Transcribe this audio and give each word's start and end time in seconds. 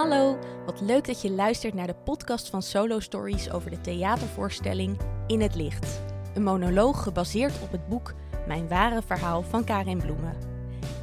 Hallo, 0.00 0.38
wat 0.66 0.80
leuk 0.80 1.06
dat 1.06 1.22
je 1.22 1.30
luistert 1.30 1.74
naar 1.74 1.86
de 1.86 1.94
podcast 1.94 2.48
van 2.48 2.62
Solo 2.62 3.00
Stories 3.00 3.50
over 3.50 3.70
de 3.70 3.80
theatervoorstelling 3.80 4.98
In 5.26 5.40
het 5.40 5.54
Licht. 5.54 6.00
Een 6.34 6.42
monoloog 6.42 7.02
gebaseerd 7.02 7.62
op 7.62 7.72
het 7.72 7.88
boek 7.88 8.14
Mijn 8.46 8.68
ware 8.68 9.02
verhaal 9.02 9.42
van 9.42 9.64
Karin 9.64 9.98
Bloemen. 9.98 10.36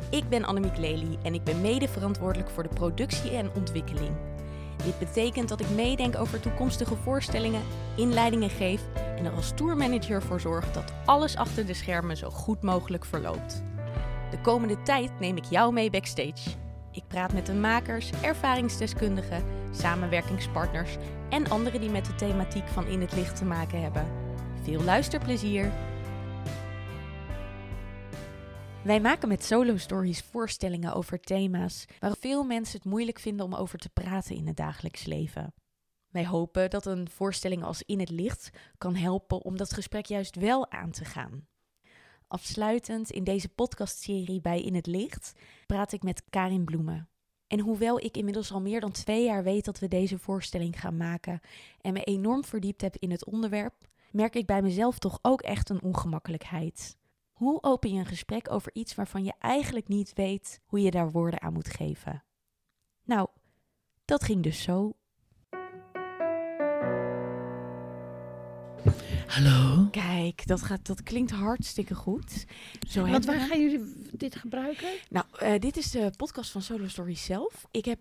Ik 0.09 0.29
ben 0.29 0.45
Annemiek 0.45 0.77
Lely 0.77 1.17
en 1.23 1.33
ik 1.33 1.43
ben 1.43 1.61
mede 1.61 1.87
verantwoordelijk 1.87 2.49
voor 2.49 2.63
de 2.63 2.69
productie 2.73 3.31
en 3.31 3.51
ontwikkeling. 3.55 4.15
Dit 4.83 4.99
betekent 4.99 5.49
dat 5.49 5.59
ik 5.59 5.69
meedenk 5.69 6.15
over 6.17 6.39
toekomstige 6.39 6.95
voorstellingen, 6.95 7.63
inleidingen 7.95 8.49
geef 8.49 8.81
en 9.17 9.25
er 9.25 9.35
als 9.35 9.51
tourmanager 9.55 10.21
voor 10.21 10.39
zorg 10.39 10.71
dat 10.71 10.93
alles 11.05 11.35
achter 11.35 11.65
de 11.65 11.73
schermen 11.73 12.17
zo 12.17 12.29
goed 12.29 12.61
mogelijk 12.61 13.05
verloopt. 13.05 13.63
De 14.31 14.41
komende 14.41 14.81
tijd 14.81 15.19
neem 15.19 15.37
ik 15.37 15.45
jou 15.45 15.73
mee 15.73 15.89
backstage. 15.89 16.65
Ik 16.97 17.07
praat 17.07 17.33
met 17.33 17.45
de 17.45 17.53
makers, 17.53 18.11
ervaringsdeskundigen, 18.21 19.43
samenwerkingspartners 19.71 20.97
en 21.29 21.49
anderen 21.49 21.79
die 21.79 21.89
met 21.89 22.05
de 22.05 22.15
thematiek 22.15 22.67
van 22.67 22.87
In 22.87 23.01
het 23.01 23.13
Licht 23.13 23.35
te 23.35 23.45
maken 23.45 23.81
hebben. 23.81 24.07
Veel 24.63 24.83
luisterplezier! 24.83 25.71
Wij 28.83 29.01
maken 29.01 29.27
met 29.27 29.43
Solo 29.43 29.77
Stories 29.77 30.21
voorstellingen 30.21 30.93
over 30.93 31.19
thema's 31.19 31.85
waar 31.99 32.15
veel 32.19 32.43
mensen 32.43 32.77
het 32.77 32.85
moeilijk 32.85 33.19
vinden 33.19 33.45
om 33.45 33.55
over 33.55 33.79
te 33.79 33.89
praten 33.89 34.35
in 34.35 34.47
het 34.47 34.57
dagelijks 34.57 35.05
leven. 35.05 35.53
Wij 36.07 36.25
hopen 36.25 36.69
dat 36.69 36.85
een 36.85 37.09
voorstelling 37.09 37.63
als 37.63 37.83
In 37.83 37.99
het 37.99 38.09
Licht 38.09 38.49
kan 38.77 38.95
helpen 38.95 39.41
om 39.41 39.57
dat 39.57 39.73
gesprek 39.73 40.05
juist 40.05 40.35
wel 40.35 40.71
aan 40.71 40.91
te 40.91 41.05
gaan. 41.05 41.47
Afsluitend 42.29 43.11
in 43.11 43.23
deze 43.23 43.49
podcastserie 43.49 44.41
bij 44.41 44.61
In 44.61 44.75
het 44.75 44.85
Licht 44.85 45.33
praat 45.65 45.91
ik 45.91 46.03
met 46.03 46.23
Karin 46.29 46.63
Bloemen. 46.63 47.09
En 47.47 47.59
hoewel 47.59 47.99
ik 47.99 48.17
inmiddels 48.17 48.51
al 48.51 48.61
meer 48.61 48.79
dan 48.79 48.91
twee 48.91 49.23
jaar 49.23 49.43
weet 49.43 49.65
dat 49.65 49.79
we 49.79 49.87
deze 49.87 50.19
voorstelling 50.19 50.79
gaan 50.79 50.97
maken 50.97 51.39
en 51.81 51.93
me 51.93 52.03
enorm 52.03 52.43
verdiept 52.43 52.81
heb 52.81 52.95
in 52.95 53.11
het 53.11 53.25
onderwerp, 53.25 53.73
merk 54.11 54.35
ik 54.35 54.45
bij 54.45 54.61
mezelf 54.61 54.99
toch 54.99 55.19
ook 55.21 55.41
echt 55.41 55.69
een 55.69 55.81
ongemakkelijkheid. 55.81 56.97
Hoe 57.31 57.63
open 57.63 57.93
je 57.93 57.99
een 57.99 58.05
gesprek 58.05 58.51
over 58.51 58.73
iets 58.73 58.95
waarvan 58.95 59.23
je 59.23 59.33
eigenlijk 59.39 59.87
niet 59.87 60.13
weet 60.13 60.61
hoe 60.65 60.81
je 60.81 60.91
daar 60.91 61.11
woorden 61.11 61.41
aan 61.41 61.53
moet 61.53 61.69
geven? 61.69 62.23
Nou, 63.03 63.27
dat 64.05 64.23
ging 64.23 64.43
dus 64.43 64.61
zo. 64.61 64.95
Hallo. 69.27 69.87
Kijk, 69.91 70.47
dat, 70.47 70.61
gaat, 70.61 70.85
dat 70.85 71.03
klinkt 71.03 71.31
hartstikke 71.31 71.95
goed. 71.95 72.45
Zo 72.89 73.07
Want 73.07 73.25
waar 73.25 73.35
we 73.35 73.45
gaan 73.45 73.61
jullie 73.61 74.07
dit 74.11 74.35
gebruiken? 74.35 74.87
Nou, 75.09 75.25
eh, 75.39 75.59
dit 75.59 75.77
is 75.77 75.91
de 75.91 76.11
podcast 76.17 76.51
van 76.51 76.61
Solo 76.61 76.87
Story 76.87 77.15
zelf. 77.15 77.65
Ik 77.71 77.85
heb 77.85 77.99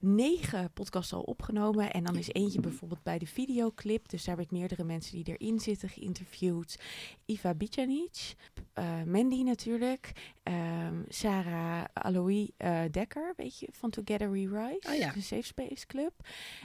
negen 0.00 0.72
podcasts 0.72 1.12
al 1.12 1.20
opgenomen. 1.22 1.92
En 1.92 2.04
dan 2.04 2.16
is 2.16 2.32
eentje 2.32 2.60
bijvoorbeeld 2.60 3.02
bij 3.02 3.18
de 3.18 3.26
videoclip. 3.26 4.08
Dus 4.08 4.24
daar 4.24 4.36
heb 4.36 4.44
ik 4.44 4.50
meerdere 4.50 4.84
mensen 4.84 5.22
die 5.22 5.36
erin 5.36 5.60
zitten 5.60 5.88
geïnterviewd. 5.88 6.78
Iva 7.26 7.54
Bicanic, 7.54 8.34
eh, 8.72 9.02
Mandy 9.06 9.42
natuurlijk. 9.42 10.12
ehm, 10.42 10.94
Sarah 11.08 11.84
Alois 11.92 12.50
eh, 12.56 12.80
Dekker, 12.90 13.32
weet 13.36 13.58
je, 13.58 13.68
van 13.72 13.90
Together 13.90 14.30
We 14.30 14.38
Rise. 14.38 14.88
Oh 14.92 14.94
ja. 14.98 15.12
De 15.12 15.20
Safe 15.20 15.42
Space 15.42 15.86
Club. 15.86 16.12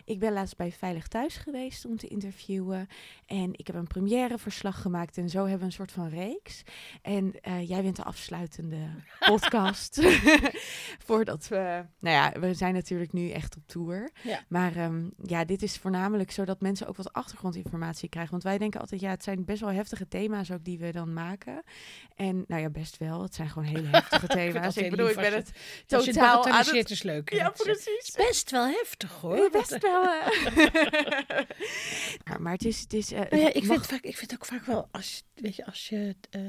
Ik 0.05 0.20
ben 0.20 0.33
laatst 0.33 0.58
bij 0.58 0.72
Veilig 0.72 1.08
Thuis 1.08 1.38
geweest 1.38 1.86
om 1.86 1.97
te 1.97 2.08
interviewen. 2.08 2.88
En 3.25 3.49
ik 3.53 3.67
heb 3.67 3.75
een 3.75 3.88
première 3.88 4.38
verslag 4.38 4.81
gemaakt. 4.81 5.17
En 5.17 5.30
zo 5.30 5.39
hebben 5.39 5.59
we 5.59 5.66
een 5.66 5.72
soort 5.72 5.92
van 5.92 6.09
reeks. 6.09 6.64
En 7.02 7.42
eh, 7.42 7.70
jij 7.70 7.81
bent 7.83 7.95
de 7.95 8.03
afsluitende 8.03 8.88
podcast. 9.30 10.02
Voordat 11.08 11.47
we... 11.47 11.86
Nou 11.99 12.16
ja, 12.16 12.39
we 12.39 12.53
zijn 12.53 12.73
natuurlijk 12.73 13.14
nu 13.14 13.25
echt 13.34 13.56
op 13.56 13.64
tour. 13.66 14.12
Ja. 14.23 14.44
Maar 14.48 14.76
ehm, 14.76 15.09
ja, 15.23 15.45
dit 15.45 15.62
is 15.62 15.78
voornamelijk 15.78 16.31
zodat 16.31 16.62
mensen 16.62 16.88
ook 16.88 16.95
wat 16.95 17.14
achtergrondinformatie 17.14 18.09
krijgen. 18.09 18.32
Want 18.32 18.44
wij 18.44 18.58
denken 18.58 18.80
altijd, 18.80 19.02
ja, 19.02 19.09
het 19.09 19.23
zijn 19.23 19.45
best 19.45 19.62
wel 19.62 19.70
heftige 19.72 20.08
thema's 20.08 20.52
ook 20.52 20.64
die 20.64 20.77
we 20.80 20.92
dan 20.92 21.14
maken. 21.14 21.64
En 22.16 22.44
nou 22.48 22.61
ja, 22.61 22.70
best 22.70 22.98
wel. 22.98 23.22
Het 23.22 23.36
zijn 23.36 23.49
gewoon 23.49 23.67
hele 23.67 23.88
heftige 23.88 24.27
thema's. 24.38 24.76
heel 24.76 24.83
ik 24.83 24.89
bedoel, 24.89 25.10
ik 25.10 25.16
ben 25.16 25.33
het 25.33 25.52
totaal 25.88 26.45
aan 26.48 26.66
het... 26.66 26.89
is 26.89 27.04
leuk. 27.04 27.33
Ja, 27.33 27.49
precies. 27.49 28.11
Best 28.17 28.52
wel 28.52 28.66
heftig 28.67 29.11
hoor. 29.11 29.38
Ja, 29.38 29.49
best 29.49 29.78
wel. 29.82 30.04
eh. 30.04 30.28
Maar 32.39 32.52
het 32.54 32.66
is... 32.66 32.80
Het 32.80 32.94
is 32.94 33.11
eh, 33.11 33.20
Nou 33.30 33.42
ja, 33.42 33.48
ik, 33.54 33.64
mag- 33.64 33.76
vind 33.76 33.86
vaak, 33.86 34.02
ik 34.02 34.17
vind 34.17 34.33
ook 34.33 34.45
vaak 34.45 34.66
wel, 34.66 34.88
als, 34.92 35.16
je- 35.33 35.42
weet 35.42 35.55
je, 35.55 35.66
als 35.66 35.89
je, 35.89 36.16
eh 36.30 36.42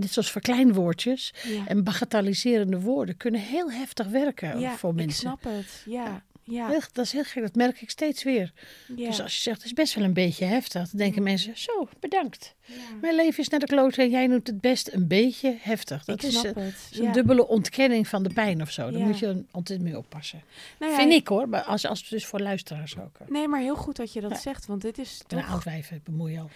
dit 0.00 0.12
soort 0.12 0.30
verkleinwoordjes 0.30 1.32
ja. 1.46 1.66
en 1.66 1.84
bagatelliserende 1.84 2.80
woorden 2.80 3.16
kunnen 3.16 3.40
heel 3.40 3.72
heftig 3.72 4.06
werken 4.06 4.60
ja, 4.60 4.76
voor 4.76 4.90
ik 4.90 4.96
mensen. 4.96 5.20
snap 5.20 5.44
het. 5.44 5.82
Ja, 5.86 6.22
ja, 6.42 6.68
dat 6.92 7.04
is 7.04 7.12
heel 7.12 7.24
gek, 7.24 7.42
dat 7.42 7.54
merk 7.54 7.80
ik 7.80 7.90
steeds 7.90 8.22
weer. 8.22 8.52
ja. 8.96 9.06
Dus 9.08 9.20
als 9.20 9.34
je 9.36 9.40
zegt, 9.40 9.56
het 9.56 9.66
is 9.66 9.72
best 9.72 9.94
wel 9.94 10.04
een 10.04 10.12
beetje 10.12 10.44
heftig, 10.44 10.88
dan 10.88 10.98
denken 10.98 11.22
mensen, 11.22 11.56
zo, 11.58 11.88
bedankt. 12.00 12.54
ja. 12.64 12.74
Mijn 13.00 13.14
leven 13.14 13.38
is 13.42 13.48
naar 13.48 13.60
de 13.60 13.66
klote 13.66 14.02
en 14.02 14.10
jij 14.10 14.26
noemt 14.26 14.46
het 14.46 14.60
best 14.60 14.92
een 14.92 15.06
beetje 15.08 15.56
heftig. 15.60 16.04
Dat 16.04 16.22
ik 16.22 16.28
is, 16.30 16.44
eh, 16.44 16.66
is 16.66 16.98
een 16.98 17.02
ja. 17.04 17.12
dubbele 17.12 17.46
ontkenning 17.48 18.08
van 18.08 18.22
de 18.22 18.32
pijn 18.32 18.62
of 18.62 18.70
zo. 18.70 18.90
Daar 18.90 19.00
Ja. 19.00 19.06
moet 19.06 19.18
je 19.18 19.26
dan 19.26 19.46
altijd 19.50 19.80
mee 19.80 19.96
oppassen. 19.98 20.42
Nou 20.78 20.92
ja, 20.92 20.98
Vind 20.98 21.12
ik 21.12 21.28
hoor, 21.28 21.48
maar 21.48 21.62
als, 21.62 21.86
als 21.86 22.08
dus 22.08 22.26
voor 22.26 22.40
luisteraars 22.40 22.98
ook. 22.98 23.18
Nee, 23.28 23.48
maar 23.48 23.60
heel 23.60 23.76
goed 23.76 23.96
dat 23.96 24.12
je 24.12 24.20
dat 24.20 24.30
Ja. 24.30 24.38
zegt, 24.38 24.66
want 24.66 24.82
dit 24.82 24.98
is 24.98 25.14
Ik 25.24 25.32
een 25.32 25.38
toch... 25.38 25.50
oud 25.50 25.64
wijf, 25.64 25.90
ik 25.90 26.04
bemoei 26.04 26.38
al. 26.38 26.50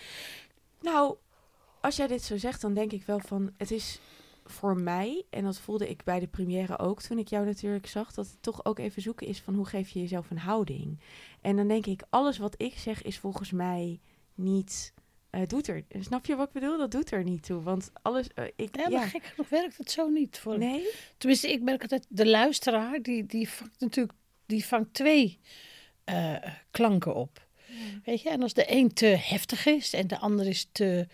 Nou, 0.83 1.15
als 1.84 1.97
jij 1.97 2.06
dit 2.06 2.22
zo 2.22 2.37
zegt, 2.37 2.61
dan 2.61 2.75
denk 2.75 2.93
ik 2.93 3.03
wel 3.03 3.19
van... 3.21 3.53
Het 3.56 3.71
is 3.71 3.99
voor 4.45 4.77
mij, 4.77 5.25
en 5.31 5.45
dat 5.45 5.59
voelde 5.59 5.89
ik 5.89 6.05
bij 6.05 6.21
de 6.21 6.27
première 6.27 6.78
ook 6.78 7.03
toen 7.03 7.19
ik 7.19 7.28
jou 7.28 7.45
natuurlijk 7.45 7.87
zag... 7.87 8.12
dat 8.12 8.27
het 8.27 8.43
toch 8.43 8.65
ook 8.65 8.78
even 8.78 9.03
zoeken 9.03 9.27
is 9.27 9.41
van 9.41 9.55
hoe 9.55 9.67
geef 9.67 9.89
je 9.89 10.00
jezelf 10.00 10.31
een 10.31 10.39
houding. 10.39 11.00
En 11.41 11.56
dan 11.56 11.69
denk 11.69 11.87
ik, 11.87 12.03
alles 12.11 12.39
wat 12.39 12.55
ik 12.56 12.78
zeg 12.78 13.03
is 13.03 13.19
volgens 13.19 13.50
mij 13.50 14.00
niet... 14.34 14.93
eh, 15.31 15.41
doet 15.47 15.69
er, 15.69 15.84
snap 16.00 16.27
je 16.27 16.37
wat 16.37 16.47
ik 16.47 16.53
bedoel? 16.53 16.78
Dat 16.78 16.91
doet 16.91 17.11
er 17.11 17.25
niet 17.25 17.43
toe, 17.43 17.62
want 17.62 17.91
alles... 18.03 18.28
eh, 18.34 18.45
ik, 18.56 18.77
Ja, 18.77 18.89
ja, 18.89 18.99
maar 18.99 19.09
gek 19.09 19.25
genoeg 19.25 19.49
werkt 19.49 19.78
het 19.78 19.91
zo 19.91 20.09
niet. 20.09 20.39
Voor... 20.39 20.59
Nee? 20.59 20.89
Tenminste, 21.16 21.53
ik 21.53 21.62
merk 21.62 21.83
altijd, 21.83 22.06
de 22.09 22.27
luisteraar, 22.27 23.03
die, 23.03 23.27
die 23.27 23.49
vangt 23.49 23.81
natuurlijk 23.81 24.19
die 24.47 24.65
vangt 24.65 24.95
twee 24.95 25.41
eh, 26.05 26.34
klanken 26.71 27.15
op. 27.15 27.47
Weet 28.05 28.21
je, 28.21 28.31
en 28.31 28.43
als 28.43 28.55
de 28.55 28.72
een 28.72 28.93
te 28.93 29.06
heftig 29.06 29.66
is 29.66 29.93
en 29.93 30.06
de 30.06 30.19
ander 30.19 30.47
is 30.47 30.69
te, 30.72 31.06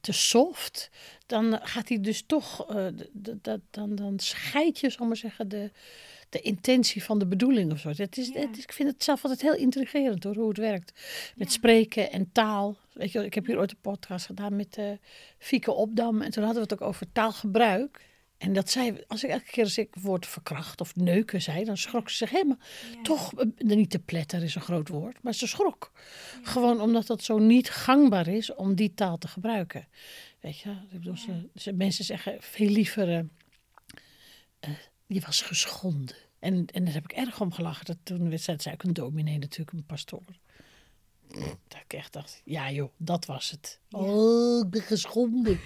te 0.00 0.12
soft, 0.12 0.90
dan 1.26 1.58
gaat 1.62 1.88
hij 1.88 2.00
dus 2.00 2.22
toch, 2.26 2.70
eh, 2.70 2.86
dat- 3.42 3.60
dan, 3.70 3.94
dan 3.94 4.18
scheid 4.18 4.78
je, 4.78 4.90
zal 4.90 5.06
maar 5.06 5.16
zeggen, 5.16 5.48
de, 5.48 5.70
de 6.28 6.40
intentie 6.40 7.04
van 7.04 7.18
de 7.18 7.26
bedoeling 7.26 7.72
of 7.72 7.78
zo. 7.78 7.88
Het 7.88 8.18
is, 8.18 8.28
Ja. 8.28 8.40
het 8.40 8.56
is, 8.56 8.62
ik 8.62 8.72
vind 8.72 8.88
het 8.88 9.04
zelf 9.04 9.22
altijd 9.22 9.40
heel 9.42 9.54
intrigerend 9.56 10.24
hoor, 10.24 10.34
hoe 10.36 10.48
het 10.48 10.58
werkt. 10.58 10.92
Met 11.36 11.52
spreken 11.52 12.10
en 12.12 12.32
taal. 12.32 12.76
Weet 12.92 13.12
je, 13.12 13.24
ik 13.24 13.34
heb 13.34 13.46
hier 13.46 13.58
ooit 13.58 13.70
een 13.70 13.80
podcast 13.80 14.26
gedaan 14.26 14.56
met 14.56 14.76
eh 14.76 14.90
Fieke 15.38 15.72
Opdam 15.72 16.22
en 16.22 16.30
toen 16.30 16.44
hadden 16.44 16.62
we 16.62 16.68
het 16.72 16.82
ook 16.82 16.88
over 16.88 17.06
taalgebruik. 17.12 18.08
En 18.40 18.52
dat 18.52 18.70
zij, 18.70 19.04
als 19.08 19.24
ik 19.24 19.30
elke 19.30 19.44
keer 19.50 19.64
als 19.64 19.78
ik 19.78 19.88
het 19.94 20.02
woord 20.02 20.26
verkracht 20.26 20.80
of 20.80 20.96
neuken 20.96 21.42
zei, 21.42 21.64
dan 21.64 21.76
schrok 21.76 22.10
ze 22.10 22.16
zich 22.16 22.30
helemaal. 22.30 22.58
Toch, 23.02 23.32
eh, 23.34 23.46
niet 23.56 23.90
te 23.90 23.98
pletter 23.98 24.42
is 24.42 24.54
een 24.54 24.60
groot 24.60 24.88
woord, 24.88 25.22
maar 25.22 25.34
ze 25.34 25.46
schrok. 25.46 25.92
Gewoon 26.42 26.80
omdat 26.80 27.06
dat 27.06 27.22
zo 27.22 27.38
niet 27.38 27.70
gangbaar 27.70 28.26
is 28.28 28.54
om 28.54 28.74
die 28.74 28.94
taal 28.94 29.18
te 29.18 29.28
gebruiken. 29.28 29.88
Weet 30.40 30.58
je, 30.58 30.70
ik 30.70 30.90
bedoel, 30.90 31.16
ze, 31.16 31.48
ze- 31.54 31.72
mensen 31.72 32.04
zeggen 32.04 32.36
veel 32.40 32.68
liever, 32.68 33.08
eh, 34.60 34.70
je 35.06 35.20
was 35.20 35.42
geschonden. 35.42 36.16
En, 36.38 36.66
en 36.66 36.84
daar 36.84 36.94
heb 36.94 37.04
ik 37.04 37.12
erg 37.12 37.40
om 37.40 37.52
gelachen. 37.52 37.84
Dat 37.86 37.96
toen 38.02 38.30
werd 38.30 38.42
zei 38.42 38.56
ook 38.72 38.82
een 38.82 38.92
dominee 38.92 39.38
natuurlijk, 39.38 39.72
een 39.72 39.84
pastoor. 39.86 40.24
Dat 41.68 41.80
ik 41.84 41.92
echt 41.92 42.12
dacht, 42.12 42.40
ja 42.44 42.70
joh, 42.70 42.90
dat 42.96 43.24
was 43.26 43.50
het. 43.50 43.80
Oh, 43.90 44.64
ik 44.64 44.70
ben 44.70 44.82
geschonden. 44.82 45.60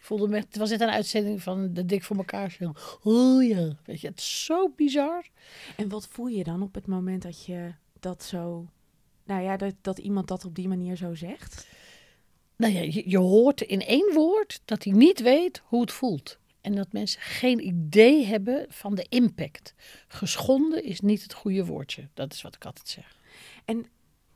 Voelde 0.00 0.28
me, 0.28 0.36
het 0.36 0.56
was 0.56 0.70
net 0.70 0.80
een 0.80 0.88
uitzending 0.88 1.42
van 1.42 1.72
de 1.72 1.86
Dik 1.86 2.02
voor 2.02 2.16
elkaar 2.16 2.50
film. 2.50 2.74
Oh 3.02 3.44
ja, 3.44 3.76
weet 3.84 4.00
je, 4.00 4.06
het 4.06 4.18
is 4.18 4.44
zo 4.44 4.68
bizar. 4.76 5.26
En 5.76 5.88
wat 5.88 6.06
voel 6.06 6.26
je 6.26 6.44
dan 6.44 6.62
op 6.62 6.74
het 6.74 6.86
moment 6.86 7.22
dat 7.22 7.44
je 7.44 7.72
dat 8.00 8.22
zo... 8.22 8.66
Nou 9.24 9.42
ja, 9.42 9.56
dat, 9.56 9.74
dat 9.80 9.98
iemand 9.98 10.28
dat 10.28 10.44
op 10.44 10.54
die 10.54 10.68
manier 10.68 10.96
zo 10.96 11.14
zegt? 11.14 11.66
Nou 12.56 12.72
ja, 12.72 12.80
je, 12.80 13.10
je 13.10 13.18
hoort 13.18 13.60
in 13.60 13.80
één 13.80 14.14
woord 14.14 14.60
dat 14.64 14.84
hij 14.84 14.92
niet 14.92 15.20
weet 15.20 15.62
hoe 15.64 15.80
het 15.80 15.92
voelt. 15.92 16.38
En 16.60 16.74
dat 16.74 16.92
mensen 16.92 17.20
geen 17.20 17.66
idee 17.66 18.24
hebben 18.24 18.66
van 18.68 18.94
de 18.94 19.06
impact. 19.08 19.74
Geschonden 20.08 20.84
is 20.84 21.00
niet 21.00 21.22
het 21.22 21.34
goede 21.34 21.64
woordje. 21.64 22.08
Dat 22.14 22.32
is 22.32 22.42
wat 22.42 22.54
ik 22.54 22.64
altijd 22.64 22.88
zeg. 22.88 23.16
En 23.64 23.86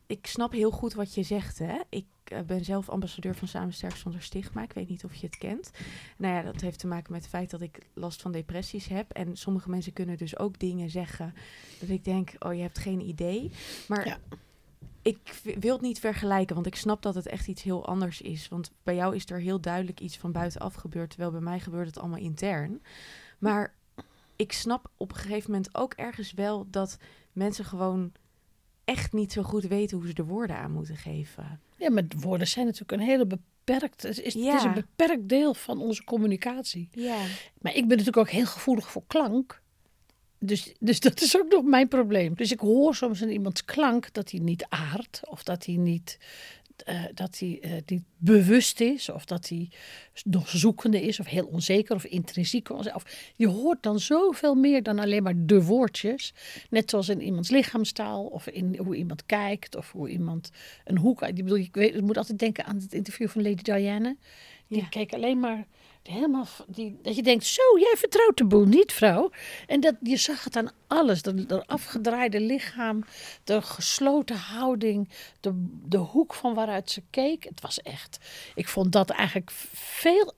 ik 0.07 0.27
snap 0.27 0.53
heel 0.53 0.71
goed 0.71 0.95
wat 0.95 1.15
je 1.15 1.23
zegt. 1.23 1.59
Hè? 1.59 1.79
Ik 1.89 2.07
eh, 2.31 2.41
ben 2.41 2.65
zelf 2.65 2.89
ambassadeur 2.89 3.35
van 3.35 3.49
Samen 3.49 3.73
Sterk 3.73 3.97
Zonder 3.97 4.23
Stigma. 4.23 4.63
Ik 4.63 4.73
weet 4.73 4.89
niet 4.89 5.05
of 5.05 5.15
je 5.15 5.27
het 5.27 5.39
kent. 5.39 5.71
Nou 6.17 6.35
ja, 6.35 6.43
dat 6.43 6.61
heeft 6.61 6.79
te 6.79 6.87
maken 6.87 7.13
met 7.13 7.21
het 7.21 7.31
feit 7.31 7.51
dat 7.51 7.61
ik 7.61 7.79
last 7.95 8.23
van 8.23 8.33
depressies 8.33 8.87
heb. 8.87 9.13
En 9.13 9.37
sommige 9.37 9.71
mensen 9.71 9.93
kunnen 9.93 10.17
dus 10.17 10.39
ook 10.39 10.59
dingen 10.59 10.91
zeggen 10.91 11.35
dat 11.81 11.89
ik 11.89 12.05
denk, 12.05 12.33
oh, 12.39 12.55
je 12.55 12.61
hebt 12.63 12.79
geen 12.79 13.01
idee. 13.01 13.51
Maar 13.89 14.07
Ja. 14.07 14.19
ik 15.03 15.41
wil 15.61 15.73
het 15.73 15.83
niet 15.83 15.99
vergelijken, 16.01 16.55
want 16.55 16.67
ik 16.67 16.77
snap 16.77 17.03
dat 17.03 17.15
het 17.15 17.27
echt 17.27 17.49
iets 17.49 17.63
heel 17.63 17.87
anders 17.87 18.21
is. 18.21 18.49
Want 18.49 18.71
bij 18.83 18.95
jou 18.95 19.15
is 19.15 19.31
er 19.31 19.41
heel 19.41 19.61
duidelijk 19.61 20.01
iets 20.01 20.17
van 20.17 20.33
buitenaf 20.33 20.75
gebeurd, 20.75 21.11
terwijl 21.11 21.31
bij 21.31 21.41
mij 21.41 21.61
gebeurt 21.61 21.87
het 21.87 21.99
allemaal 21.99 22.19
intern. 22.19 22.83
Maar 23.39 23.75
ik 24.37 24.53
snap 24.53 24.91
op 24.97 25.11
een 25.11 25.17
gegeven 25.17 25.51
moment 25.51 25.75
ook 25.75 25.93
ergens 25.95 26.33
wel 26.33 26.67
dat 26.71 26.99
mensen 27.33 27.65
gewoon 27.65 28.13
echt 28.85 29.13
niet 29.13 29.33
zo 29.33 29.43
goed 29.43 29.65
weten 29.65 29.97
hoe 29.97 30.07
ze 30.07 30.15
de 30.15 30.25
woorden 30.25 30.57
aan 30.57 30.73
moeten 30.73 30.97
geven. 30.97 31.61
Ja, 31.77 31.91
maar 31.91 32.05
woorden 32.19 32.47
zijn 32.49 32.65
natuurlijk 32.65 32.93
een 32.93 33.07
hele 33.09 33.27
beperkt. 33.27 34.03
Het 34.03 34.21
is, 34.21 34.35
Ja. 34.35 34.45
het 34.47 34.55
is 34.55 34.63
een 34.63 34.75
beperkt 34.75 35.29
deel 35.29 35.55
van 35.55 35.79
onze 35.81 36.05
communicatie. 36.05 36.89
Ja. 36.93 37.17
Maar 37.61 37.75
ik 37.75 37.81
ben 37.89 37.97
natuurlijk 37.97 38.17
ook 38.17 38.31
heel 38.31 38.47
gevoelig 38.47 38.91
voor 38.91 39.03
klank. 39.07 39.63
Dus, 40.39 40.75
dus 40.81 41.01
dat 41.01 41.21
is 41.21 41.39
ook 41.39 41.49
nog 41.49 41.65
mijn 41.65 41.89
probleem. 41.89 42.35
Dus 42.35 42.53
ik 42.53 42.61
hoor 42.61 42.95
soms 42.95 43.21
in 43.21 43.31
iemands 43.31 43.65
klank 43.65 44.13
dat 44.13 44.31
hij 44.31 44.41
niet 44.41 44.67
aardt. 44.69 45.21
Of 45.25 45.43
dat 45.43 45.65
hij 45.67 45.77
niet, 45.77 46.19
eh, 46.83 47.05
dat 47.15 47.39
hij, 47.39 47.59
eh, 47.63 47.73
niet 47.87 48.03
bewust 48.17 48.81
is. 48.81 49.09
Of 49.09 49.25
dat 49.25 49.49
hij 49.49 49.71
nog 50.25 50.49
zoekende 50.49 51.03
is. 51.03 51.21
Of 51.21 51.27
heel 51.27 51.47
onzeker 51.47 51.95
of 51.95 52.05
intrinsiek. 52.05 52.71
Of, 52.71 53.33
je 53.37 53.49
hoort 53.49 53.83
dan 53.83 54.01
zoveel 54.01 54.55
meer 54.55 54.83
dan 54.83 54.99
alleen 54.99 55.23
maar 55.23 55.35
de 55.37 55.63
woordjes. 55.63 56.35
Net 56.71 56.91
zoals 56.91 57.09
in 57.09 57.23
iemands 57.23 57.51
lichaamstaal. 57.51 58.25
Of 58.25 58.47
in 58.47 58.77
hoe 58.77 58.97
iemand 58.97 59.27
kijkt. 59.27 59.77
Of 59.77 59.93
hoe 59.93 60.09
iemand 60.09 60.51
een 60.85 60.99
hoek... 60.99 61.23
Ik, 61.23 61.35
bedoel, 61.35 61.59
ik, 61.59 61.75
weet, 61.75 61.95
ik 61.95 62.01
moet 62.03 62.17
altijd 62.17 62.39
denken 62.39 62.65
aan 62.65 62.77
het 62.77 62.93
interview 62.93 63.29
van 63.29 63.43
Lady 63.43 63.63
Diana. 63.63 64.15
Die 64.69 64.79
Ja. 64.81 64.87
keek 64.89 65.13
alleen 65.13 65.41
maar 65.41 65.67
helemaal... 66.09 66.47
Die, 66.67 66.99
dat 67.03 67.17
je 67.17 67.23
denkt, 67.23 67.45
zo, 67.45 67.63
jij 67.79 67.95
vertrouwt 67.97 68.37
de 68.37 68.45
boel 68.45 68.65
niet, 68.65 68.93
vrouw. 68.93 69.31
En 69.67 69.81
dat, 69.81 69.95
je 70.03 70.17
zag 70.17 70.45
het 70.45 70.57
aan 70.57 70.71
alles. 70.87 71.23
De, 71.23 71.47
de 71.47 71.67
afgedraaide 71.67 72.41
lichaam, 72.41 73.05
de 73.45 73.63
gesloten 73.63 74.37
houding, 74.37 75.09
de, 75.41 75.53
de 75.85 75.99
hoek 75.99 76.35
van 76.35 76.55
waaruit 76.55 76.91
ze 76.91 77.03
keek. 77.11 77.45
Het 77.45 77.61
was 77.61 77.83
echt... 77.83 78.19
Ik 78.55 78.69
vond 78.69 78.93
dat 78.93 79.11
eigenlijk 79.11 79.51
veel 79.73 80.35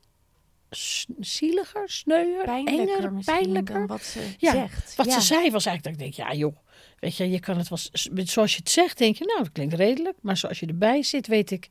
zieliger, 1.21 1.91
sneuier, 1.91 2.45
Pijnlijker 2.45 3.05
enger, 3.05 3.25
pijnlijker. 3.25 3.75
dan 3.75 3.87
wat 3.87 4.03
ze 4.03 4.35
Ja, 4.39 4.53
zegt. 4.53 4.95
Wat 4.95 5.07
ja. 5.07 5.21
ze 5.21 5.27
zei 5.27 5.51
was 5.51 5.67
eigenlijk 5.67 5.99
dat 5.99 6.09
ik 6.09 6.17
denk, 6.17 6.29
ja 6.29 6.37
joh, 6.37 6.57
weet 6.99 7.17
je, 7.17 7.31
je 7.31 7.41
kan 7.41 7.59
het 7.59 7.69
wel, 7.69 7.79
zoals 8.25 8.53
je 8.53 8.59
het 8.59 8.71
zegt, 8.71 8.99
denk 8.99 9.17
je, 9.17 9.25
nou 9.25 9.39
dat 9.39 9.53
klinkt 9.53 9.75
redelijk. 9.75 10.17
Maar 10.21 10.37
zoals 10.37 10.61
je 10.61 10.67
erbij 10.67 11.03
zit, 11.03 11.27
weet 11.27 11.51
ik, 11.51 11.69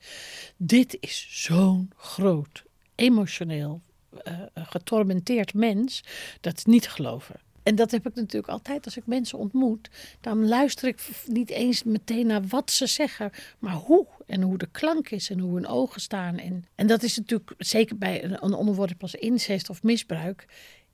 dit 0.58 0.98
is 1.00 1.28
zo'n 1.30 1.92
groot, 1.96 2.64
emotioneel, 2.96 3.82
eh, 4.24 4.40
getormenteerd 4.54 5.54
mens, 5.54 6.04
dat 6.42 6.66
niet 6.66 6.90
geloven. 6.90 7.36
En 7.66 7.76
dat 7.76 7.92
heb 7.92 8.08
ik 8.08 8.16
natuurlijk 8.16 8.54
altijd 8.54 8.86
als 8.86 8.98
ik 8.98 9.08
mensen 9.08 9.38
ontmoet. 9.38 9.90
Dan 10.22 10.48
luister 10.48 10.88
ik 10.88 11.10
niet 11.26 11.50
eens 11.50 11.84
meteen 11.84 12.28
naar 12.28 12.48
wat 12.48 12.72
ze 12.72 12.88
zeggen, 12.88 13.32
maar 13.60 13.74
hoe. 13.74 14.08
En 14.26 14.42
hoe 14.42 14.58
de 14.58 14.68
klank 14.72 15.10
is 15.10 15.30
en 15.30 15.40
hoe 15.40 15.56
hun 15.56 15.68
ogen 15.68 16.02
staan. 16.02 16.38
En, 16.38 16.66
en 16.76 16.88
dat 16.88 17.04
is 17.04 17.18
natuurlijk 17.18 17.54
zeker 17.58 17.98
bij 17.98 18.24
een, 18.24 18.44
een 18.44 18.54
onderwerp 18.54 19.02
als 19.02 19.16
incest 19.16 19.70
of 19.70 19.84
misbruik. 19.84 20.42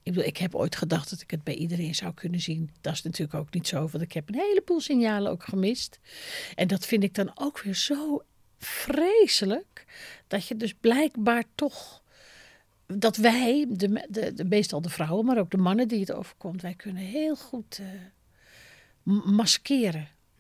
Ik, 0.04 0.14
bedoel, 0.14 0.28
ik 0.28 0.38
heb 0.38 0.56
ooit 0.56 0.76
gedacht 0.76 1.10
dat 1.10 1.22
ik 1.22 1.32
het 1.32 1.44
bij 1.44 1.56
iedereen 1.56 1.96
zou 1.96 2.14
kunnen 2.14 2.40
zien. 2.40 2.70
Dat 2.82 2.94
is 2.94 3.02
natuurlijk 3.02 3.40
ook 3.40 3.54
niet 3.54 3.68
zo, 3.68 3.88
want 3.88 4.04
ik 4.04 4.12
heb 4.12 4.30
een 4.30 4.40
heleboel 4.40 4.82
signalen 4.82 5.32
ook 5.32 5.44
gemist. 5.44 6.00
En 6.56 6.68
dat 6.68 6.86
vind 6.86 7.04
ik 7.04 7.14
dan 7.14 7.32
ook 7.36 7.62
weer 7.62 7.76
zo 7.76 8.22
vreselijk. 8.58 9.71
Dat 10.28 10.48
je 10.48 10.58
dus 10.58 10.74
blijkbaar 10.74 11.44
toch. 11.56 12.02
Dat 12.86 13.18
wij, 13.18 13.66
de, 13.70 14.06
de, 14.10 14.34
de, 14.34 14.46
meestal 14.46 14.82
de 14.82 14.90
vrouwen, 14.90 15.26
maar 15.26 15.38
ook 15.38 15.52
de 15.52 15.58
mannen 15.58 15.88
die 15.88 16.00
het 16.00 16.12
overkomt, 16.12 16.62
wij 16.62 16.74
kunnen 16.74 17.04
heel 17.04 17.36
goed 17.36 17.80
eh, 17.80 17.86
m- 19.04 19.36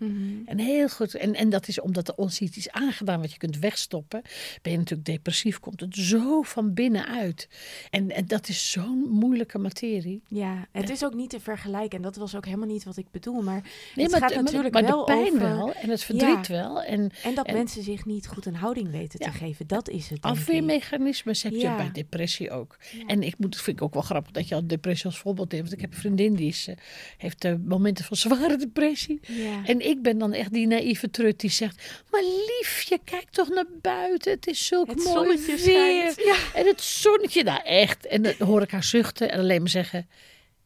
Mhm. 0.01 0.19
En 0.45 0.59
heel 0.59 0.89
goed. 0.89 1.15
En, 1.15 1.35
en 1.35 1.49
dat 1.49 1.67
is 1.67 1.79
omdat 1.81 2.07
er 2.07 2.15
ons 2.15 2.39
iets 2.39 2.57
is 2.57 2.69
aangedaan 2.71 3.21
wat 3.21 3.31
je 3.31 3.37
kunt 3.37 3.59
wegstoppen. 3.59 4.21
Ben 4.61 4.71
je 4.71 4.77
natuurlijk 4.77 5.07
depressief, 5.07 5.59
komt 5.59 5.79
het 5.79 5.95
zo 5.95 6.41
van 6.41 6.73
binnenuit. 6.73 7.47
En, 7.89 8.11
en 8.11 8.25
dat 8.27 8.47
is 8.49 8.71
zo'n 8.71 9.07
moeilijke 9.09 9.57
materie. 9.57 10.21
Ja, 10.27 10.67
het 10.71 10.89
is 10.89 11.03
ook 11.05 11.13
niet 11.13 11.29
te 11.29 11.39
vergelijken. 11.39 11.97
En 11.97 12.03
dat 12.03 12.15
was 12.15 12.35
ook 12.35 12.45
helemaal 12.45 12.67
niet 12.67 12.83
wat 12.83 12.97
ik 12.97 13.11
bedoel. 13.11 13.41
Maar 13.41 13.63
het 13.95 14.11
maar, 14.11 14.19
gaat 14.19 14.33
maar- 14.33 14.43
natuurlijk 14.43 14.73
maar, 14.73 14.83
wel 14.83 15.05
de 15.05 15.11
pijn 15.13 15.27
over... 15.27 15.39
wel 15.39 15.73
en 15.73 15.89
het 15.89 16.03
verdriet 16.03 16.47
wel. 16.47 16.83
En 16.83 17.09
En 17.23 17.35
dat 17.35 17.45
En- 17.47 17.53
mensen 17.53 17.83
zich 17.83 18.05
niet 18.05 18.27
goed 18.27 18.45
een 18.45 18.55
houding 18.55 18.91
weten 18.91 19.19
Ja. 19.25 19.31
te 19.31 19.37
geven. 19.37 19.67
Dat 19.67 19.89
is 19.89 20.09
het, 20.09 20.21
afweermechanismes 20.21 21.43
heb 21.43 21.51
je 21.53 21.59
Ja. 21.59 21.75
bij 21.75 21.91
depressie 21.91 22.51
ook. 22.51 22.77
En 23.07 23.23
ik 23.23 23.35
moet, 23.37 23.55
vind 23.61 23.77
ik 23.77 23.83
ook 23.83 23.93
wel 23.93 24.01
grappig 24.03 24.31
dat 24.31 24.47
je 24.47 24.55
al 24.55 24.67
depressie 24.67 25.05
als 25.05 25.17
voorbeeld 25.19 25.51
neemt. 25.51 25.63
Want 25.63 25.75
ik 25.75 25.81
heb 25.81 25.93
een 25.93 25.99
vriendin 25.99 26.35
die 26.35 26.47
is, 26.47 26.67
eh, 26.67 26.75
heeft 27.17 27.45
eh, 27.45 27.53
momenten 27.65 28.05
van 28.05 28.17
zware 28.17 28.57
depressie. 28.57 29.19
Ja. 29.21 29.65
En 29.65 29.79
ik 29.91 30.01
ben 30.01 30.17
dan 30.17 30.33
echt 30.33 30.53
die 30.53 30.67
naïeve 30.67 31.09
trut 31.09 31.39
die 31.39 31.49
zegt... 31.49 32.03
Maar 32.11 32.21
liefje, 32.23 32.99
kijk 33.03 33.29
toch 33.29 33.49
naar 33.49 33.65
buiten. 33.81 34.31
Het 34.31 34.47
is 34.47 34.65
zulk 34.65 34.87
Het 34.87 35.03
mooi 35.03 35.37
zonnetje 35.37 35.65
weer. 35.65 36.25
Ja. 36.25 36.35
En 36.53 36.65
het 36.67 36.81
zonnetje, 36.81 37.43
nou 37.43 37.63
echt. 37.63 38.05
En 38.05 38.21
dan 38.21 38.33
hoor 38.39 38.61
ik 38.61 38.71
haar 38.71 38.83
zuchten 38.83 39.31
en 39.31 39.39
alleen 39.39 39.59
maar 39.59 39.69
zeggen... 39.69 40.09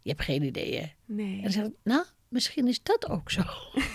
Je 0.02 0.10
hebt 0.12 0.24
geen 0.24 0.44
idee, 0.44 0.74
hè? 0.76 0.82
En 0.82 0.94
Nee. 1.06 1.42
dan 1.42 1.52
zeg 1.52 1.64
ik, 1.64 1.72
nou, 1.84 2.04
misschien 2.28 2.68
is 2.68 2.84
dat 2.84 3.10
ook 3.10 3.32
zo. 3.32 3.44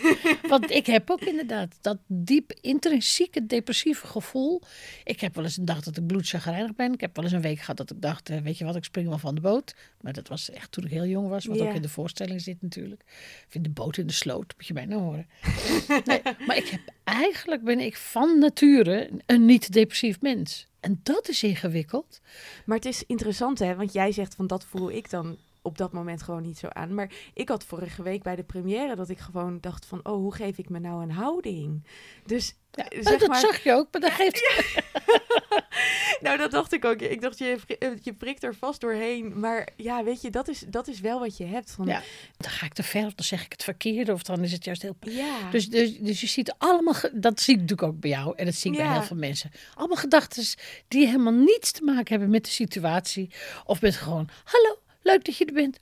Want 0.49 0.71
ik 0.71 0.87
heb 0.87 1.11
ook 1.11 1.21
inderdaad 1.21 1.79
dat 1.81 1.99
diep 2.06 2.53
intrinsieke 2.61 3.47
depressieve 3.47 4.06
gevoel. 4.06 4.62
Ik 5.05 5.21
heb 5.21 5.35
wel 5.35 5.44
eens 5.44 5.56
een 5.56 5.65
dag 5.65 5.81
dat 5.81 5.97
ik 5.97 6.06
bloedzagrijnig 6.06 6.75
ben. 6.75 6.93
Ik 6.93 7.00
heb 7.00 7.17
wel 7.17 7.25
eens 7.25 7.35
een 7.35 7.41
week 7.41 7.59
gehad 7.59 7.77
dat 7.77 7.91
ik 7.91 8.00
dacht, 8.00 8.31
eh, 8.31 8.41
weet 8.41 8.59
je 8.59 8.65
wat, 8.65 8.77
ik 8.77 8.85
spring 8.85 9.09
wel 9.09 9.19
van 9.19 9.35
de 9.35 9.41
boot. 9.41 9.75
Maar 10.00 10.12
dat 10.12 10.29
was 10.29 10.50
echt 10.50 10.73
toen 10.73 10.85
ik 10.85 10.91
heel 10.91 11.06
jong 11.06 11.29
was, 11.29 11.44
wat 11.44 11.61
ook 11.61 11.75
in 11.75 11.82
de 11.82 11.88
voorstelling 11.88 12.41
zit 12.41 12.62
natuurlijk. 12.62 13.00
Ik 13.00 13.47
vind 13.49 13.65
de 13.65 13.71
boot 13.71 13.97
in 13.97 14.06
de 14.06 14.12
sloot, 14.12 14.55
moet 14.56 14.67
je 14.67 14.73
bijna 14.73 14.97
horen. 14.97 15.27
nee, 16.06 16.23
maar 16.47 16.56
ik 16.56 16.69
heb, 16.69 16.81
eigenlijk 17.05 17.65
ben 17.65 17.81
ik 17.81 17.97
van 17.97 18.38
nature 18.38 19.11
een 19.27 19.44
niet-depressief 19.44 20.21
mens. 20.21 20.69
En 20.81 21.00
dat 21.03 21.29
is 21.29 21.43
ingewikkeld. 21.43 22.21
Maar 22.65 22.77
het 22.77 22.87
is 22.87 23.05
interessant, 23.06 23.59
hè? 23.59 23.75
Want 23.75 23.93
jij 23.93 24.12
zegt 24.12 24.35
van 24.35 24.47
dat 24.47 24.65
voel 24.65 24.91
ik 24.91 25.11
dan 25.11 25.38
op 25.62 25.78
dat 25.78 25.92
moment 25.92 26.22
gewoon 26.22 26.42
niet 26.42 26.58
zo 26.58 26.66
aan. 26.66 26.94
Maar 26.94 27.10
ik 27.34 27.48
had 27.48 27.64
vorige 27.64 28.02
week 28.02 28.22
bij 28.22 28.36
de 28.36 28.42
première 28.42 28.96
dat 28.96 29.08
ik 29.08 29.18
gewoon 29.18 29.58
dacht 29.60 29.86
van... 29.86 30.00
oh, 30.02 30.12
hoe 30.12 30.34
geef 30.34 30.58
ik 30.58 30.68
me 30.68 30.78
nou 30.78 31.02
een 31.02 31.10
houding? 31.10 31.86
Dus 32.26 32.54
Ja, 32.70 32.88
eh, 32.88 33.02
zeg 33.02 33.18
dat 33.18 33.28
maar... 33.28 33.40
zag 33.40 33.62
je 33.62 33.72
ook, 33.72 33.88
maar 33.92 34.00
dat 34.00 34.10
geeft... 34.10 34.40
Nou, 36.20 36.38
dat 36.38 36.50
dacht 36.50 36.72
ik 36.72 36.84
ook. 36.84 37.00
Ik 37.00 37.20
dacht, 37.20 37.38
je, 37.38 37.58
eh, 37.78 37.88
je 38.02 38.14
prikt 38.14 38.42
er 38.42 38.54
vast 38.54 38.80
doorheen. 38.80 39.40
Maar 39.40 39.68
ja, 39.76 40.04
weet 40.04 40.22
je, 40.22 40.30
dat 40.30 40.48
is, 40.48 40.64
dat 40.68 40.88
is 40.88 41.00
wel 41.00 41.20
wat 41.20 41.36
je 41.36 41.44
hebt. 41.44 41.70
Van, 41.70 41.86
Ja. 41.86 42.02
Dan 42.36 42.50
ga 42.50 42.66
ik 42.66 42.72
te 42.72 42.82
ver, 42.82 43.06
of 43.06 43.14
dan 43.14 43.24
zeg 43.24 43.44
ik 43.44 43.52
het 43.52 43.62
verkeerde, 43.62 44.12
of 44.12 44.22
dan 44.22 44.42
is 44.42 44.52
het 44.52 44.64
juist 44.64 44.82
heel 44.82 44.96
ja. 45.00 45.50
Dus, 45.50 45.68
dus, 45.68 45.98
dus 45.98 46.20
je 46.20 46.26
ziet 46.26 46.54
allemaal, 46.58 46.94
dat 47.12 47.40
zie 47.40 47.54
ik 47.54 47.60
natuurlijk 47.60 47.88
ook 47.88 48.00
bij 48.00 48.10
jou 48.10 48.32
en 48.36 48.44
dat 48.44 48.54
zie 48.54 48.70
ik 48.70 48.76
bij 48.76 48.92
heel 48.92 49.02
veel 49.02 49.16
mensen. 49.16 49.50
Allemaal 49.74 49.96
gedachten 49.96 50.44
die 50.88 51.06
helemaal 51.06 51.32
niets 51.32 51.72
te 51.72 51.84
maken 51.84 52.08
hebben 52.08 52.30
met 52.30 52.44
de 52.44 52.50
situatie. 52.50 53.30
Of 53.64 53.80
met 53.80 53.96
gewoon, 53.96 54.28
hallo, 54.44 54.78
leuk 55.10 55.24
dat 55.24 55.36
je 55.36 55.44
er 55.44 55.52
bent. 55.52 55.78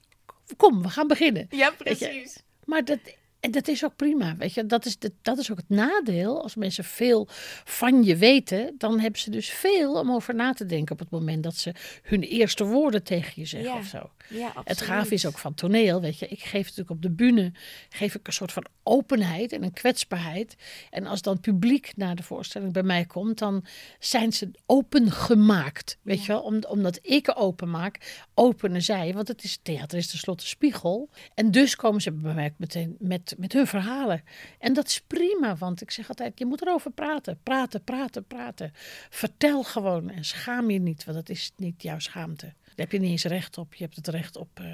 Kom, 0.56 0.82
we 0.82 0.88
gaan 0.88 1.06
beginnen. 1.06 1.46
ja, 1.50 1.70
precies. 1.70 2.42
Maar 2.64 2.84
dat, 2.84 2.98
en 3.40 3.50
dat 3.50 3.68
is 3.68 3.84
ook 3.84 3.96
prima, 3.96 4.36
weet 4.36 4.54
je. 4.54 4.66
Dat 4.66 4.86
is, 4.86 4.98
de, 4.98 5.12
dat 5.22 5.38
is 5.38 5.50
ook 5.50 5.56
het 5.56 5.68
nadeel. 5.68 6.42
Als 6.42 6.54
mensen 6.54 6.84
veel 6.84 7.26
van 7.64 8.02
je 8.04 8.16
weten, 8.16 8.74
dan 8.78 9.00
hebben 9.00 9.20
ze 9.20 9.30
dus 9.30 9.48
veel 9.48 9.92
om 9.94 10.12
over 10.12 10.34
na 10.34 10.52
te 10.52 10.66
denken 10.66 10.92
op 10.92 10.98
het 10.98 11.10
moment 11.10 11.42
dat 11.42 11.54
ze 11.56 11.74
hun 12.02 12.22
eerste 12.22 12.64
woorden 12.64 13.02
tegen 13.02 13.32
je 13.34 13.44
zeggen 13.44 13.70
Ja. 13.70 13.78
of 13.78 13.86
zo. 13.86 14.10
Ja. 14.28 14.52
Het 14.64 14.80
gaaf 14.80 15.10
is 15.10 15.26
ook 15.26 15.38
van 15.38 15.54
toneel, 15.54 16.00
weet 16.00 16.18
je. 16.18 16.28
Ik 16.28 16.40
geef 16.40 16.62
natuurlijk 16.62 16.90
op 16.90 17.02
de 17.02 17.10
bühne 17.10 17.52
geef 17.88 18.14
ik 18.14 18.26
een 18.26 18.32
soort 18.32 18.52
van 18.52 18.64
openheid 18.82 19.52
en 19.52 19.62
een 19.62 19.72
kwetsbaarheid. 19.72 20.56
En 20.90 21.06
als 21.06 21.22
dan 21.22 21.40
publiek 21.40 21.92
naar 21.96 22.14
de 22.16 22.22
voorstelling 22.22 22.72
bij 22.72 22.82
mij 22.82 23.04
komt, 23.04 23.38
dan 23.38 23.64
zijn 23.98 24.32
ze 24.32 24.50
opengemaakt, 24.66 25.98
weet 26.02 26.16
Ja. 26.16 26.22
je 26.22 26.28
wel. 26.32 26.40
Om, 26.42 26.64
omdat 26.68 26.98
ik 27.02 27.32
open 27.34 27.70
maak, 27.70 28.24
openen 28.34 28.82
zij. 28.82 29.12
Want 29.14 29.28
het 29.28 29.44
is, 29.44 29.58
theater 29.62 29.98
is 29.98 30.10
tenslotte 30.10 30.46
spiegel. 30.46 31.08
En 31.34 31.50
dus 31.50 31.76
komen 31.76 32.00
ze 32.00 32.12
bij 32.12 32.34
mij 32.34 32.54
meteen 32.56 32.96
met, 32.98 33.27
met 33.36 33.52
hun 33.52 33.66
verhalen. 33.66 34.22
En 34.58 34.72
dat 34.72 34.86
is 34.86 35.00
prima, 35.00 35.56
want 35.56 35.80
ik 35.80 35.90
zeg 35.90 36.08
altijd, 36.08 36.38
je 36.38 36.46
moet 36.46 36.62
erover 36.62 36.90
praten. 36.90 37.40
Praten, 37.42 37.84
praten, 37.84 38.24
praten. 38.24 38.72
Vertel 39.10 39.62
gewoon 39.62 40.10
en 40.10 40.24
schaam 40.24 40.70
je 40.70 40.78
niet, 40.78 41.04
want 41.04 41.16
dat 41.16 41.28
is 41.28 41.52
niet 41.56 41.82
jouw 41.82 41.98
schaamte. 41.98 42.46
Daar 42.46 42.86
heb 42.86 42.92
je 42.92 42.98
niet 42.98 43.10
eens 43.10 43.24
recht 43.24 43.58
op. 43.58 43.74
Je 43.74 43.84
hebt 43.84 43.96
het 43.96 44.08
recht 44.08 44.36
op 44.36 44.48
eh, 44.60 44.66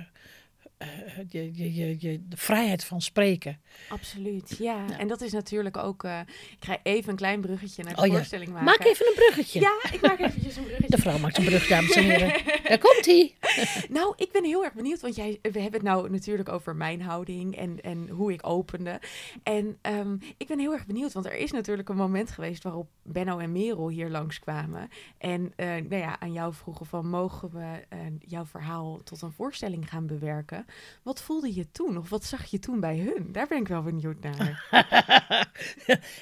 je, 1.28 1.50
je, 1.54 1.74
je, 1.74 1.96
je, 1.98 2.28
de 2.28 2.36
vrijheid 2.36 2.84
van 2.84 3.02
spreken. 3.02 3.60
Absoluut, 3.88 4.56
ja. 4.58 4.84
Ja. 4.88 4.98
En 4.98 5.08
dat 5.08 5.20
is 5.20 5.32
natuurlijk 5.32 5.76
ook... 5.76 6.04
eh, 6.04 6.20
ik 6.58 6.64
ga 6.64 6.78
even 6.82 7.10
een 7.10 7.16
klein 7.16 7.40
bruggetje 7.40 7.82
naar 7.84 7.94
de 7.94 8.00
Oh 8.00 8.06
ja. 8.06 8.12
voorstelling 8.12 8.48
maken. 8.50 8.64
Maak 8.64 8.84
even 8.84 9.06
een 9.06 9.14
bruggetje. 9.14 9.60
Ja, 9.60 9.78
ik 9.92 10.00
maak 10.00 10.18
eventjes 10.18 10.56
een 10.56 10.62
bruggetje. 10.64 10.96
De 10.96 11.02
vrouw 11.02 11.18
maakt 11.18 11.38
een 11.38 11.44
brug, 11.44 11.66
dames 11.68 11.90
en 11.96 12.04
heren. 12.10 12.32
Daar 12.68 12.78
komt 12.78 13.04
hij. 13.06 13.34
Nou, 13.88 14.12
ik 14.16 14.32
ben 14.32 14.44
heel 14.44 14.64
erg 14.64 14.72
benieuwd, 14.74 15.00
want 15.00 15.16
jij, 15.16 15.38
we 15.42 15.60
hebben 15.60 15.72
het 15.72 15.82
nou 15.82 16.10
natuurlijk 16.10 16.48
over 16.48 16.76
mijn 16.76 17.02
houding 17.02 17.56
en, 17.56 17.80
en 17.82 18.08
hoe 18.08 18.32
ik 18.32 18.46
opende. 18.46 19.00
En 19.42 19.78
ehm, 19.80 20.16
ik 20.36 20.46
ben 20.46 20.58
heel 20.58 20.72
erg 20.72 20.86
benieuwd, 20.86 21.12
want 21.12 21.26
er 21.26 21.34
is 21.36 21.50
natuurlijk 21.52 21.88
een 21.88 21.96
moment 21.96 22.30
geweest 22.30 22.62
waarop 22.62 22.88
Benno 23.02 23.38
en 23.38 23.52
Merel 23.52 23.88
hier 23.88 24.10
langskwamen. 24.10 24.88
En 25.18 25.52
eh, 25.56 25.66
nou 25.66 25.96
ja, 25.96 26.20
aan 26.20 26.32
jou 26.32 26.54
vroegen 26.54 26.86
van, 26.86 27.08
mogen 27.08 27.50
we 27.50 27.84
eh, 27.88 27.98
jouw 28.18 28.44
verhaal 28.44 29.00
tot 29.04 29.22
een 29.22 29.32
voorstelling 29.32 29.88
gaan 29.88 30.06
bewerken? 30.06 30.66
Wat 31.02 31.22
voelde 31.22 31.54
je 31.54 31.70
toen? 31.72 31.98
Of 31.98 32.08
wat 32.08 32.24
zag 32.24 32.44
je 32.44 32.58
toen 32.58 32.80
bij 32.80 32.98
hun? 32.98 33.32
Daar 33.32 33.46
ben 33.46 33.58
ik 33.58 33.68
wel 33.68 33.82
benieuwd 33.82 34.16
naar. 34.20 34.64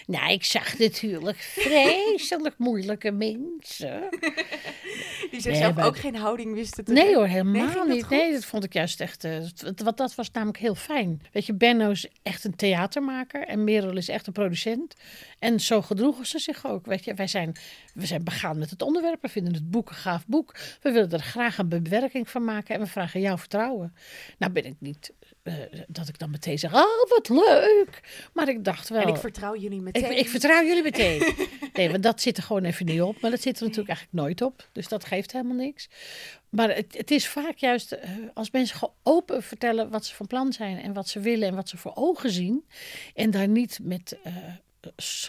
nou, 0.07 0.33
ik 0.33 0.45
zag 0.45 0.79
natuurlijk 0.79 1.37
vreselijk 1.39 2.59
moeilijke 2.59 3.11
mensen. 3.11 4.09
Die 5.31 5.41
zich 5.41 5.53
Nee, 5.53 5.61
zelf 5.61 5.75
maar- 5.75 5.87
ook 5.87 5.97
geen 5.99 6.17
houding 6.17 6.55
wisten 6.55 6.85
te 6.85 6.93
Nee 6.93 7.15
hoor, 7.15 7.27
helemaal 7.27 7.85
niet. 7.87 8.03
goed? 8.05 8.17
Nee, 8.17 8.33
dat 8.33 8.45
vond 8.45 8.65
ik 8.65 8.73
juist 8.73 9.01
echt. 9.01 9.25
eh, 9.25 9.33
het- 9.35 9.83
wat 9.83 9.97
dat 9.97 10.15
was 10.15 10.31
namelijk 10.31 10.59
heel 10.59 10.75
fijn. 10.75 11.23
Weet 11.33 11.47
je, 11.47 11.55
Benno 11.55 11.91
is 11.91 12.09
echt 12.23 12.45
een 12.45 12.57
theatermaker 12.57 13.47
en 13.47 13.65
Merel 13.65 13.97
is 13.97 14.09
echt 14.09 14.27
een 14.27 14.33
producent. 14.33 14.95
En 15.39 15.61
zo 15.61 15.83
gedroegen 15.83 16.27
ze 16.27 16.39
zich 16.39 16.67
ook. 16.67 16.87
Weet 16.87 17.05
je, 17.05 17.15
wij 17.15 17.27
zijn, 17.27 17.57
we 17.95 18.07
zijn 18.07 18.25
begaan 18.25 18.59
met 18.59 18.71
het 18.71 18.83
onderwerp. 18.83 19.23
We 19.23 19.29
vinden 19.29 19.55
het 19.55 19.71
boek 19.71 19.89
een 19.91 19.95
gaaf 19.97 20.27
boek. 20.27 20.55
We 20.83 20.93
willen 20.93 21.11
er 21.11 21.21
graag 21.21 21.59
een 21.59 21.69
bewerking 21.69 22.29
van 22.31 22.45
maken 22.45 22.75
en 22.75 22.81
we 22.81 22.87
vragen 22.87 23.21
jouw 23.21 23.39
vertrouwen. 23.39 23.95
Nou 24.43 24.55
ben 24.55 24.65
ik 24.65 24.77
niet 24.79 25.13
eh, 25.43 25.55
dat 25.89 26.09
ik 26.09 26.19
dan 26.19 26.31
meteen 26.31 26.59
zeg, 26.59 26.75
oh 26.75 27.09
wat 27.09 27.29
leuk. 27.29 28.01
Maar 28.33 28.49
ik 28.49 28.65
dacht 28.65 28.89
wel. 28.89 29.01
En 29.01 29.09
ik 29.09 29.17
vertrouw 29.17 29.57
jullie 29.57 29.81
meteen. 29.81 30.11
Ik, 30.11 30.19
ik 30.19 30.29
vertrouw 30.29 30.65
jullie 30.65 30.83
meteen. 30.83 31.35
Nee, 31.73 31.91
want 31.91 32.03
dat 32.03 32.21
zit 32.21 32.37
er 32.37 32.43
gewoon 32.43 32.65
even 32.65 32.87
niet 32.87 33.03
op. 33.03 33.21
Maar 33.21 33.31
dat 33.31 33.41
zit 33.41 33.57
er 33.57 33.63
natuurlijk 33.63 33.89
eigenlijk 33.89 34.19
nooit 34.19 34.43
op. 34.43 34.69
Dus 34.73 34.89
dat 34.89 35.05
geeft 35.05 35.33
helemaal 35.33 35.57
niks. 35.57 35.89
Maar 36.49 36.75
het, 36.75 36.97
het 36.97 37.11
is 37.11 37.29
vaak 37.29 37.57
juist 37.57 37.93
eh, 37.93 38.11
als 38.35 38.51
mensen 38.51 38.79
gewoon 38.79 38.95
open 39.03 39.43
vertellen 39.43 39.91
wat 39.91 40.07
ze 40.07 40.15
van 40.15 40.27
plan 40.27 40.53
zijn. 40.53 40.83
En 40.83 40.93
wat 40.93 41.09
ze 41.09 41.21
willen 41.21 41.49
en 41.49 41.55
wat 41.55 41.69
ze 41.69 41.77
voor 41.77 41.93
ogen 41.95 42.31
zien. 42.31 42.65
En 43.15 43.31
daar 43.31 43.49
niet 43.49 43.79
met 43.83 44.19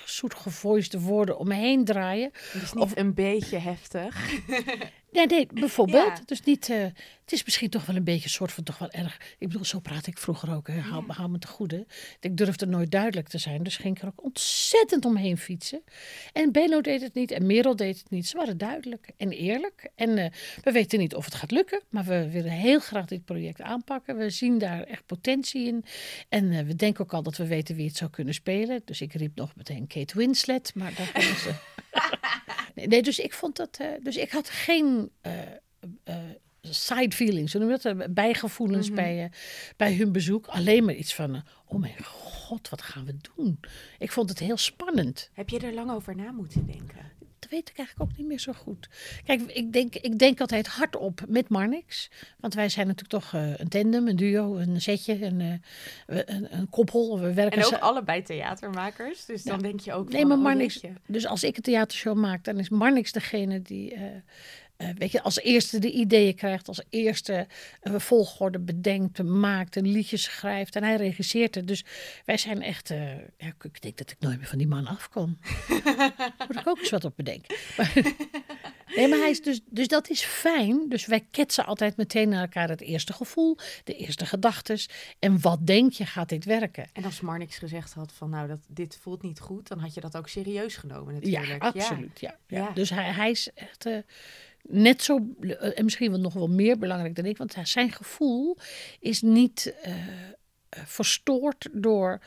zoetgevoiste 0.06 1.00
woorden 1.00 1.38
omheen 1.38 1.86
draaien. 1.86 2.32
Dus 2.54 2.74
niet 2.74 2.98
een 2.98 3.14
beetje 3.14 3.58
heftig. 3.58 4.16
Nee, 5.14 5.26
nee, 5.26 5.48
bijvoorbeeld. 5.54 6.18
Ja. 6.18 6.24
Dus 6.26 6.42
niet, 6.44 6.70
eh, 6.70 6.78
het 7.24 7.32
is 7.32 7.44
misschien 7.44 7.70
toch 7.70 7.86
wel 7.86 7.96
een 7.96 8.04
beetje 8.04 8.24
een 8.24 8.30
soort 8.30 8.52
van 8.52 8.64
toch 8.64 8.78
wel 8.78 8.92
erg. 8.92 9.18
Ik 9.38 9.48
bedoel, 9.48 9.66
zo 9.66 9.80
praat 9.80 10.08
ik 10.08 10.18
vroeger 10.18 10.56
ook. 10.56 10.68
Hè. 10.68 10.80
Hou, 10.80 11.04
hou 11.08 11.30
me 11.30 11.40
te 11.40 11.48
goede. 11.48 11.86
Ik 12.20 12.38
durfde 12.38 12.66
nooit 12.66 12.92
duidelijk 12.92 13.28
te 13.28 13.38
zijn. 13.38 13.64
Dus 13.64 13.78
ging 13.78 13.96
ik 13.96 14.02
er 14.02 14.08
ook 14.08 14.24
ontzettend 14.24 15.06
omheen 15.06 15.38
fietsen. 15.38 15.84
En 16.34 16.52
Belo 16.52 16.82
deed 16.82 17.02
het 17.02 17.14
niet 17.14 17.32
en 17.32 17.46
Merel 17.46 17.76
deed 17.76 17.98
het 17.98 18.10
niet. 18.10 18.28
Ze 18.28 18.38
waren 18.38 18.58
duidelijk 18.58 19.12
en 19.18 19.32
eerlijk. 19.32 19.92
En 19.96 20.18
eh, 20.18 20.32
we 20.64 20.72
weten 20.72 21.00
niet 21.00 21.16
of 21.16 21.26
het 21.26 21.36
gaat 21.36 21.52
lukken. 21.52 21.82
Maar 21.90 22.04
we 22.04 22.30
willen 22.30 22.52
heel 22.52 22.80
graag 22.80 23.06
dit 23.06 23.26
project 23.26 23.62
aanpakken. 23.62 24.18
We 24.18 24.30
zien 24.30 24.58
daar 24.58 24.84
echt 24.84 25.06
potentie 25.06 25.68
in. 25.68 25.86
En 26.30 26.52
eh, 26.52 26.66
we 26.66 26.76
denken 26.76 27.04
ook 27.04 27.14
al 27.14 27.24
dat 27.24 27.38
we 27.38 27.48
weten 27.48 27.76
wie 27.76 27.88
het 27.88 27.98
zou 27.98 28.10
kunnen 28.10 28.34
spelen. 28.34 28.82
Dus 28.86 29.02
ik 29.02 29.14
riep 29.14 29.36
nog 29.36 29.56
meteen 29.56 29.88
Kate 29.88 30.18
Winslet. 30.18 30.72
Maar 30.76 30.94
daar 30.96 31.10
hebben 31.14 31.40
ze... 31.40 31.54
Nee, 32.74 33.02
dus 33.02 33.20
ik 33.20 33.34
vond 33.34 33.56
dat. 33.56 33.78
eh, 33.78 33.88
dus 34.02 34.18
ik 34.18 34.32
had 34.32 34.50
geen 34.50 35.10
eh, 35.22 35.42
eh, 36.04 36.16
side 36.62 37.16
feelings, 37.16 37.54
noem 37.54 37.78
dat? 37.80 38.14
Bijgevoelens 38.14 38.92
bij, 38.92 39.24
eh, 39.24 39.30
bij 39.78 39.96
hun 39.96 40.12
bezoek. 40.12 40.48
Alleen 40.48 40.86
maar 40.86 40.96
iets 40.96 41.16
van: 41.16 41.44
oh 41.66 41.80
mijn 41.80 42.04
god, 42.04 42.70
wat 42.70 42.82
gaan 42.82 43.06
we 43.06 43.16
doen? 43.36 43.60
Ik 44.00 44.12
vond 44.12 44.30
het 44.30 44.40
heel 44.40 44.58
spannend. 44.58 45.30
Heb 45.34 45.50
je 45.50 45.60
er 45.60 45.74
lang 45.74 45.92
over 45.92 46.16
na 46.16 46.32
moeten 46.32 46.66
denken? 46.66 47.12
Dat 47.44 47.52
weet 47.52 47.70
ik 47.70 47.78
eigenlijk 47.78 48.12
ook 48.12 48.18
niet 48.18 48.28
meer 48.28 48.40
zo 48.40 48.54
goed. 48.54 48.90
Kijk, 49.26 49.42
ik 49.42 49.74
denk, 49.74 49.96
ik 49.96 50.20
denk 50.20 50.42
altijd 50.42 50.68
hardop 50.68 51.22
met 51.28 51.50
Marnix. 51.50 52.10
Want 52.40 52.54
wij 52.54 52.70
zijn 52.70 52.88
natuurlijk 52.88 53.24
toch 53.24 53.34
eh, 53.34 53.60
een 53.60 53.68
tandem, 53.68 54.08
een 54.08 54.16
duo, 54.16 54.56
een 54.56 54.82
setje, 54.82 55.26
een, 55.26 55.42
eh, 55.42 56.20
een, 56.26 56.58
een 56.58 56.70
koppel. 56.70 57.20
We 57.20 57.34
werken 57.34 57.62
En 57.62 57.66
ook 57.66 57.74
allebei 57.74 58.22
theatermakers. 58.22 59.26
Dus 59.26 59.44
dan 59.44 59.60
denk 59.60 59.80
je 59.80 59.94
ook 59.94 60.10
Nee, 60.10 60.26
maar 60.26 60.38
oh, 60.38 60.44
Marnix, 60.44 60.82
dus 61.06 61.26
als 61.26 61.44
ik 61.44 61.58
een 61.58 61.64
theatershow 61.64 62.18
maak, 62.18 62.44
dan 62.44 62.60
is 62.60 62.70
Marnix 62.70 63.12
degene 63.12 63.62
die, 63.62 63.94
eh, 63.94 64.02
weet 64.98 65.12
je, 65.12 65.22
als 65.22 65.40
eerste 65.40 65.80
de 65.80 65.92
ideeën 65.92 66.36
krijgt, 66.36 66.68
als 66.68 66.82
eerste 66.90 67.48
een 67.82 68.02
volgorde 68.02 68.60
bedenkt, 68.60 69.24
maakt, 69.24 69.76
een 69.76 69.88
liedje 69.92 70.18
schrijft 70.18 70.76
en 70.76 70.84
hij 70.84 70.96
regisseert 70.96 71.56
het. 71.56 71.68
Dus 71.68 71.84
wij 72.26 72.38
zijn 72.38 72.62
echt, 72.62 72.90
eh, 72.92 73.16
ja, 73.18 73.54
ik- 73.62 73.82
denk 73.82 73.98
dat 73.98 74.12
ik 74.12 74.18
nooit 74.20 74.38
meer 74.38 74.48
van 74.48 74.58
die 74.58 74.68
man 74.68 74.88
afkom. 74.88 75.38
Moet 76.48 76.60
ik 76.60 76.68
ook 76.68 76.80
eens 76.80 76.90
wat 76.90 77.04
op 77.06 77.14
bedenken. 77.16 77.56
Nee, 78.96 79.08
maar 79.08 79.18
hij 79.20 79.30
is 79.30 79.42
dus, 79.42 79.60
dus 79.70 79.88
dat 79.88 80.10
is 80.10 80.22
fijn. 80.24 80.90
Dus 80.90 81.06
wij 81.06 81.26
ketsen 81.32 81.66
altijd 81.66 81.98
meteen 81.98 82.30
naar 82.30 82.42
elkaar 82.42 82.70
het 82.70 82.82
eerste 82.82 83.14
gevoel, 83.14 83.58
de 83.84 83.96
eerste 83.96 84.26
gedachtes. 84.26 84.90
En 85.20 85.42
wat 85.42 85.68
denk 85.68 85.94
je, 85.94 86.06
gaat 86.06 86.30
dit 86.30 86.46
werken? 86.46 86.90
En 86.94 87.04
als 87.04 87.22
Marnix 87.22 87.58
gezegd 87.58 87.94
had 87.94 88.12
van, 88.14 88.30
nou, 88.30 88.48
dat, 88.48 88.60
dit 88.68 88.98
voelt 89.02 89.22
niet 89.22 89.40
goed, 89.40 89.68
dan 89.68 89.80
had 89.80 89.94
je 89.94 90.02
dat 90.02 90.18
ook 90.18 90.28
serieus 90.28 90.76
genomen 90.76 91.14
Ja, 91.22 91.40
natuurlijk. 91.40 91.64
absoluut. 91.64 92.20
Ja. 92.20 92.38
Ja. 92.48 92.58
Ja. 92.58 92.72
Dus 92.72 92.90
hij, 92.90 93.12
hij 93.12 93.30
is 93.32 93.50
echt 93.56 93.86
eh, 93.86 93.98
net 94.70 95.04
zo, 95.04 95.20
eh, 95.40 95.78
en 95.80 95.84
misschien 95.84 96.12
wel 96.12 96.20
nog 96.20 96.34
wel 96.34 96.48
meer 96.48 96.78
belangrijk 96.78 97.16
dan 97.16 97.26
ik, 97.26 97.38
want 97.38 97.56
zijn 97.64 97.92
gevoel 97.92 98.58
is 99.00 99.22
niet 99.22 99.76
eh, 99.82 99.94
eh, 100.70 100.86
verstoord 100.86 101.70
door 101.72 102.20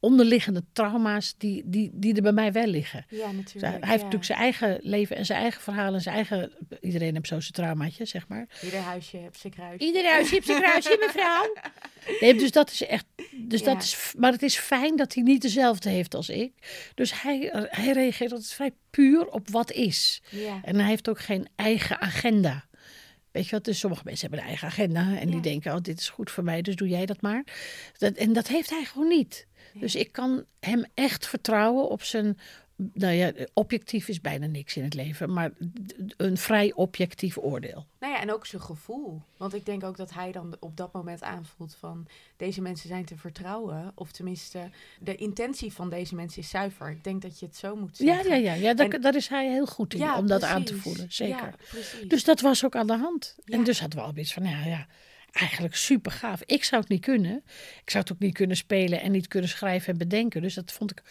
onderliggende 0.00 0.64
trauma's 0.72 1.34
die, 1.38 1.62
die, 1.66 1.90
die 1.94 2.14
er 2.14 2.22
bij 2.22 2.32
mij 2.32 2.52
wel 2.52 2.66
liggen. 2.66 3.06
Ja, 3.08 3.30
natuurlijk. 3.32 3.66
hij, 3.66 3.70
hij 3.70 3.72
heeft 3.72 3.88
ja. 3.88 3.94
natuurlijk 3.94 4.24
zijn 4.24 4.38
eigen 4.38 4.78
leven 4.82 5.16
en 5.16 5.26
zijn 5.26 5.40
eigen 5.40 5.60
verhalen 5.60 5.94
en 5.94 6.00
zijn 6.00 6.14
eigen. 6.14 6.52
Iedereen 6.80 7.14
heeft 7.14 7.26
zo 7.26 7.40
zijn 7.40 7.52
traumaatje, 7.52 8.04
zeg 8.04 8.28
maar. 8.28 8.46
Ieder 8.62 8.80
huisje 8.80 9.16
heeft 9.16 9.38
zijn 9.40 9.52
kruis. 9.52 9.80
Iedereen 9.80 10.10
huis 10.10 10.30
heeft 10.30 10.46
zijn 10.46 10.62
kruisje, 10.62 10.96
mevrouw. 11.06 11.54
Nee, 12.20 12.34
dus 12.34 12.50
dat 12.50 12.70
is 12.70 12.86
echt. 12.86 13.04
Dus 13.32 13.60
Ja. 13.60 13.66
dat 13.74 13.82
is, 13.82 14.12
maar 14.18 14.32
het 14.32 14.42
is 14.42 14.58
fijn 14.58 14.96
dat 14.96 15.14
hij 15.14 15.22
niet 15.22 15.42
dezelfde 15.42 15.88
heeft 15.90 16.14
als 16.14 16.28
ik. 16.28 16.52
Dus 16.94 17.22
hij, 17.22 17.48
hij 17.68 17.92
reageert 17.92 18.32
altijd 18.32 18.52
vrij 18.52 18.72
puur 18.90 19.26
op 19.26 19.48
wat 19.48 19.72
is. 19.72 20.22
Ja. 20.30 20.60
En 20.64 20.76
hij 20.76 20.88
heeft 20.88 21.08
ook 21.08 21.20
geen 21.20 21.48
eigen 21.56 22.00
agenda. 22.00 22.66
Weet 23.30 23.44
je 23.44 23.50
wat? 23.50 23.64
Dus 23.64 23.78
sommige 23.78 24.02
mensen 24.04 24.20
hebben 24.28 24.40
een 24.40 24.50
eigen 24.50 24.68
agenda. 24.68 25.18
En 25.18 25.30
die 25.30 25.40
denken, 25.40 25.72
oh, 25.74 25.80
dit 25.82 25.98
is 26.00 26.08
goed 26.08 26.30
voor 26.30 26.44
mij, 26.44 26.62
dus 26.62 26.76
doe 26.76 26.88
jij 26.88 27.06
dat 27.06 27.20
maar. 27.22 27.44
Dat, 27.96 28.12
en 28.14 28.32
dat 28.32 28.48
heeft 28.48 28.70
hij 28.70 28.84
gewoon 28.84 29.08
niet. 29.08 29.46
Dus 29.80 29.94
ik 29.94 30.12
kan 30.12 30.44
hem 30.60 30.84
echt 30.94 31.26
vertrouwen 31.26 31.88
op 31.88 32.02
zijn. 32.02 32.38
Nou 32.92 33.12
ja, 33.14 33.32
objectief 33.52 34.08
is 34.08 34.20
bijna 34.20 34.46
niks 34.46 34.76
in 34.76 34.84
het 34.84 34.94
leven, 34.94 35.32
maar 35.32 35.50
een 36.16 36.36
vrij 36.36 36.72
objectief 36.72 37.38
oordeel. 37.38 37.86
Nou 38.00 38.12
ja, 38.12 38.20
en 38.20 38.32
ook 38.32 38.46
zijn 38.46 38.62
gevoel. 38.62 39.22
Want 39.36 39.54
ik 39.54 39.66
denk 39.66 39.84
ook 39.84 39.96
dat 39.96 40.12
hij 40.14 40.32
dan 40.32 40.56
op 40.60 40.76
dat 40.76 40.92
moment 40.92 41.22
aanvoelt 41.22 41.74
van... 41.74 42.06
deze 42.36 42.60
mensen 42.60 42.88
zijn 42.88 43.04
te 43.04 43.16
vertrouwen. 43.16 43.92
Of 43.94 44.12
tenminste, 44.12 44.70
de 45.00 45.14
intentie 45.14 45.72
van 45.72 45.90
deze 45.90 46.14
mensen 46.14 46.42
is 46.42 46.48
zuiver. 46.50 46.90
Ik 46.90 47.04
denk 47.04 47.22
dat 47.22 47.38
je 47.38 47.46
het 47.46 47.56
zo 47.56 47.76
moet 47.76 47.98
Ja, 47.98 48.14
zeggen. 48.14 48.40
ja, 48.42 48.52
ja, 48.54 48.60
ja 48.60 48.74
daar, 48.74 48.88
En- 48.88 49.00
daar 49.00 49.14
is 49.16 49.28
hij 49.28 49.50
heel 49.50 49.66
goed 49.66 49.94
in, 49.94 50.12
om 50.14 50.26
dat 50.26 50.42
aan 50.42 50.64
te 50.64 50.76
voelen. 50.76 51.12
Zeker. 51.12 51.36
Ja, 51.36 51.54
precies. 51.70 52.08
Dus 52.08 52.24
dat 52.24 52.40
was 52.40 52.64
ook 52.64 52.76
aan 52.76 52.86
de 52.86 52.96
hand. 52.96 53.36
En 53.44 53.58
Ja. 53.58 53.64
dus 53.64 53.80
hadden 53.80 53.98
we 53.98 54.04
al 54.04 54.16
iets 54.16 54.32
van, 54.32 54.44
ja, 54.44 54.64
ja, 54.64 54.86
eigenlijk 55.38 55.76
super 55.76 56.12
gaaf. 56.12 56.42
Ik 56.44 56.64
zou 56.64 56.80
het 56.80 56.90
niet 56.90 57.00
kunnen. 57.00 57.42
Ik 57.82 57.90
zou 57.90 58.02
het 58.04 58.12
ook 58.12 58.18
niet 58.18 58.34
kunnen 58.34 58.56
spelen 58.56 59.00
en 59.00 59.12
niet 59.12 59.28
kunnen 59.28 59.50
schrijven 59.50 59.92
en 59.92 59.98
bedenken. 59.98 60.42
Dus 60.42 60.54
dat 60.54 60.72
vond 60.72 60.90
ik, 60.90 61.02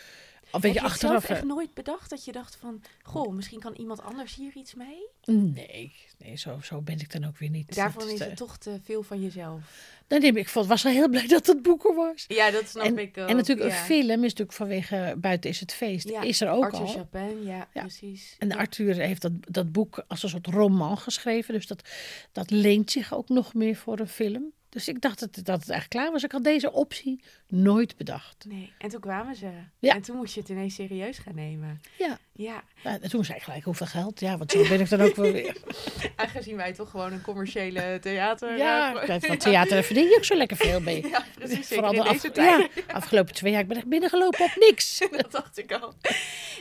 weet 0.61 0.73
Heb 0.73 0.83
achteraf... 0.83 1.29
echt 1.29 1.43
nooit 1.43 1.73
bedacht 1.73 2.09
dat 2.09 2.25
je 2.25 2.31
dacht 2.31 2.55
van... 2.55 2.81
goh, 3.03 3.33
misschien 3.33 3.59
kan 3.59 3.73
iemand 3.73 4.01
anders 4.01 4.35
hier 4.35 4.51
iets 4.55 4.73
mee? 4.73 5.07
Nee, 5.25 5.93
nee 6.17 6.37
zo, 6.37 6.59
zo 6.63 6.81
ben 6.81 6.99
ik 6.99 7.11
dan 7.11 7.25
ook 7.25 7.37
weer 7.37 7.49
niet. 7.49 7.75
Daarvan 7.75 8.01
Dat 8.03 8.11
is 8.11 8.19
eh, 8.19 8.27
het 8.27 8.37
toch 8.37 8.57
te 8.57 8.79
veel 8.83 9.03
van 9.03 9.21
jezelf. 9.21 9.61
Nee, 10.07 10.19
nee, 10.19 10.31
maar 10.31 10.41
ik 10.41 10.49
vond, 10.49 10.65
was 10.67 10.83
wel 10.83 10.93
heel 10.93 11.09
blij 11.09 11.27
dat 11.37 11.47
het 11.47 11.61
boek 11.61 11.85
er 11.85 11.95
was. 11.95 12.25
Ja, 12.27 12.51
dat 12.51 12.67
snap 12.67 12.85
En, 12.85 12.97
ik 12.97 13.17
ook. 13.17 13.29
en 13.29 13.35
natuurlijk, 13.35 13.69
ja. 13.69 13.79
een 13.79 13.85
film 13.85 14.09
is 14.11 14.33
natuurlijk 14.33 14.53
vanwege 14.53 15.15
Buiten 15.17 15.49
is 15.49 15.59
het 15.59 15.73
feest. 15.73 16.09
Ja, 16.09 16.21
Is 16.21 16.41
er 16.41 16.49
ook 16.49 16.63
Arthur 16.63 16.79
al. 16.79 16.87
Chapin, 16.87 17.43
ja, 17.43 17.67
Ja. 17.73 17.81
precies. 17.81 18.35
En 18.39 18.51
Arthur 18.51 18.95
heeft 18.95 19.21
dat, 19.21 19.31
dat 19.39 19.71
boek 19.71 20.03
als 20.07 20.23
een 20.23 20.29
soort 20.29 20.47
roman 20.47 20.97
geschreven. 20.97 21.53
Dus 21.53 21.67
dat, 21.67 21.89
dat 22.31 22.49
leent 22.49 22.91
zich 22.91 23.13
ook 23.13 23.29
nog 23.29 23.53
meer 23.53 23.75
voor 23.75 23.99
een 23.99 24.07
film. 24.07 24.51
Dus 24.77 24.87
ik 24.87 25.01
dacht 25.01 25.19
dat, 25.19 25.33
dat 25.33 25.59
het 25.59 25.69
eigenlijk 25.69 25.89
klaar 25.89 26.11
was. 26.11 26.23
Ik 26.23 26.31
had 26.31 26.43
deze 26.43 26.71
optie 26.71 27.23
nooit 27.47 27.97
bedacht. 27.97 28.45
Nee, 28.47 28.73
en 28.77 28.89
toen 28.89 28.99
kwamen 28.99 29.35
ze. 29.35 29.49
Ja. 29.79 29.93
En 29.95 30.01
toen 30.01 30.15
moest 30.15 30.33
je 30.33 30.39
het 30.39 30.49
ineens 30.49 30.75
serieus 30.75 31.17
gaan 31.17 31.35
nemen. 31.35 31.81
Ja, 31.97 32.19
Ja, 32.37 32.63
Nou, 32.83 32.99
en 33.01 33.09
toen 33.09 33.25
zei 33.25 33.37
ik 33.37 33.43
gelijk 33.43 33.63
hoeveel 33.63 33.85
geld. 33.85 34.19
Ja, 34.19 34.37
want 34.37 34.51
zo 34.51 34.67
ben 34.67 34.79
ik 34.79 34.89
dan 34.89 35.01
ook 35.01 35.15
wel 35.15 35.31
weer. 35.31 35.57
aangezien 36.15 36.55
wij 36.55 36.73
toch 36.73 36.89
gewoon 36.89 37.11
een 37.13 37.21
commerciële 37.21 37.97
theater... 38.01 38.57
Ja, 38.57 39.01
eh, 39.01 39.15
van 39.21 39.37
theater 39.47 39.69
daar 39.73 39.83
verdien 39.83 40.03
je 40.07 40.15
ook 40.17 40.23
zo 40.23 40.35
lekker 40.35 40.57
veel 40.57 40.79
mee. 40.79 41.07
ja, 41.07 41.23
precies. 41.35 41.67
Vooral 41.67 41.93
de 41.93 42.03
af- 42.03 42.35
ja, 42.35 42.67
afgelopen 42.87 43.33
twee 43.33 43.51
jaar 43.51 43.61
ik 43.61 43.67
ben 43.67 43.77
echt 43.77 43.87
binnengelopen 43.87 44.45
op 44.45 44.51
niks. 44.55 44.97
Dat 45.11 45.31
dacht 45.31 45.57
ik 45.57 45.71
al. 45.71 45.93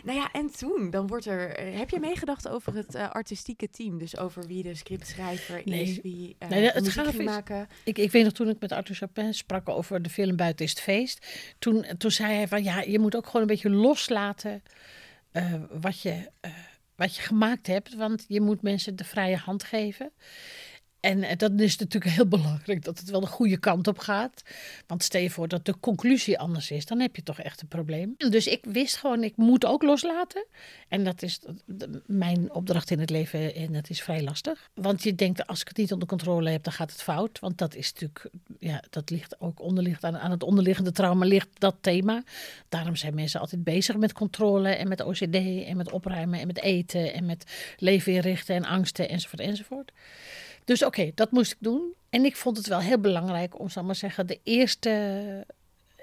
Nou 0.04 0.18
ja, 0.18 0.28
en 0.32 0.50
toen, 0.56 0.90
dan 0.90 1.06
wordt 1.06 1.26
er... 1.26 1.50
eh, 1.56 1.78
Heb 1.78 1.90
je 1.90 2.00
meegedacht 2.00 2.48
over 2.48 2.74
het 2.74 2.94
eh, 2.94 3.10
artistieke 3.10 3.70
team? 3.70 3.98
Dus 3.98 4.16
over 4.18 4.46
wie 4.46 4.62
de 4.62 4.74
scriptschrijver 4.74 5.62
Nee. 5.64 5.82
is, 5.82 6.00
wie 6.02 6.36
Nee, 6.48 6.70
het 6.70 7.22
maken? 7.24 7.68
Ik, 7.84 7.98
ik 7.98 8.10
weet 8.10 8.24
nog 8.24 8.32
toen 8.32 8.48
ik 8.48 8.60
met 8.60 8.72
Arthur 8.72 8.94
Chapin 8.94 9.34
sprak 9.34 9.68
over 9.68 10.02
de 10.02 10.10
film 10.10 10.36
Buiten 10.36 10.64
is 10.64 10.70
het 10.70 10.80
feest. 10.80 11.26
Toen, 11.58 11.86
toen 11.98 12.10
zei 12.10 12.34
hij 12.34 12.48
van 12.48 12.64
ja, 12.64 12.80
je 12.80 12.98
moet 12.98 13.16
ook 13.16 13.26
gewoon 13.26 13.40
een 13.40 13.46
beetje 13.48 13.70
loslaten 13.70 14.62
eh, 15.36 15.54
wat, 15.80 16.00
je, 16.00 16.30
eh, 16.40 16.50
wat 16.94 17.16
je 17.16 17.22
gemaakt 17.22 17.66
hebt. 17.66 17.94
Want 17.94 18.24
je 18.28 18.40
moet 18.40 18.62
mensen 18.62 18.96
de 18.96 19.04
vrije 19.04 19.36
hand 19.36 19.64
geven. 19.64 20.12
En 21.06 21.18
uh, 21.18 21.30
dat 21.36 21.60
is 21.60 21.76
natuurlijk 21.76 22.14
heel 22.14 22.26
belangrijk 22.26 22.84
dat 22.84 22.98
het 22.98 23.10
wel 23.10 23.20
de 23.20 23.26
goede 23.26 23.58
kant 23.58 23.86
op 23.88 23.98
gaat. 23.98 24.42
Want 24.86 25.02
stel 25.02 25.20
je 25.20 25.30
voor 25.30 25.48
dat 25.48 25.64
de 25.64 25.74
conclusie 25.80 26.38
anders 26.38 26.70
is, 26.70 26.86
dan 26.86 27.00
heb 27.00 27.16
je 27.16 27.22
toch 27.22 27.40
echt 27.40 27.60
een 27.60 27.68
probleem. 27.68 28.14
Dus 28.16 28.46
ik 28.46 28.64
wist 28.64 28.96
gewoon, 28.96 29.22
ik 29.22 29.36
moet 29.36 29.64
ook 29.64 29.82
loslaten. 29.82 30.46
En 30.88 31.04
dat 31.04 31.22
is 31.22 31.40
mijn 32.06 32.52
opdracht 32.52 32.90
in 32.90 32.98
het 32.98 33.10
leven 33.10 33.54
en 33.54 33.72
dat 33.72 33.90
is 33.90 34.02
vrij 34.02 34.22
lastig. 34.22 34.70
Want 34.74 35.02
je 35.02 35.14
denkt, 35.14 35.46
als 35.46 35.60
ik 35.60 35.68
het 35.68 35.76
niet 35.76 35.92
onder 35.92 36.08
controle 36.08 36.50
heb, 36.50 36.62
dan 36.62 36.72
gaat 36.72 36.90
het 36.90 37.02
fout. 37.02 37.38
Want 37.38 37.58
dat 37.58 37.74
is 37.74 37.92
natuurlijk, 37.92 38.28
ja, 38.58 38.82
dat 38.90 39.10
ligt 39.10 39.40
ook 39.40 39.60
onderligt 39.60 40.04
aan, 40.04 40.18
aan 40.18 40.30
het 40.30 40.42
onderliggende 40.42 40.92
trauma 40.92 41.24
ligt 41.24 41.48
dat 41.58 41.76
thema. 41.80 42.22
Daarom 42.68 42.96
zijn 42.96 43.14
mensen 43.14 43.40
altijd 43.40 43.64
bezig 43.64 43.96
met 43.96 44.12
controle 44.12 44.68
en 44.68 44.88
met 44.88 45.02
OCD 45.04 45.36
en 45.66 45.76
met 45.76 45.92
opruimen 45.92 46.40
en 46.40 46.46
met 46.46 46.60
eten 46.60 47.12
en 47.12 47.26
met 47.26 47.74
leven 47.76 48.12
inrichten 48.12 48.54
en 48.54 48.64
angsten 48.64 49.08
enzovoort 49.08 49.40
enzovoort. 49.40 49.92
Dus 50.66 50.84
oké, 50.84 51.10
dat 51.14 51.30
moest 51.30 51.52
ik 51.52 51.58
doen. 51.60 51.92
En 52.10 52.24
ik 52.24 52.36
vond 52.36 52.56
het 52.56 52.66
wel 52.66 52.80
heel 52.80 52.98
belangrijk 52.98 53.60
om, 53.60 53.68
zal 53.68 53.84
maar 53.84 53.94
zeggen, 53.94 54.26
de 54.26 54.40
eerste 54.42 55.46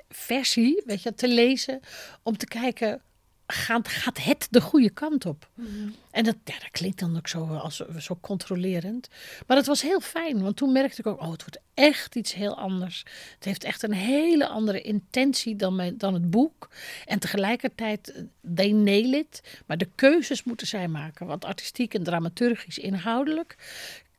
versie 0.10 0.82
weet 0.86 1.02
je, 1.02 1.14
te 1.14 1.28
lezen. 1.28 1.80
Om 2.24 2.38
te 2.38 2.46
kijken, 2.46 3.02
gaat, 3.48 3.88
gaat 3.88 4.24
het 4.24 4.48
de 4.50 4.62
goede 4.62 4.90
kant 4.90 5.26
op? 5.26 5.50
Mhm. 5.54 5.90
En 6.12 6.24
dat, 6.24 6.36
ja, 6.44 6.54
dat 6.60 6.72
klinkt 6.72 7.00
dan 7.00 7.18
ook 7.18 7.28
zo, 7.28 7.46
als, 7.46 7.76
zo 8.00 8.18
controlerend. 8.22 9.10
Maar 9.48 9.58
dat 9.58 9.66
was 9.66 9.82
heel 9.82 10.00
fijn, 10.00 10.42
want 10.42 10.56
toen 10.56 10.72
merkte 10.72 11.00
ik 11.00 11.08
ook, 11.08 11.22
oh, 11.22 11.32
het 11.32 11.42
wordt 11.42 11.60
echt 11.74 12.16
iets 12.16 12.34
heel 12.34 12.58
anders. 12.58 13.04
Het 13.36 13.44
heeft 13.44 13.64
echt 13.64 13.84
een 13.84 13.94
hele 13.94 14.48
andere 14.48 14.82
intentie 14.82 15.56
dan, 15.56 15.76
mijn, 15.76 15.98
dan 15.98 16.14
het 16.14 16.30
boek. 16.30 16.70
En 17.06 17.20
tegelijkertijd, 17.20 18.26
they 18.56 18.72
nail 18.72 19.14
it. 19.14 19.62
Maar 19.66 19.78
de 19.78 19.90
keuzes 19.96 20.44
moeten 20.44 20.68
zij 20.68 20.88
maken. 20.88 21.26
Want 21.26 21.46
artistiek 21.46 21.94
en 21.94 22.04
dramaturgisch 22.04 22.78
inhoudelijk 22.78 23.56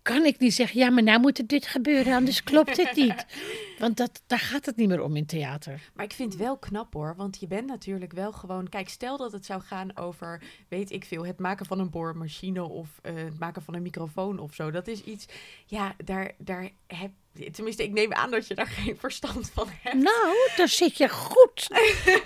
kan 0.05 0.25
ik 0.25 0.39
niet 0.39 0.55
zeggen, 0.55 0.81
ja, 0.81 0.91
maar 0.91 1.03
nou 1.03 1.21
moet 1.21 1.39
er 1.39 1.47
dit 1.47 1.67
gebeuren, 1.67 2.15
anders 2.15 2.43
klopt 2.43 2.77
het 2.77 2.97
niet. 2.97 3.27
Want 3.79 3.97
dat, 3.97 4.23
daar 4.27 4.39
gaat 4.39 4.67
het 4.67 4.77
niet 4.77 4.89
meer 4.89 5.03
om 5.03 5.17
in 5.17 5.27
theater. 5.27 5.91
Maar 5.95 6.05
ik 6.05 6.13
vind 6.13 6.33
het 6.33 6.43
wel 6.43 6.59
knap 6.59 6.93
hoor, 6.93 7.15
want 7.17 7.41
je 7.41 7.47
bent 7.47 7.67
natuurlijk 7.67 8.13
wel 8.13 8.33
gewoon... 8.33 8.69
Kijk, 8.69 8.89
stel 8.89 9.17
dat 9.17 9.33
het 9.33 9.45
zou 9.47 9.61
gaan 9.61 9.97
over, 9.97 10.43
weet 10.69 10.91
ik 10.91 11.05
veel, 11.05 11.27
het 11.27 11.39
maken 11.39 11.67
van 11.67 11.79
een 11.79 11.91
boormachine 11.91 12.63
of 12.63 13.01
uh, 13.03 13.15
het 13.15 13.39
maken 13.39 13.63
van 13.63 13.75
een 13.75 13.83
microfoon 13.83 14.39
of 14.39 14.55
zo. 14.55 14.71
Dat 14.71 14.87
is 14.87 15.05
iets, 15.05 15.27
ja, 15.67 15.95
daar, 16.05 16.35
daar 16.39 16.71
heb 16.87 17.11
Tenminste, 17.53 17.83
ik 17.83 17.93
neem 17.93 18.13
aan 18.13 18.31
dat 18.31 18.47
je 18.47 18.55
daar 18.55 18.67
geen 18.67 18.97
verstand 18.99 19.51
van 19.51 19.69
hebt. 19.71 19.95
Nou, 19.95 20.37
daar 20.57 20.69
zit 20.69 20.97
je 20.97 21.09
goed. 21.09 21.69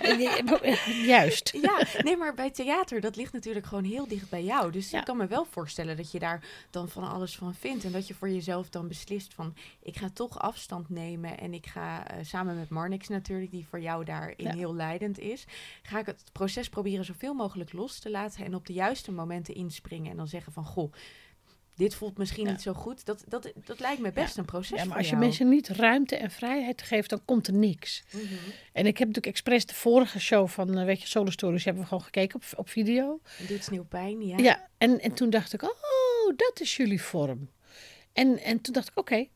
Juist. 1.05 1.57
Ja, 1.61 1.83
nee, 2.01 2.17
maar 2.17 2.33
bij 2.33 2.51
theater, 2.51 3.01
dat 3.01 3.15
ligt 3.15 3.33
natuurlijk 3.33 3.65
gewoon 3.65 3.83
heel 3.83 4.07
dicht 4.07 4.29
bij 4.29 4.43
jou. 4.43 4.71
Dus 4.71 4.93
ik 4.93 5.03
kan 5.03 5.17
me 5.17 5.27
wel 5.27 5.45
voorstellen 5.45 5.97
dat 5.97 6.11
je 6.11 6.19
daar 6.19 6.43
dan 6.69 6.89
van 6.89 7.09
alles 7.09 7.35
van 7.35 7.55
vindt. 7.55 7.83
En 7.83 7.91
dat 7.91 8.07
je 8.07 8.13
voor 8.13 8.29
jezelf 8.29 8.69
dan 8.69 8.87
beslist 8.87 9.33
van, 9.33 9.55
ik 9.81 9.97
ga 9.97 10.09
toch 10.13 10.39
afstand 10.39 10.89
nemen. 10.89 11.37
En 11.37 11.53
ik 11.53 11.65
ga 11.65 12.11
uh, 12.11 12.17
samen 12.23 12.55
met 12.55 12.69
Marnix 12.69 13.07
natuurlijk, 13.07 13.51
die 13.51 13.67
voor 13.69 13.79
jou 13.79 14.05
daarin 14.05 14.47
heel 14.47 14.75
leidend 14.75 15.19
is. 15.19 15.45
Ga 15.81 15.99
ik 15.99 16.05
het 16.05 16.23
proces 16.31 16.69
proberen 16.69 17.05
zoveel 17.05 17.33
mogelijk 17.33 17.73
los 17.73 17.99
te 17.99 18.09
laten. 18.09 18.45
En 18.45 18.55
op 18.55 18.65
de 18.65 18.73
juiste 18.73 19.11
momenten 19.11 19.55
inspringen. 19.55 20.11
En 20.11 20.17
dan 20.17 20.27
zeggen 20.27 20.53
van, 20.53 20.63
goh 20.63 20.93
dit 21.79 21.95
voelt 21.95 22.17
misschien 22.17 22.47
niet 22.47 22.61
zo 22.61 22.73
goed. 22.73 23.05
Dat, 23.05 23.23
dat, 23.27 23.51
dat 23.65 23.79
lijkt 23.79 24.01
me 24.01 24.11
best 24.11 24.37
een 24.37 24.45
proces. 24.45 24.79
Ja, 24.79 24.85
maar 24.85 24.97
als 24.97 25.09
je 25.09 25.15
mensen 25.15 25.49
niet 25.49 25.67
ruimte 25.67 26.15
en 26.15 26.31
vrijheid 26.31 26.81
geeft, 26.81 27.09
dan 27.09 27.25
komt 27.25 27.47
er 27.47 27.53
niks. 27.53 28.03
Mhm. 28.11 28.23
En 28.73 28.85
ik 28.85 28.97
heb 28.97 29.07
natuurlijk 29.07 29.35
expres 29.35 29.65
de 29.65 29.73
vorige 29.73 30.19
show 30.19 30.47
van, 30.47 30.77
uh, 30.77 30.85
weet 30.85 31.01
je, 31.01 31.07
Solo 31.07 31.29
Stories, 31.29 31.63
hebben 31.63 31.81
we 31.81 31.89
gewoon 31.89 32.03
gekeken 32.03 32.35
op, 32.35 32.59
op 32.59 32.69
video. 32.69 33.19
Dit 33.47 33.59
is 33.59 33.69
nieuw 33.69 33.85
pijn, 33.85 34.25
ja. 34.25 34.37
Ja, 34.37 34.67
en, 34.77 34.99
en 34.99 35.13
toen 35.13 35.29
dacht 35.29 35.53
ik, 35.53 35.63
oh, 35.63 36.35
dat 36.35 36.59
is 36.61 36.75
jullie 36.75 37.01
vorm. 37.01 37.49
En, 38.13 38.39
en 38.39 38.61
toen 38.61 38.73
dacht 38.73 38.89
ik, 38.89 38.97
oké, 38.97 39.27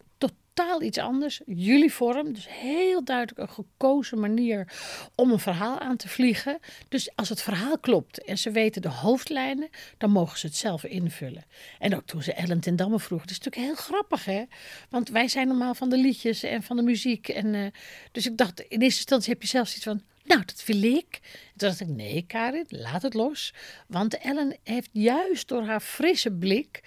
totaal 0.54 0.82
iets 0.82 0.98
anders. 0.98 1.42
Jullie 1.46 1.94
vorm, 1.94 2.34
dus 2.34 2.48
heel 2.50 3.04
duidelijk 3.04 3.40
een 3.40 3.50
gekozen 3.50 4.20
manier 4.20 4.68
om 5.16 5.32
een 5.32 5.40
verhaal 5.40 5.80
aan 5.80 5.98
te 5.98 6.08
vliegen. 6.08 6.60
Dus 6.90 7.16
als 7.16 7.30
het 7.30 7.42
verhaal 7.42 7.80
klopt 7.80 8.24
en 8.24 8.38
ze 8.38 8.52
weten 8.52 8.82
de 8.82 8.90
hoofdlijnen, 8.90 9.70
dan 9.98 10.12
mogen 10.12 10.40
ze 10.40 10.46
het 10.46 10.56
zelf 10.56 10.84
invullen. 10.84 11.44
En 11.80 11.96
ook 11.96 12.06
toen 12.06 12.24
ze 12.24 12.34
Ellen 12.34 12.60
ten 12.60 12.76
Damme 12.76 13.00
vroeg, 13.00 13.22
dat 13.22 13.30
is 13.30 13.40
natuurlijk 13.40 13.66
heel 13.66 13.86
grappig 13.86 14.26
hè. 14.26 14.44
Want 14.90 15.10
wij 15.10 15.28
zijn 15.28 15.48
normaal 15.48 15.76
van 15.76 15.90
de 15.90 15.98
liedjes 15.98 16.44
en 16.44 16.64
van 16.64 16.76
de 16.76 16.84
muziek. 16.84 17.30
En, 17.30 17.54
uh, 17.54 17.68
dus 18.12 18.26
ik 18.26 18.38
dacht, 18.38 18.60
in 18.60 18.82
eerste 18.82 19.00
instantie 19.00 19.34
heb 19.34 19.42
je 19.42 19.48
zelfs 19.48 19.76
iets 19.76 19.84
van, 19.84 20.02
nou, 20.24 20.42
dat 20.46 20.64
wil 20.66 20.84
ik. 20.84 21.20
toen 21.56 21.70
dacht 21.70 21.80
ik, 21.80 21.88
nee 21.88 22.24
Karin, 22.28 22.66
laat 22.68 23.02
het 23.02 23.14
los. 23.14 23.54
Want 23.88 24.18
Ellen 24.18 24.58
heeft 24.64 24.90
juist 24.92 25.48
door 25.48 25.64
haar 25.64 25.82
frisse 25.82 26.32
blik 26.32 26.82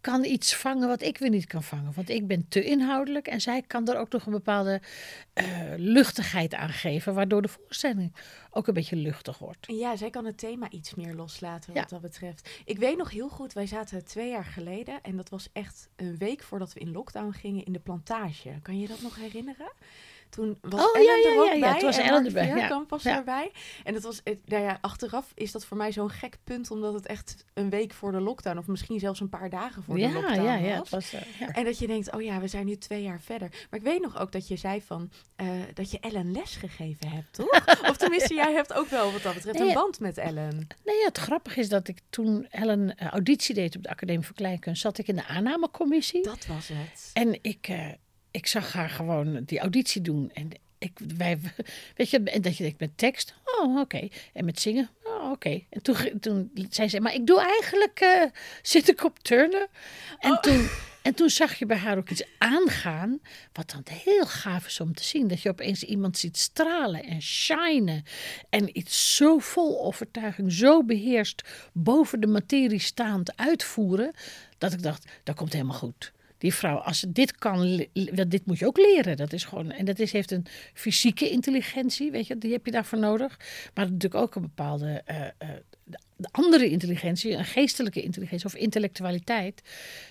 kan 0.00 0.24
iets 0.24 0.54
vangen 0.54 0.88
wat 0.88 1.02
ik 1.02 1.18
weer 1.18 1.30
niet 1.30 1.46
kan 1.46 1.62
vangen. 1.62 1.92
Want 1.94 2.08
ik 2.08 2.26
ben 2.26 2.48
te 2.48 2.64
inhoudelijk 2.64 3.26
en 3.26 3.40
zij 3.40 3.62
kan 3.62 3.88
er 3.88 3.98
ook 3.98 4.12
nog 4.12 4.26
een 4.26 4.32
bepaalde 4.32 4.80
uh, 5.34 5.44
luchtigheid 5.76 6.54
aan 6.54 6.68
geven, 6.68 7.14
waardoor 7.14 7.42
de 7.42 7.48
voorstelling 7.48 8.14
ook 8.50 8.66
een 8.66 8.74
beetje 8.74 8.96
luchtig 8.96 9.38
wordt. 9.38 9.66
Ja, 9.66 9.96
zij 9.96 10.10
kan 10.10 10.24
het 10.24 10.38
thema 10.38 10.70
iets 10.70 10.94
meer 10.94 11.14
loslaten 11.14 11.74
wat 11.74 11.88
dat 11.88 12.00
betreft. 12.00 12.50
Ik 12.64 12.78
weet 12.78 12.96
nog 12.96 13.10
heel 13.10 13.28
goed, 13.28 13.52
wij 13.52 13.66
zaten 13.66 14.04
twee 14.04 14.30
jaar 14.30 14.44
geleden 14.44 15.02
en 15.02 15.16
dat 15.16 15.28
was 15.28 15.48
echt 15.52 15.88
een 15.96 16.18
week 16.18 16.42
voordat 16.42 16.72
we 16.72 16.80
in 16.80 16.92
lockdown 16.92 17.30
gingen 17.30 17.64
in 17.64 17.72
de 17.72 17.78
plantage. 17.78 18.58
Kan 18.62 18.80
je 18.80 18.88
dat 18.88 19.02
nog 19.02 19.16
herinneren? 19.16 19.72
Toen 20.30 20.58
was 20.60 20.84
oh, 20.84 20.96
Ellen 20.96 21.20
ja, 21.20 21.28
er 21.28 21.38
ook 21.38 21.46
ja, 21.46 21.52
ja, 21.52 21.60
bij. 21.60 21.78
Toen 21.78 21.88
was 21.88 21.98
Ellen 21.98 22.26
erbij. 22.26 22.46
Ja. 22.46 22.84
was 22.88 23.04
erbij. 23.04 23.52
En 23.84 23.94
dat 23.94 24.02
was, 24.02 24.22
nou 24.44 24.62
ja, 24.62 24.78
achteraf 24.80 25.32
is 25.34 25.52
dat 25.52 25.64
voor 25.64 25.76
mij 25.76 25.92
zo'n 25.92 26.10
gek 26.10 26.38
punt, 26.44 26.70
omdat 26.70 26.94
het 26.94 27.06
echt 27.06 27.44
een 27.54 27.70
week 27.70 27.92
voor 27.92 28.12
de 28.12 28.20
lockdown, 28.20 28.58
of 28.58 28.66
misschien 28.66 28.98
zelfs 28.98 29.20
een 29.20 29.28
paar 29.28 29.50
dagen 29.50 29.82
voor 29.82 29.96
de 29.96 30.12
lockdown 30.12 30.42
ja, 30.42 30.54
ja, 30.54 30.78
was. 30.78 30.90
was 30.90 31.14
uh, 31.14 31.20
en 31.52 31.64
dat 31.64 31.78
je 31.78 31.86
denkt, 31.86 32.12
oh 32.14 32.22
ja, 32.22 32.40
we 32.40 32.48
zijn 32.48 32.66
nu 32.66 32.76
twee 32.76 33.02
jaar 33.02 33.20
verder. 33.20 33.48
Maar 33.70 33.80
ik 33.80 33.86
weet 33.86 34.00
nog 34.00 34.18
ook 34.18 34.32
dat 34.32 34.48
je 34.48 34.56
zei 34.56 34.82
van, 34.82 35.10
uh, 35.36 35.48
dat 35.74 35.90
je 35.90 35.98
Ellen 36.00 36.32
les 36.32 36.56
gegeven 36.56 37.08
hebt, 37.08 37.32
toch? 37.32 37.64
of 37.90 37.96
tenminste, 37.96 38.34
jij 38.34 38.52
hebt 38.52 38.72
ook 38.72 38.88
wel 38.88 39.12
wat 39.12 39.22
dat 39.22 39.34
betreft 39.34 39.60
een 39.60 39.72
band 39.72 40.00
met 40.00 40.18
Ellen. 40.18 40.66
Nee, 40.84 41.04
het 41.04 41.18
grappige 41.18 41.60
is 41.60 41.68
dat 41.68 41.88
ik 41.88 42.00
toen 42.10 42.46
Ellen 42.50 42.98
auditie 42.98 43.54
deed 43.54 43.76
op 43.76 43.82
de 43.82 43.88
Academie 43.88 44.26
voor 44.26 44.36
Kleinkunst, 44.36 44.82
zat 44.82 44.98
ik 44.98 45.08
in 45.08 45.16
de 45.16 45.26
aannamecommissie. 45.26 46.22
Dat 46.22 46.46
was 46.46 46.68
het. 46.68 47.10
En 47.12 47.38
ik 47.42 47.68
ik 48.30 48.46
zag 48.46 48.72
haar 48.72 48.90
gewoon 48.90 49.42
die 49.44 49.58
auditie 49.58 50.02
doen. 50.02 50.30
En 50.32 50.50
ik, 50.80 50.98
wij, 51.16 51.38
weet 51.96 52.10
je, 52.10 52.22
en 52.22 52.42
dat 52.42 52.56
je 52.56 52.62
denkt 52.62 52.80
met 52.80 52.98
tekst, 52.98 53.34
oh 53.44 53.78
oké. 53.80 54.08
En 54.32 54.44
met 54.44 54.60
zingen, 54.60 54.90
oh 55.02 55.30
oké. 55.30 55.62
En 55.70 55.82
toen, 55.82 55.96
toen 56.20 56.50
zei 56.70 56.88
ze, 56.88 57.00
maar 57.00 57.14
ik 57.14 57.26
doe 57.26 57.40
eigenlijk, 57.40 58.00
uh, 58.00 58.24
zit 58.62 58.88
ik 58.88 59.04
op 59.04 59.18
turnen. 59.18 59.68
En, 60.18 60.30
oh. 60.30 60.40
toen, 60.40 60.68
en 61.02 61.14
toen 61.14 61.30
zag 61.30 61.54
je 61.54 61.66
bij 61.66 61.76
haar 61.76 61.96
ook 61.96 62.10
iets 62.10 62.24
aangaan, 62.38 63.20
wat 63.52 63.70
dan 63.70 63.84
heel 63.90 64.26
gaaf 64.26 64.66
is 64.66 64.80
om 64.80 64.94
te 64.94 65.04
zien. 65.04 65.28
Dat 65.28 65.42
je 65.42 65.48
opeens 65.48 65.82
iemand 65.82 66.18
ziet 66.18 66.36
stralen 66.36 67.04
en 67.04 67.22
shinen. 67.22 68.04
En 68.48 68.78
iets 68.78 69.16
zo 69.16 69.38
vol 69.38 69.84
overtuiging, 69.84 70.52
zo 70.52 70.84
beheerst, 70.84 71.42
boven 71.72 72.20
de 72.20 72.26
materie 72.26 72.78
staand 72.78 73.36
uitvoeren. 73.36 74.12
Dat 74.58 74.72
ik 74.72 74.82
dacht, 74.82 75.04
dat 75.22 75.36
komt 75.36 75.52
helemaal 75.52 75.78
goed 75.78 76.12
die 76.40 76.54
vrouw, 76.54 76.76
als 76.76 76.98
ze 76.98 77.12
dit 77.12 77.34
kan, 77.34 77.86
dit 78.28 78.46
moet 78.46 78.58
je 78.58 78.66
ook 78.66 78.76
leren. 78.76 79.16
Dat 79.16 79.32
is 79.32 79.44
gewoon, 79.44 79.70
en 79.70 79.84
dat 79.84 79.98
is, 79.98 80.12
heeft 80.12 80.30
een 80.30 80.46
fysieke 80.74 81.30
intelligentie, 81.30 82.10
weet 82.10 82.26
je, 82.26 82.38
die 82.38 82.52
heb 82.52 82.66
je 82.66 82.72
daarvoor 82.72 82.98
nodig. 82.98 83.38
Maar 83.74 83.84
natuurlijk 83.84 84.22
ook 84.22 84.34
een 84.34 84.42
bepaalde 84.42 85.02
uh, 85.10 85.16
uh, 85.16 85.48
de 86.16 86.28
andere 86.30 86.68
intelligentie, 86.70 87.32
een 87.32 87.44
geestelijke 87.44 88.02
intelligentie 88.02 88.46
of 88.46 88.54
intellectualiteit. 88.54 89.62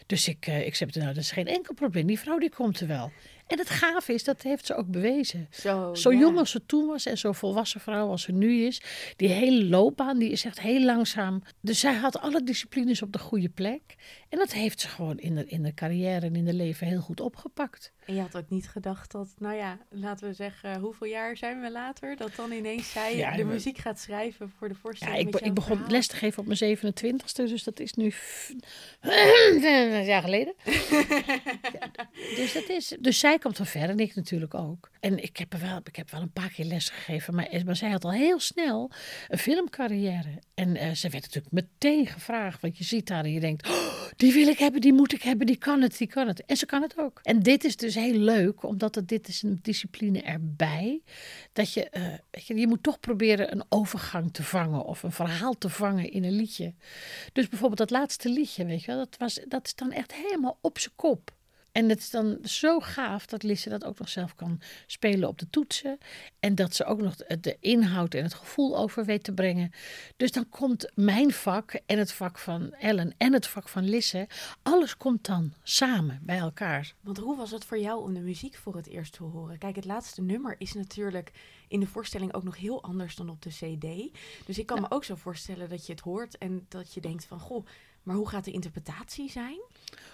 Dus 0.06 0.28
ik, 0.28 0.48
uh, 0.48 0.66
ik 0.66 0.76
zei, 0.76 0.90
nou, 0.94 1.08
dat 1.08 1.24
is 1.24 1.32
geen 1.32 1.48
enkel 1.48 1.74
probleem. 1.74 2.08
Die 2.08 2.20
vrouw 2.20 2.38
die 2.38 2.50
komt 2.50 2.80
er 2.80 2.88
wel. 2.88 3.12
En 3.50 3.58
het 3.58 3.70
gave 3.70 4.14
is, 4.14 4.24
dat 4.24 4.42
heeft 4.42 4.66
ze 4.66 4.76
ook 4.76 4.88
bewezen. 4.88 5.48
Zo, 5.52 5.94
zo 5.94 6.14
jong 6.14 6.38
als 6.38 6.52
ze 6.52 6.66
toen 6.66 6.88
was 6.88 7.06
en 7.06 7.18
zo 7.18 7.32
volwassen 7.32 7.82
vrouw 7.82 8.10
als 8.10 8.22
ze 8.22 8.32
nu 8.32 8.64
is. 8.64 8.82
Die 9.16 9.28
hele 9.28 9.66
loopbaan, 9.66 10.20
die 10.20 10.30
is 10.30 10.46
echt 10.46 10.60
heel 10.60 10.82
langzaam. 10.82 11.44
Dus 11.62 11.80
zij 11.80 11.94
had 11.94 12.20
alle 12.20 12.44
disciplines 12.44 13.02
op 13.02 13.14
de 13.14 13.20
goede 13.20 13.50
plek. 13.50 13.96
En 14.30 14.38
dat 14.38 14.52
heeft 14.52 14.82
ze 14.82 14.88
gewoon 14.88 15.18
in 15.18 15.36
de, 15.36 15.46
in 15.46 15.64
de 15.64 15.74
carrière 15.74 16.26
en 16.26 16.36
in 16.36 16.46
de 16.46 16.54
leven 16.54 16.88
heel 16.88 17.00
goed 17.00 17.20
opgepakt. 17.20 17.92
En 18.06 18.16
je 18.16 18.22
had 18.22 18.36
ook 18.38 18.50
niet 18.50 18.70
gedacht 18.70 19.12
dat, 19.12 19.28
nou 19.38 19.56
ja, 19.56 19.78
laten 19.90 20.28
we 20.28 20.34
zeggen, 20.34 20.80
hoeveel 20.80 21.08
jaar 21.08 21.38
zijn 21.38 21.62
we 21.62 21.72
later? 21.72 22.16
Dat 22.16 22.36
dan 22.36 22.52
ineens 22.52 22.92
zij 22.92 23.36
de 23.36 23.44
muziek 23.44 23.78
gaat 23.78 24.00
schrijven 24.00 24.54
voor 24.58 24.68
de 24.68 24.76
voorstelling. 24.76 25.18
Ja, 25.18 25.40
ik, 25.40 25.46
ik 25.46 25.54
begon 25.54 25.84
les 25.88 26.08
te 26.08 26.16
geven 26.16 26.40
op 26.40 26.48
mijn 26.48 26.78
27ste, 26.78 27.44
dus 27.44 27.64
dat 27.64 27.80
is 27.80 27.94
nu 27.94 28.06
een 29.02 30.06
jaar 30.06 30.22
geleden. 30.22 30.54
dus, 32.36 32.54
dat 32.54 32.70
is, 32.70 32.96
dus 33.00 33.20
zij 33.20 33.39
komt 33.40 33.58
van 33.58 33.66
ver 33.66 33.90
en 33.90 34.00
ik 34.00 34.16
natuurlijk 34.16 34.54
ook. 34.54 34.90
En 35.00 35.24
ik 35.24 35.38
heb, 35.38 35.54
wel, 35.54 35.80
ik 35.84 35.96
heb 35.96 36.12
wel 36.12 36.22
een 36.22 36.32
paar 36.32 36.50
keer 36.50 36.66
les 36.66 36.90
gegeven, 36.90 37.36
maar, 37.36 37.62
maar 37.66 37.76
zij 37.76 37.90
had 37.90 38.04
al 38.04 38.12
heel 38.12 38.40
snel 38.40 38.92
een 39.28 39.38
filmcarrière. 39.38 40.40
En 40.54 40.76
uh, 40.76 40.92
ze 40.92 41.10
werd 41.10 41.24
natuurlijk 41.24 41.54
meteen 41.54 42.08
gevraagd, 42.08 42.62
want 42.62 42.78
je 42.78 42.84
ziet 42.84 43.10
haar 43.10 43.24
en 43.24 43.32
je 43.32 43.40
denkt, 43.40 43.70
oh, 43.70 44.08
die 44.16 44.34
wil 44.34 44.48
ik 44.48 44.60
hebben, 44.60 44.82
die 44.82 44.94
moet 44.94 45.14
ik 45.14 45.22
hebben, 45.22 45.46
die 45.46 45.58
kan 45.58 45.82
het, 45.82 45.98
die 45.98 46.08
kan 46.08 46.28
het. 46.28 46.46
En 46.46 46.58
ze 46.58 46.66
kan 46.66 46.82
het 46.82 46.98
ook. 46.98 47.20
En 47.24 47.40
dit 47.40 47.64
is 47.64 47.76
dus 47.76 47.96
heel 47.96 48.18
leuk, 48.18 48.64
omdat 48.64 48.96
het, 48.96 49.08
dit 49.08 49.28
is 49.28 49.42
een 49.42 49.60
discipline 49.62 50.22
erbij. 50.22 51.02
Dat 51.54 51.74
je, 51.74 51.88
uh, 51.92 52.04
weet 52.32 52.48
je, 52.48 52.56
je 52.56 52.68
moet 52.68 52.84
toch 52.84 53.00
proberen 53.00 53.52
een 53.52 53.64
overgang 53.70 54.34
te 54.34 54.44
vangen 54.44 54.86
of 54.86 55.04
een 55.04 55.12
verhaal 55.12 55.58
te 55.58 55.70
vangen 55.70 56.12
in 56.12 56.24
een 56.24 56.36
liedje. 56.36 56.74
Dus 57.34 57.48
bijvoorbeeld 57.48 57.90
dat 57.90 58.00
laatste 58.00 58.30
liedje, 58.30 58.66
weet 58.66 58.84
je 58.84 58.92
dat, 58.92 59.16
was, 59.18 59.40
dat 59.48 59.66
is 59.66 59.76
dan 59.76 59.92
echt 59.92 60.14
helemaal 60.14 60.58
op 60.62 60.80
zijn 60.80 60.96
kop. 60.96 61.38
En 61.80 61.90
het 61.90 62.00
is 62.00 62.10
dan 62.10 62.38
zo 62.44 62.80
gaaf 62.80 63.26
dat 63.26 63.44
Lisse 63.44 63.70
dat 63.70 63.84
ook 63.84 64.00
nog 64.00 64.10
zelf 64.10 64.36
kan 64.36 64.60
spelen 64.88 65.30
op 65.30 65.40
de 65.40 65.50
toetsen. 65.50 65.98
En 66.40 66.56
dat 66.56 66.76
ze 66.76 66.86
ook 66.86 67.02
nog 67.02 67.16
de, 67.16 67.58
inhoud 67.60 68.14
en 68.14 68.24
het 68.24 68.34
gevoel 68.34 68.78
over 68.78 69.06
weet 69.06 69.24
te 69.24 69.34
brengen. 69.34 69.72
Dus 70.18 70.32
dan 70.32 70.50
komt 70.50 70.92
mijn 70.96 71.32
vak 71.32 71.80
en 71.86 71.98
het 71.98 72.12
vak 72.12 72.38
van 72.38 72.74
Ellen 72.74 73.14
en 73.18 73.34
het 73.34 73.48
vak 73.48 73.70
van 73.70 73.90
Lisse. 73.90 74.28
Alles 74.62 74.98
komt 74.98 75.26
dan 75.26 75.54
samen 75.64 76.20
bij 76.24 76.38
elkaar. 76.38 76.94
Want 77.02 77.18
hoe 77.18 77.38
was 77.38 77.52
het 77.52 77.66
voor 77.66 77.80
jou 77.80 78.04
om 78.04 78.14
de 78.14 78.20
muziek 78.20 78.56
voor 78.56 78.76
het 78.76 78.88
eerst 78.88 79.14
te 79.14 79.24
horen? 79.24 79.58
Kijk, 79.58 79.76
het 79.76 79.86
laatste 79.86 80.22
nummer 80.22 80.56
is 80.58 80.74
natuurlijk 80.74 81.32
in 81.68 81.80
de 81.80 81.88
voorstelling 81.88 82.34
ook 82.34 82.44
nog 82.44 82.58
heel 82.58 82.84
anders 82.84 83.16
dan 83.16 83.30
op 83.30 83.42
de 83.42 83.50
CD. 83.50 84.18
Dus 84.46 84.60
ik 84.60 84.66
kan 84.66 84.82
me 84.82 84.92
ook 84.92 85.04
zo 85.04 85.16
voorstellen 85.16 85.70
dat 85.70 85.86
je 85.86 85.92
het 85.92 86.02
hoort 86.02 86.38
en 86.38 86.66
dat 86.70 86.94
je 86.94 87.02
denkt 87.02 87.26
van 87.26 87.40
goh, 87.40 87.66
maar 88.04 88.16
hoe 88.16 88.30
gaat 88.30 88.46
de 88.46 88.52
interpretatie 88.52 89.30
zijn? 89.30 89.60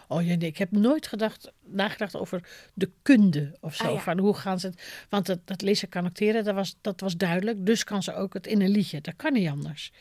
Oh 0.08 0.26
ja, 0.26 0.36
nee, 0.36 0.50
ik 0.50 0.58
heb 0.58 0.72
nooit 0.72 1.08
gedacht, 1.08 1.52
nagedacht 1.64 2.16
over 2.16 2.48
de 2.74 2.92
kunde 3.02 3.58
of 3.60 3.76
zo. 3.76 3.84
Ah, 3.84 3.94
ja. 3.94 4.00
Van 4.00 4.20
hoe 4.20 4.34
gaan 4.34 4.60
ze 4.60 4.68
het. 4.68 5.06
Want 5.10 5.26
dat, 5.26 5.40
dat 5.46 5.62
Lisse 5.62 5.88
kan 5.88 6.06
acteren, 6.06 6.44
dat 6.44 6.56
was, 6.56 6.76
dat 6.82 7.00
was 7.00 7.18
duidelijk. 7.18 7.66
Dus 7.66 7.84
kan 7.84 8.04
ze 8.04 8.16
ook 8.16 8.34
het 8.34 8.48
in 8.48 8.62
een 8.62 8.70
liedje. 8.70 9.02
Dat 9.02 9.16
kan 9.16 9.34
niet 9.34 9.50
anders. 9.50 9.92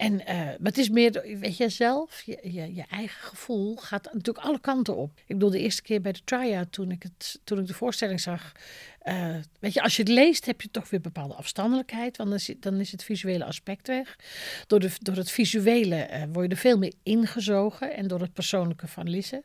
En, 0.00 0.26
eh, 0.26 0.36
maar 0.36 0.56
het 0.62 0.78
is 0.78 0.88
meer, 0.88 1.38
weet 1.38 1.56
je 1.56 1.68
zelf, 1.68 2.22
je, 2.22 2.38
je, 2.52 2.84
eigen 2.90 3.22
gevoel 3.22 3.76
gaat 3.76 4.04
natuurlijk 4.12 4.46
alle 4.46 4.60
kanten 4.60 4.96
op. 4.96 5.10
Ik 5.18 5.26
bedoel, 5.26 5.50
de 5.50 5.58
eerste 5.58 5.82
keer 5.82 6.00
bij 6.00 6.12
de 6.12 6.20
try-out, 6.24 6.72
toen 6.72 6.90
ik, 6.90 7.02
het, 7.02 7.40
toen 7.44 7.58
ik 7.58 7.66
de 7.66 7.74
voorstelling 7.74 8.20
zag. 8.20 8.52
eh, 9.00 9.34
weet 9.58 9.72
je, 9.72 9.82
als 9.82 9.96
je 9.96 10.02
het 10.02 10.12
leest, 10.12 10.46
heb 10.46 10.60
je 10.60 10.70
toch 10.70 10.90
weer 10.90 11.00
bepaalde 11.00 11.34
afstandelijkheid. 11.34 12.16
Want 12.16 12.28
dan 12.30 12.38
is, 12.38 12.54
dan 12.60 12.80
is 12.80 12.92
het 12.92 13.04
visuele 13.04 13.44
aspect 13.44 13.86
weg. 13.86 14.16
Door, 14.66 14.80
de, 14.80 14.90
door 14.98 15.16
het 15.16 15.30
visuele 15.30 15.96
eh, 15.96 16.22
word 16.32 16.46
je 16.46 16.54
er 16.54 16.60
veel 16.60 16.78
meer 16.78 16.94
ingezogen. 17.02 17.94
En 17.96 18.08
door 18.08 18.20
het 18.20 18.32
persoonlijke 18.32 18.86
van 18.86 19.08
Lisse. 19.08 19.44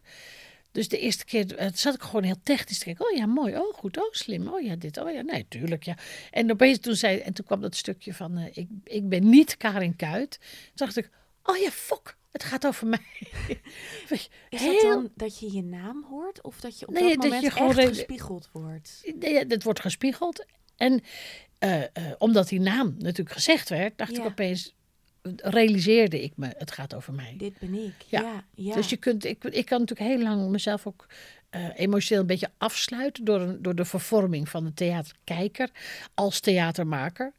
Dus 0.76 0.88
de 0.88 1.00
eerste 1.00 1.26
keer 1.26 1.56
eh, 1.56 1.68
zat 1.74 1.96
ik 1.96 2.02
gewoon 2.02 2.24
heel 2.24 2.40
technisch 2.44 2.78
te 2.78 2.86
kijken. 2.86 3.06
Oh 3.12 3.18
ja, 3.18 3.26
mooi. 3.26 3.58
Oh 3.58 3.74
goed. 3.74 3.98
Oh 3.98 4.12
slim. 4.12 4.48
Oh 4.48 4.62
ja, 4.62 4.76
dit. 4.76 4.98
Oh 4.98 5.12
ja, 5.12 5.22
nee, 5.22 5.46
tuurlijk. 5.50 5.84
Ja. 5.84 5.98
En 6.32 6.52
opeens 6.52 6.80
toen 6.80 6.96
zei, 6.96 7.18
en 7.20 7.34
toen 7.34 7.46
kwam 7.46 7.62
dat 7.62 7.76
stukje 7.76 8.14
van, 8.14 8.38
eh, 8.38 8.46
ik, 8.54 8.68
ik 8.84 9.10
ben 9.10 9.30
niet 9.30 9.58
Karin 9.58 9.96
Kuit. 9.96 10.30
Toen 10.40 10.72
dacht 10.74 10.98
ik, 10.98 11.10
oh 11.44 11.58
ja, 11.58 11.70
fok. 11.72 12.16
Het 12.32 12.44
gaat 12.44 12.66
over 12.68 12.88
mij. 12.88 13.00
Is 14.10 14.30
heel- 14.50 14.72
dat 14.74 14.82
dan 14.82 15.12
dat 15.16 15.40
je 15.40 15.52
je 15.52 15.64
naam 15.64 16.06
hoort 16.10 16.42
of 16.42 16.60
dat 16.60 16.80
je 16.80 16.88
op 16.88 16.94
Nee, 16.94 17.04
dat 17.04 17.14
dat 17.14 17.24
moment 17.24 17.44
je 17.44 17.52
gewoon 17.52 17.78
echt 17.78 17.88
gespiegeld 17.88 18.50
wordt? 18.52 19.12
Nee, 19.20 19.46
dat 19.46 19.64
wordt 19.64 19.80
gespiegeld. 19.80 20.46
En 20.78 21.02
eh, 21.60 21.82
omdat 22.18 22.48
die 22.48 22.60
naam 22.60 22.96
natuurlijk 22.98 23.36
gezegd 23.36 23.70
werd, 23.70 23.98
dacht 23.98 24.16
Ja. 24.16 24.22
ik 24.22 24.26
opeens, 24.26 24.76
realiseerde 25.36 26.24
ik 26.24 26.32
me, 26.36 26.48
het 26.58 26.72
gaat 26.72 26.94
over 26.94 27.14
mij. 27.14 27.36
Dit 27.38 27.60
ben 27.60 27.74
ik. 27.74 27.94
Ja. 28.08 28.22
Ja, 28.22 28.44
ja. 28.56 28.76
Dus 28.76 28.90
je 28.90 28.98
kunt, 28.98 29.26
ik, 29.26 29.44
ik 29.44 29.66
kan 29.66 29.80
natuurlijk 29.80 30.10
heel 30.10 30.22
lang 30.22 30.50
mezelf 30.50 30.88
ook 30.88 31.08
eh, 31.50 31.70
emotioneel 31.76 32.22
een 32.22 32.28
beetje 32.28 32.52
afsluiten 32.58 33.26
door, 33.26 33.42
een, 33.42 33.62
door 33.62 33.76
de 33.76 33.86
vervorming 33.86 34.50
van 34.50 34.64
de 34.64 34.74
theaterkijker 34.74 35.70
als 36.14 36.40
theatermaker. 36.40 37.34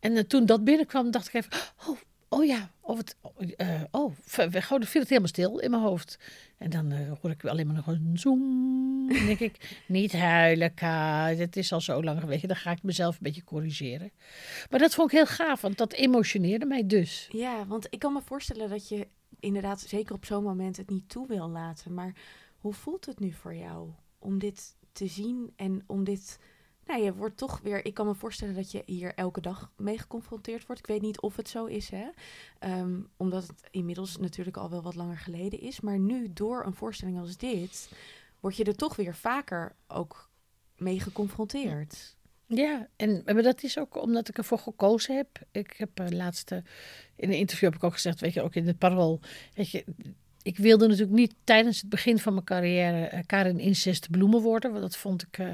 En 0.00 0.16
eh, 0.16 0.22
toen 0.22 0.46
dat 0.46 0.64
binnenkwam, 0.64 1.10
dacht 1.10 1.28
ik 1.28 1.34
even, 1.34 1.52
oh, 1.86 1.98
oh 2.28 2.44
ja, 2.44 2.70
of 2.80 2.98
het, 2.98 3.16
eh, 3.56 3.82
oh, 3.90 4.12
viel 4.24 5.00
het 5.00 5.08
helemaal 5.08 5.28
stil 5.28 5.58
in 5.58 5.70
mijn 5.70 5.82
hoofd. 5.82 6.18
En 6.58 6.70
dan 6.70 6.92
eh, 6.92 7.12
hoor 7.20 7.30
ik 7.30 7.44
alleen 7.44 7.66
maar 7.66 7.76
nog 7.76 7.86
een 7.86 8.10
zoom. 8.18 9.10
En 9.10 9.26
denk 9.26 9.40
ik, 9.40 9.78
niet 9.86 10.12
huilen, 10.12 10.74
Ka, 10.74 11.26
het 11.26 11.56
is 11.56 11.72
al 11.72 11.80
zo 11.80 12.02
lang 12.02 12.20
geweest. 12.20 12.48
Dan 12.48 12.56
ga 12.56 12.70
ik 12.70 12.82
mezelf 12.82 13.14
een 13.14 13.22
beetje 13.22 13.44
corrigeren. 13.44 14.12
Maar 14.70 14.78
dat 14.78 14.94
vond 14.94 15.12
ik 15.12 15.16
heel 15.16 15.26
gaaf, 15.26 15.60
want 15.60 15.78
dat 15.78 15.92
emotioneerde 15.92 16.66
mij 16.66 16.86
dus. 16.86 17.28
Ja, 17.32 17.66
want 17.66 17.86
ik 17.90 17.98
kan 17.98 18.12
me 18.12 18.20
voorstellen 18.24 18.68
dat 18.68 18.88
je 18.88 19.08
inderdaad 19.40 19.80
zeker 19.80 20.14
op 20.14 20.24
zo'n 20.24 20.42
moment 20.42 20.76
het 20.76 20.90
niet 20.90 21.08
toe 21.08 21.26
wil 21.26 21.48
laten. 21.48 21.94
Maar 21.94 22.14
hoe 22.58 22.72
voelt 22.72 23.06
het 23.06 23.20
nu 23.20 23.32
voor 23.32 23.54
jou 23.54 23.88
om 24.18 24.38
dit 24.38 24.76
te 24.92 25.06
zien 25.06 25.52
en 25.56 25.82
om 25.86 26.04
dit... 26.04 26.38
Nou, 26.88 27.02
je 27.02 27.14
wordt 27.14 27.36
toch 27.36 27.60
weer... 27.62 27.84
Ik 27.84 27.94
kan 27.94 28.06
me 28.06 28.14
voorstellen 28.14 28.54
dat 28.54 28.70
je 28.70 28.82
hier 28.86 29.14
elke 29.14 29.40
dag 29.40 29.72
mee 29.76 29.98
geconfronteerd 29.98 30.66
wordt. 30.66 30.80
Ik 30.80 30.86
weet 30.86 31.00
niet 31.00 31.20
of 31.20 31.36
het 31.36 31.48
zo 31.48 31.64
is, 31.64 31.88
hè. 31.90 32.08
Ehm, 32.58 33.00
omdat 33.16 33.46
het 33.46 33.62
inmiddels 33.70 34.16
natuurlijk 34.16 34.56
al 34.56 34.70
wel 34.70 34.82
wat 34.82 34.94
langer 34.94 35.18
geleden 35.18 35.60
is. 35.60 35.80
Maar 35.80 35.98
nu, 35.98 36.32
door 36.32 36.64
een 36.66 36.74
voorstelling 36.74 37.18
als 37.18 37.36
dit, 37.36 37.90
word 38.40 38.56
je 38.56 38.64
er 38.64 38.76
toch 38.76 38.96
weer 38.96 39.14
vaker 39.14 39.74
ook 39.86 40.30
mee 40.76 41.00
geconfronteerd. 41.00 42.16
Ja, 42.46 42.88
en 42.96 43.22
maar 43.24 43.42
dat 43.42 43.62
is 43.62 43.78
ook 43.78 44.02
omdat 44.02 44.28
ik 44.28 44.38
ervoor 44.38 44.58
gekozen 44.58 45.16
heb. 45.16 45.28
Ik 45.50 45.74
heb 45.76 46.00
uh, 46.00 46.08
laatst 46.08 46.52
uh, 46.52 46.58
in 47.16 47.28
een 47.28 47.38
interview 47.38 47.68
heb 47.68 47.78
ik 47.78 47.84
ook 47.84 47.92
gezegd, 47.92 48.20
weet 48.20 48.32
je, 48.32 48.42
ook 48.42 48.54
in 48.54 48.66
het 48.66 48.78
parool, 48.78 49.20
weet 49.54 49.70
je, 49.70 49.84
ik 50.42 50.56
wilde 50.56 50.86
natuurlijk 50.86 51.18
niet 51.18 51.34
tijdens 51.44 51.80
het 51.80 51.88
begin 51.88 52.18
van 52.18 52.32
mijn 52.32 52.44
carrière 52.44 53.10
uh, 53.14 53.20
Karin 53.26 53.58
Incest 53.58 54.10
Bloemen 54.10 54.40
worden, 54.40 54.70
want 54.70 54.82
dat 54.82 54.96
vond 54.96 55.22
ik, 55.22 55.38
uh, 55.38 55.52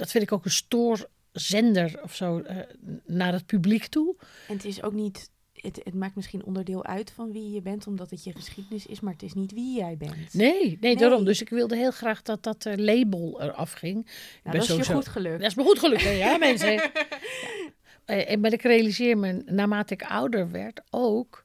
dat 0.00 0.10
vind 0.10 0.24
ik 0.24 0.32
ook 0.32 0.44
een 0.44 0.50
stoorzender 0.50 2.00
of 2.02 2.14
zo 2.14 2.38
uh, 2.38 2.56
naar 3.06 3.32
het 3.32 3.46
publiek 3.46 3.86
toe. 3.86 4.16
En 4.48 4.54
het 4.54 4.64
is 4.64 4.82
ook 4.82 4.92
niet 4.92 5.30
het, 5.52 5.80
het, 5.84 5.94
maakt 5.94 6.14
misschien 6.14 6.44
onderdeel 6.44 6.84
uit 6.84 7.10
van 7.10 7.32
wie 7.32 7.50
je 7.50 7.60
bent, 7.60 7.86
omdat 7.86 8.10
het 8.10 8.24
je 8.24 8.32
geschiedenis 8.32 8.86
is, 8.86 9.00
maar 9.00 9.12
het 9.12 9.22
is 9.22 9.32
niet 9.32 9.52
wie 9.52 9.76
jij 9.76 9.96
bent. 9.96 10.34
Nee, 10.34 10.52
nee, 10.52 10.78
nee. 10.80 10.96
daarom. 10.96 11.24
Dus 11.24 11.40
ik 11.40 11.48
wilde 11.48 11.76
heel 11.76 11.90
graag 11.90 12.22
dat 12.22 12.42
dat 12.42 12.66
uh, 12.66 12.74
label 12.74 13.42
eraf 13.42 13.72
ging. 13.72 14.06
Nou, 14.44 14.58
dat 14.58 14.68
is 14.68 14.86
je 14.86 14.92
goed 14.92 15.08
gelukt. 15.08 15.40
Dat 15.40 15.50
is 15.50 15.54
me 15.54 15.62
goed 15.62 15.78
gelukt, 15.78 16.02
hè? 16.02 16.10
ja 16.10 16.38
mensen. 16.48 16.72
ja. 16.72 18.30
uh, 18.30 18.36
maar 18.36 18.52
ik 18.52 18.62
realiseer 18.62 19.18
me, 19.18 19.42
naarmate 19.46 19.94
ik 19.94 20.02
ouder 20.02 20.50
werd, 20.50 20.80
ook... 20.90 21.44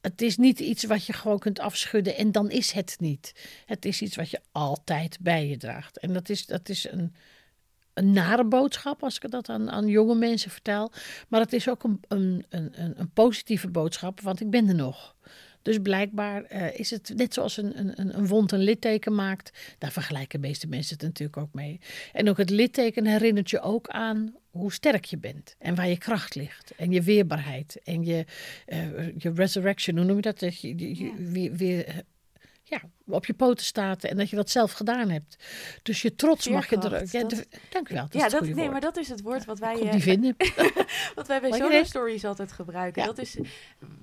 Het 0.00 0.22
is 0.22 0.36
niet 0.36 0.60
iets 0.60 0.84
wat 0.84 1.06
je 1.06 1.12
gewoon 1.12 1.38
kunt 1.38 1.58
afschudden 1.58 2.16
en 2.16 2.32
dan 2.32 2.50
is 2.50 2.72
het 2.72 2.96
niet. 2.98 3.32
Het 3.66 3.84
is 3.84 4.02
iets 4.02 4.16
wat 4.16 4.30
je 4.30 4.40
altijd 4.52 5.18
bij 5.20 5.48
je 5.48 5.56
draagt. 5.56 5.98
En 5.98 6.12
dat 6.12 6.28
is, 6.28 6.46
dat 6.46 6.68
is 6.68 6.90
een, 6.90 7.14
een 7.94 8.12
nare 8.12 8.44
boodschap 8.44 9.02
als 9.02 9.18
ik 9.18 9.30
dat 9.30 9.48
aan, 9.48 9.70
aan 9.70 9.86
jonge 9.86 10.14
mensen 10.14 10.50
vertel. 10.50 10.92
Maar 11.28 11.40
het 11.40 11.52
is 11.52 11.68
ook 11.68 11.84
een, 11.84 12.00
een, 12.08 12.44
een, 12.48 12.72
een 13.00 13.10
positieve 13.12 13.68
boodschap, 13.68 14.20
want 14.20 14.40
ik 14.40 14.50
ben 14.50 14.68
er 14.68 14.74
nog. 14.74 15.14
Dus 15.62 15.78
blijkbaar 15.78 16.52
uh, 16.52 16.78
is 16.78 16.90
het 16.90 17.12
net 17.16 17.34
zoals 17.34 17.56
een, 17.56 17.78
een, 17.78 18.18
een 18.18 18.26
wond 18.26 18.52
een 18.52 18.62
litteken 18.62 19.14
maakt. 19.14 19.76
Daar 19.78 19.92
vergelijken 19.92 20.40
de 20.40 20.46
meeste 20.46 20.66
mensen 20.66 20.94
het 20.94 21.02
natuurlijk 21.02 21.38
ook 21.38 21.52
mee. 21.52 21.80
En 22.12 22.28
ook 22.28 22.36
het 22.36 22.50
litteken 22.50 23.06
herinnert 23.06 23.50
je 23.50 23.60
ook 23.60 23.88
aan 23.88 24.34
hoe 24.50 24.72
sterk 24.72 25.04
je 25.04 25.18
bent. 25.18 25.54
En 25.58 25.74
waar 25.74 25.88
je 25.88 25.98
kracht 25.98 26.34
ligt. 26.34 26.72
En 26.76 26.92
je 26.92 27.02
weerbaarheid. 27.02 27.80
En 27.84 28.04
je, 28.04 28.24
uh, 28.66 29.16
je 29.18 29.32
resurrection, 29.34 29.96
hoe 29.96 30.06
noem 30.06 30.16
je 30.16 30.22
dat? 30.22 30.40
Je, 30.40 30.78
je, 30.78 31.04
je 31.04 31.12
weer, 31.16 31.52
weer 31.52 32.04
ja, 32.66 32.80
op 33.06 33.26
je 33.26 33.34
poten 33.34 33.64
staat 33.64 34.04
en 34.04 34.16
dat 34.16 34.30
je 34.30 34.36
dat 34.36 34.50
zelf 34.50 34.72
gedaan 34.72 35.10
hebt. 35.10 35.36
Dus 35.82 36.02
je 36.02 36.14
trots 36.14 36.48
mag 36.48 36.70
je 36.70 36.76
er... 36.76 37.08
Ja, 37.10 37.24
dat, 37.24 37.46
dank 37.70 37.88
u 37.88 37.94
wel. 37.94 38.06
ja, 38.10 38.28
dat, 38.28 38.46
nee, 38.46 38.70
maar 38.70 38.80
dat 38.80 38.96
is 38.96 39.08
het 39.08 39.22
woord 39.22 39.44
wat 39.44 39.58
wij... 39.58 39.78
Ik 39.78 39.92
die 39.92 40.02
vinden. 40.02 40.36
wat 41.14 41.26
wij 41.26 41.40
bij 41.40 41.52
Solo 41.52 41.84
Stories 41.84 42.24
altijd 42.24 42.52
gebruiken. 42.52 43.02
Ja. 43.02 43.08
Dat 43.08 43.18
is 43.18 43.38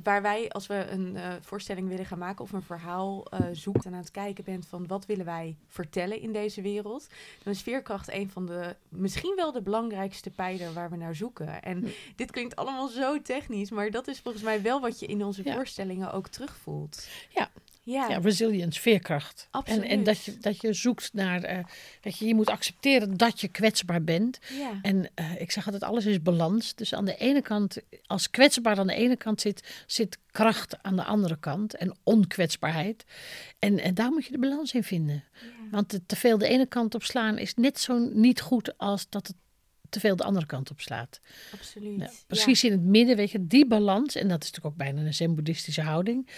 waar 0.04 0.22
wij, 0.22 0.50
als 0.50 0.68
we 0.68 0.86
een 0.90 1.16
uh, 1.16 1.34
voorstelling 1.42 1.88
willen 1.88 2.06
gaan 2.06 2.18
maken 2.18 2.44
of 2.44 2.52
een 2.52 2.62
verhaal 2.62 3.28
uh, 3.34 3.40
zoekt 3.52 3.86
en 3.86 3.94
aan 3.94 4.00
het 4.00 4.12
kijken 4.12 4.44
bent 4.44 4.68
van 4.68 4.88
wat 4.88 5.06
willen 5.06 5.26
wij 5.26 5.56
vertellen 5.68 6.22
in 6.22 6.32
deze 6.32 6.62
wereld, 6.62 7.08
dan 7.44 7.54
is 7.54 7.62
veerkracht 7.62 8.12
een 8.12 8.30
van 8.30 8.46
de, 8.46 8.76
misschien 8.90 9.34
wel 9.36 9.52
de 9.52 9.62
belangrijkste 9.62 10.30
pijler 10.30 10.74
waar 10.74 10.90
we 10.90 10.96
naar 10.96 11.16
zoeken. 11.16 11.62
En 11.62 11.78
hm. 11.78 11.88
dit 12.16 12.32
klinkt 12.32 12.56
allemaal 12.56 12.88
zo 12.88 13.22
technisch, 13.22 13.70
maar 13.70 13.92
dat 13.92 14.08
is 14.08 14.20
volgens 14.20 14.44
mij 14.44 14.62
wel 14.62 14.82
wat 14.82 15.00
je 15.00 15.06
in 15.06 15.24
onze 15.24 15.42
ja. 15.44 15.54
voorstellingen 15.54 16.14
ook 16.14 16.28
terugvoelt. 16.28 17.08
Ja, 17.30 17.50
ja. 17.84 18.10
ja, 18.10 18.18
resilience, 18.18 18.82
veerkracht. 18.82 19.48
Absoluut. 19.52 19.84
En, 19.84 19.90
en 19.90 20.04
dat, 20.04 20.24
je, 20.24 20.38
dat 20.38 20.62
je 20.62 20.74
zoekt 20.74 21.14
naar, 21.14 21.58
uh, 21.58 21.64
weet 22.02 22.18
je, 22.18 22.26
je 22.26 22.36
moet 22.36 22.50
accepteren 22.50 23.18
dat 23.18 23.42
je 23.42 23.48
kwetsbaar 23.48 24.04
bent. 24.04 24.40
Ja. 24.54 24.80
En 24.82 25.10
uh, 25.20 25.42
ik 25.42 25.52
zeg 25.52 25.66
altijd, 25.66 25.84
alles 25.84 26.06
is 26.06 26.22
balans. 26.22 26.76
Dus 26.76 26.94
aan 26.94 27.06
de 27.06 27.16
ene 27.16 27.42
kant, 27.42 27.78
als 28.06 28.30
kwetsbaar 28.30 28.80
aan 28.80 28.88
de 28.88 28.94
ene 28.94 29.16
kant 29.18 29.42
zit, 29.42 29.84
zit 29.88 30.18
kracht 30.32 30.84
aan 30.84 30.96
de 30.96 31.04
andere 31.04 31.38
kant 31.40 31.76
en 31.76 31.98
onkwetsbaarheid. 32.04 33.06
En, 33.60 33.80
en 33.80 33.94
daar 33.94 34.12
moet 34.12 34.26
je 34.26 34.32
de 34.32 34.40
balans 34.40 34.74
in 34.74 34.84
vinden. 34.84 35.24
Ja. 35.34 35.48
Want 35.72 36.00
te 36.06 36.16
veel 36.16 36.38
de 36.38 36.48
ene 36.48 36.66
kant 36.66 36.96
op 36.96 37.04
slaan 37.04 37.38
is 37.38 37.54
net 37.56 37.80
zo 37.80 37.98
niet 38.14 38.42
goed 38.42 38.78
als 38.78 39.10
dat 39.10 39.28
het 39.28 39.36
te 39.90 40.00
veel 40.00 40.16
de 40.16 40.24
andere 40.24 40.46
kant 40.46 40.72
op 40.72 40.82
slaat. 40.82 41.20
Absoluut. 41.54 41.98
Nou, 41.98 42.12
precies 42.28 42.62
ja. 42.62 42.70
in 42.70 42.76
het 42.76 42.86
midden, 42.86 43.16
weet 43.16 43.32
je, 43.32 43.48
die 43.48 43.68
balans, 43.68 44.16
en 44.16 44.28
dat 44.28 44.44
is 44.44 44.52
natuurlijk 44.52 44.66
ook 44.66 44.76
bijna 44.76 45.02
een 45.02 45.14
zen-boeddhistische 45.14 45.82
houding, 45.82 46.30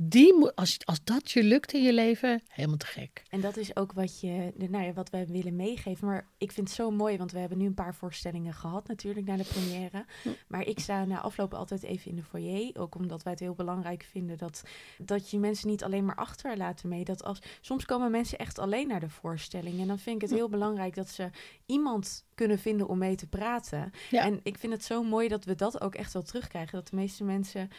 die 0.00 0.50
als, 0.54 0.78
als 0.84 1.04
dat 1.04 1.30
je 1.30 1.42
lukt 1.42 1.72
in 1.72 1.82
je 1.82 1.92
leven, 1.92 2.42
helemaal 2.48 2.76
te 2.76 2.86
gek. 2.86 3.22
En 3.28 3.40
dat 3.40 3.56
is 3.56 3.76
ook 3.76 3.92
wat, 3.92 4.20
je, 4.20 4.52
nou 4.56 4.84
ja, 4.84 4.92
wat 4.92 5.10
wij 5.10 5.26
willen 5.26 5.56
meegeven. 5.56 6.06
Maar 6.06 6.26
ik 6.36 6.52
vind 6.52 6.68
het 6.68 6.76
zo 6.76 6.90
mooi, 6.90 7.16
want 7.16 7.32
we 7.32 7.38
hebben 7.38 7.58
nu 7.58 7.66
een 7.66 7.74
paar 7.74 7.94
voorstellingen 7.94 8.54
gehad 8.54 8.88
natuurlijk 8.88 9.26
naar 9.26 9.36
de 9.36 9.44
première. 9.44 10.04
Hm. 10.22 10.28
Maar 10.48 10.66
ik 10.66 10.78
sta 10.78 11.04
na 11.04 11.20
afloop 11.20 11.54
altijd 11.54 11.82
even 11.82 12.10
in 12.10 12.16
de 12.16 12.22
foyer, 12.22 12.78
ook 12.78 12.94
omdat 12.94 13.22
wij 13.22 13.32
het 13.32 13.40
heel 13.40 13.54
belangrijk 13.54 14.06
vinden 14.10 14.38
dat, 14.38 14.62
dat 14.98 15.30
je 15.30 15.38
mensen 15.38 15.68
niet 15.68 15.84
alleen 15.84 16.04
maar 16.04 16.16
achterlaten 16.16 16.88
mee. 16.88 17.04
Dat 17.04 17.24
als, 17.24 17.38
soms 17.60 17.84
komen 17.84 18.10
mensen 18.10 18.38
echt 18.38 18.58
alleen 18.58 18.88
naar 18.88 19.00
de 19.00 19.10
voorstelling 19.10 19.80
en 19.80 19.86
dan 19.86 19.98
vind 19.98 20.22
ik 20.22 20.28
het 20.28 20.38
heel 20.38 20.48
belangrijk 20.48 20.94
dat 20.94 21.08
ze 21.08 21.30
iemand 21.66 22.24
kunnen 22.34 22.58
vinden 22.58 22.88
om 22.88 22.98
mee 22.98 23.16
te 23.16 23.26
praten. 23.26 23.90
Ja. 24.10 24.22
En 24.24 24.40
ik 24.42 24.58
vind 24.58 24.72
het 24.72 24.84
zo 24.84 25.02
mooi 25.02 25.28
dat 25.28 25.44
we 25.44 25.54
dat 25.54 25.80
ook 25.80 25.94
echt 25.94 26.12
wel 26.12 26.22
terugkrijgen. 26.22 26.74
Dat 26.74 26.88
de 26.88 26.96
meeste 26.96 27.24
mensen, 27.24 27.70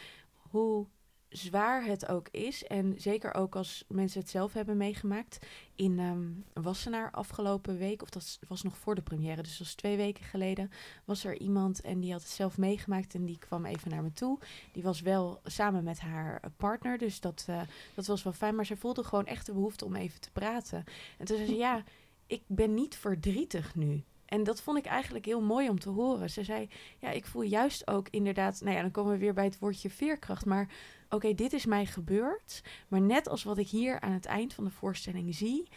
hoe 0.50 0.86
zwaar 1.30 1.84
het 1.84 2.08
ook 2.08 2.28
is, 2.30 2.64
en 2.64 2.94
zeker 2.96 3.34
ook 3.34 3.56
als 3.56 3.84
mensen 3.88 4.20
het 4.20 4.30
zelf 4.30 4.52
hebben 4.52 4.76
meegemaakt, 4.76 5.46
in 5.74 5.98
um, 5.98 6.44
Wassenaar 6.52 7.10
afgelopen 7.10 7.78
week, 7.78 8.02
of 8.02 8.10
dat 8.10 8.38
was 8.48 8.62
nog 8.62 8.76
voor 8.76 8.94
de 8.94 9.02
première, 9.02 9.42
dus 9.42 9.50
dat 9.50 9.66
was 9.66 9.74
twee 9.74 9.96
weken 9.96 10.24
geleden, 10.24 10.70
was 11.04 11.24
er 11.24 11.38
iemand 11.38 11.80
en 11.80 12.00
die 12.00 12.12
had 12.12 12.22
het 12.22 12.30
zelf 12.30 12.58
meegemaakt 12.58 13.14
en 13.14 13.24
die 13.24 13.38
kwam 13.38 13.64
even 13.64 13.90
naar 13.90 14.02
me 14.02 14.12
toe. 14.12 14.38
Die 14.72 14.82
was 14.82 15.00
wel 15.00 15.40
samen 15.44 15.84
met 15.84 16.00
haar 16.00 16.40
partner, 16.56 16.98
dus 16.98 17.20
dat, 17.20 17.46
uh, 17.50 17.60
dat 17.94 18.06
was 18.06 18.22
wel 18.22 18.32
fijn, 18.32 18.54
maar 18.54 18.66
ze 18.66 18.76
voelde 18.76 19.04
gewoon 19.04 19.26
echt 19.26 19.46
de 19.46 19.52
behoefte 19.52 19.84
om 19.84 19.94
even 19.94 20.20
te 20.20 20.30
praten. 20.30 20.84
En 21.18 21.24
toen 21.26 21.36
zei 21.36 21.48
ze, 21.48 21.56
ja, 21.56 21.84
ik 22.26 22.42
ben 22.46 22.74
niet 22.74 22.96
verdrietig 22.96 23.74
nu. 23.74 24.04
En 24.26 24.42
dat 24.42 24.60
vond 24.60 24.78
ik 24.78 24.86
eigenlijk 24.86 25.24
heel 25.24 25.42
mooi 25.42 25.68
om 25.68 25.80
te 25.80 25.88
horen. 25.88 26.30
Ze 26.30 26.44
zei, 26.44 26.68
ja, 26.98 27.10
ik 27.10 27.26
voel 27.26 27.42
juist 27.42 27.86
ook 27.86 28.08
inderdaad, 28.08 28.60
nou 28.60 28.76
ja, 28.76 28.82
dan 28.82 28.90
komen 28.90 29.12
we 29.12 29.18
weer 29.18 29.34
bij 29.34 29.44
het 29.44 29.58
woordje 29.58 29.90
veerkracht, 29.90 30.44
maar 30.44 30.68
oké, 31.10 31.34
dit 31.34 31.52
is 31.52 31.66
mij 31.66 31.86
gebeurd. 31.86 32.62
Maar 32.88 33.00
net 33.00 33.28
als 33.28 33.42
wat 33.42 33.58
ik 33.58 33.68
hier 33.68 34.00
aan 34.00 34.12
het 34.12 34.26
eind 34.26 34.54
van 34.54 34.64
de 34.64 34.70
voorstelling 34.70 35.34
zie, 35.34 35.68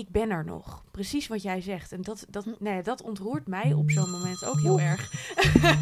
ik 0.00 0.08
ben 0.08 0.30
er 0.30 0.44
nog. 0.44 0.84
Precies 0.90 1.26
wat 1.26 1.42
jij 1.42 1.60
zegt. 1.60 1.92
En 1.92 2.02
dat, 2.02 2.26
dat, 2.28 2.60
nee, 2.60 2.82
dat 2.82 3.02
ontroert 3.02 3.46
mij 3.46 3.72
op 3.72 3.90
zo'n 3.90 4.10
moment 4.10 4.44
ook 4.44 4.60
heel 4.60 4.80
erg. 4.80 5.10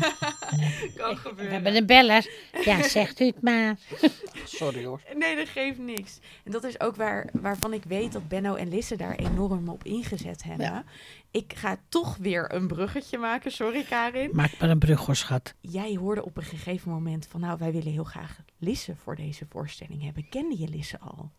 kan 0.97 1.17
gebeuren. 1.17 1.47
We 1.47 1.53
hebben 1.53 1.77
een 1.77 1.87
beller. 1.87 2.31
Ja, 2.65 2.83
zegt 2.83 3.21
u 3.21 3.25
het 3.25 3.43
maar. 3.43 3.77
Sorry 4.45 4.85
hoor. 4.85 5.01
Nee, 5.15 5.37
dat 5.37 5.49
geeft 5.49 5.79
niks. 5.79 6.19
En 6.45 6.53
dat 6.53 6.65
is 6.65 6.81
ook 6.81 6.97
waar, 6.97 7.29
waarvan 7.33 7.73
ik 7.73 7.85
weet 7.85 8.13
dat 8.13 8.29
Benno 8.29 8.55
en 8.55 8.69
Lisse 8.69 8.97
daar 8.97 9.15
enorm 9.15 9.69
op 9.69 9.85
ingezet 9.85 10.43
hebben. 10.43 10.85
Ik 11.31 11.53
ga 11.57 11.77
toch 11.89 12.17
weer 12.17 12.55
een 12.55 12.67
bruggetje 12.67 13.19
maken. 13.19 13.53
Sorry, 13.53 13.83
Karin. 13.83 14.31
Maak 14.33 14.59
maar 14.61 14.71
een 14.71 14.79
brug, 14.79 15.07
hoor, 15.07 15.17
schat. 15.17 15.55
Jij 15.61 15.95
hoorde 15.95 16.25
op 16.25 16.37
een 16.37 16.43
gegeven 16.43 16.91
moment 16.91 17.27
van... 17.27 17.41
nou, 17.41 17.59
wij 17.59 17.73
willen 17.73 17.93
heel 17.93 18.05
graag 18.05 18.41
Lisse 18.59 18.97
voor 18.97 19.17
deze 19.17 19.47
voorstelling 19.49 20.03
hebben. 20.03 20.29
Kende 20.29 20.59
je 20.59 20.69
Lisse 20.69 20.99
al? 20.99 21.31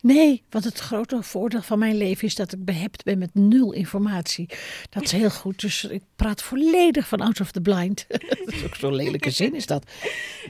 Nee, 0.00 0.42
want 0.50 0.64
het 0.64 0.78
grote 0.78 1.22
voordeel 1.22 1.62
van 1.62 1.78
mijn 1.78 1.96
leven 1.96 2.26
is 2.26 2.34
dat 2.34 2.52
ik 2.52 2.64
behept 2.64 3.04
ben 3.04 3.18
met 3.18 3.34
nul 3.34 3.72
informatie. 3.72 4.48
Dat 4.90 5.02
is 5.02 5.12
heel 5.12 5.30
goed. 5.30 5.60
Dus 5.60 5.84
ik 5.84 6.02
praat 6.16 6.42
volledig 6.42 7.08
van 7.08 7.20
out 7.20 7.40
of 7.40 7.50
the 7.50 7.60
blind. 7.60 8.04
dat 8.08 8.20
is 8.46 8.64
ook 8.64 8.74
zo'n 8.74 8.94
lelijke 8.94 9.30
zin, 9.30 9.54
is 9.54 9.66
dat. 9.66 9.90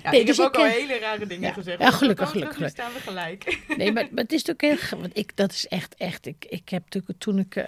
Ja, 0.03 0.11
nee, 0.11 0.21
ik 0.21 0.27
dus 0.27 0.37
heb 0.37 0.47
ook 0.47 0.57
al 0.57 0.65
hele 0.65 0.99
rare 0.99 1.27
dingen 1.27 1.53
gezegd. 1.53 1.79
Ja, 1.81 1.91
gelukkig, 1.91 2.31
gelukkig. 2.31 2.59
Dan 2.59 2.69
staan 2.69 2.93
we 2.93 3.01
gelijk. 3.01 3.59
nee, 3.77 3.93
maar, 3.93 4.09
maar, 4.11 4.23
het 4.23 4.33
is 4.33 4.45
natuurlijk 4.45 4.91
heel... 4.91 5.01
Want 5.01 5.19
ik, 5.19 5.37
dat 5.37 5.53
is 5.53 5.67
echt, 5.67 5.95
echt... 5.95 6.27
Ik, 6.27 6.45
ik 6.49 6.69
heb 6.69 6.83
natuurlijk 6.83 7.19
toen 7.19 7.39
ik... 7.39 7.57
Uh, 7.57 7.65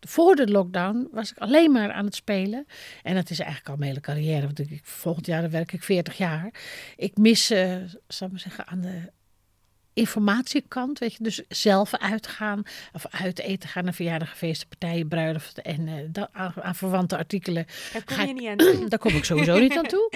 voor 0.00 0.34
de 0.34 0.48
lockdown 0.48 1.08
was 1.12 1.30
ik 1.30 1.38
alleen 1.38 1.72
maar 1.72 1.92
aan 1.92 2.04
het 2.04 2.14
spelen. 2.14 2.66
En 3.02 3.14
dat 3.14 3.30
is 3.30 3.38
eigenlijk 3.38 3.68
al 3.68 3.76
mijn 3.76 3.88
hele 3.88 4.00
carrière. 4.00 4.46
Want 4.46 4.58
ik, 4.58 4.80
volgend 4.82 5.26
jaar 5.26 5.50
werk 5.50 5.72
ik 5.72 5.82
40 5.82 6.16
jaar. 6.16 6.50
Ik 6.96 7.16
mis, 7.16 7.50
uh, 7.50 7.76
zal 8.08 8.26
ik 8.26 8.32
maar 8.32 8.42
zeggen, 8.42 8.66
aan 8.66 8.80
de 8.80 9.10
informatiekant, 9.92 10.98
weet 10.98 11.12
je, 11.12 11.22
dus 11.22 11.42
zelf 11.48 11.94
uitgaan 11.96 12.62
of 12.92 13.06
uit 13.10 13.38
eten 13.38 13.68
gaan 13.68 13.84
naar 13.84 13.94
verjaardagen, 13.94 14.36
feesten, 14.36 14.68
partijen, 14.68 15.08
bruiloft 15.08 15.62
en 15.62 15.86
uh, 15.86 16.22
aan, 16.32 16.52
aan, 16.62 16.74
verwante 16.74 17.16
artikelen. 17.16 17.66
Daar 17.92 18.04
kom 18.04 18.26
je 18.26 18.32
niet 18.32 18.48
aan 18.48 18.56
toe. 18.76 18.88
Daar 18.88 18.98
kom 18.98 19.14
ik 19.14 19.24
sowieso 19.24 19.58
niet 19.58 19.76
aan 19.76 19.86
toe. 19.86 20.12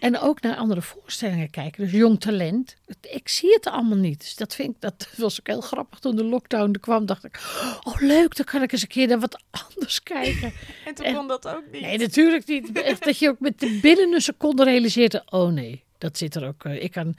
En 0.00 0.18
ook 0.18 0.40
naar 0.40 0.56
andere 0.56 0.82
voorstellingen 0.82 1.50
kijken, 1.50 1.82
dus 1.82 1.92
jong 1.92 2.20
talent. 2.20 2.76
Ik 3.00 3.28
zie 3.28 3.52
het 3.52 3.66
allemaal 3.66 3.98
niet. 3.98 4.20
Dus 4.20 4.34
dat 4.34 4.54
vind 4.54 4.68
ik, 4.68 4.80
dat 4.80 5.08
was 5.16 5.40
ook 5.40 5.46
heel 5.46 5.60
grappig 5.60 5.98
toen 5.98 6.16
de 6.16 6.24
lockdown 6.24 6.72
er 6.72 6.80
kwam. 6.80 7.06
Dacht 7.06 7.24
ik, 7.24 7.40
oh 7.82 8.00
leuk, 8.00 8.36
dan 8.36 8.44
kan 8.44 8.62
ik 8.62 8.72
eens 8.72 8.82
een 8.82 8.88
keer 8.88 9.08
naar 9.08 9.20
wat 9.20 9.42
anders 9.50 10.02
kijken. 10.02 10.52
En 10.84 10.94
toen 10.94 11.14
kon 11.14 11.28
dat 11.28 11.48
ook 11.48 11.62
niet. 11.72 11.82
Nee, 11.82 11.98
natuurlijk 11.98 12.46
niet. 12.46 12.74
dat 13.04 13.18
je 13.18 13.28
ook 13.28 13.40
met 13.40 13.60
de 13.60 13.78
binnen 13.82 14.12
een 14.12 14.20
seconde 14.20 14.64
realiseert, 14.64 15.30
oh 15.32 15.52
nee, 15.52 15.84
dat 15.98 16.18
zit 16.18 16.34
er 16.34 16.46
ook. 16.46 16.64
Uh, 16.64 16.82
ik 16.82 16.90
kan 16.90 17.14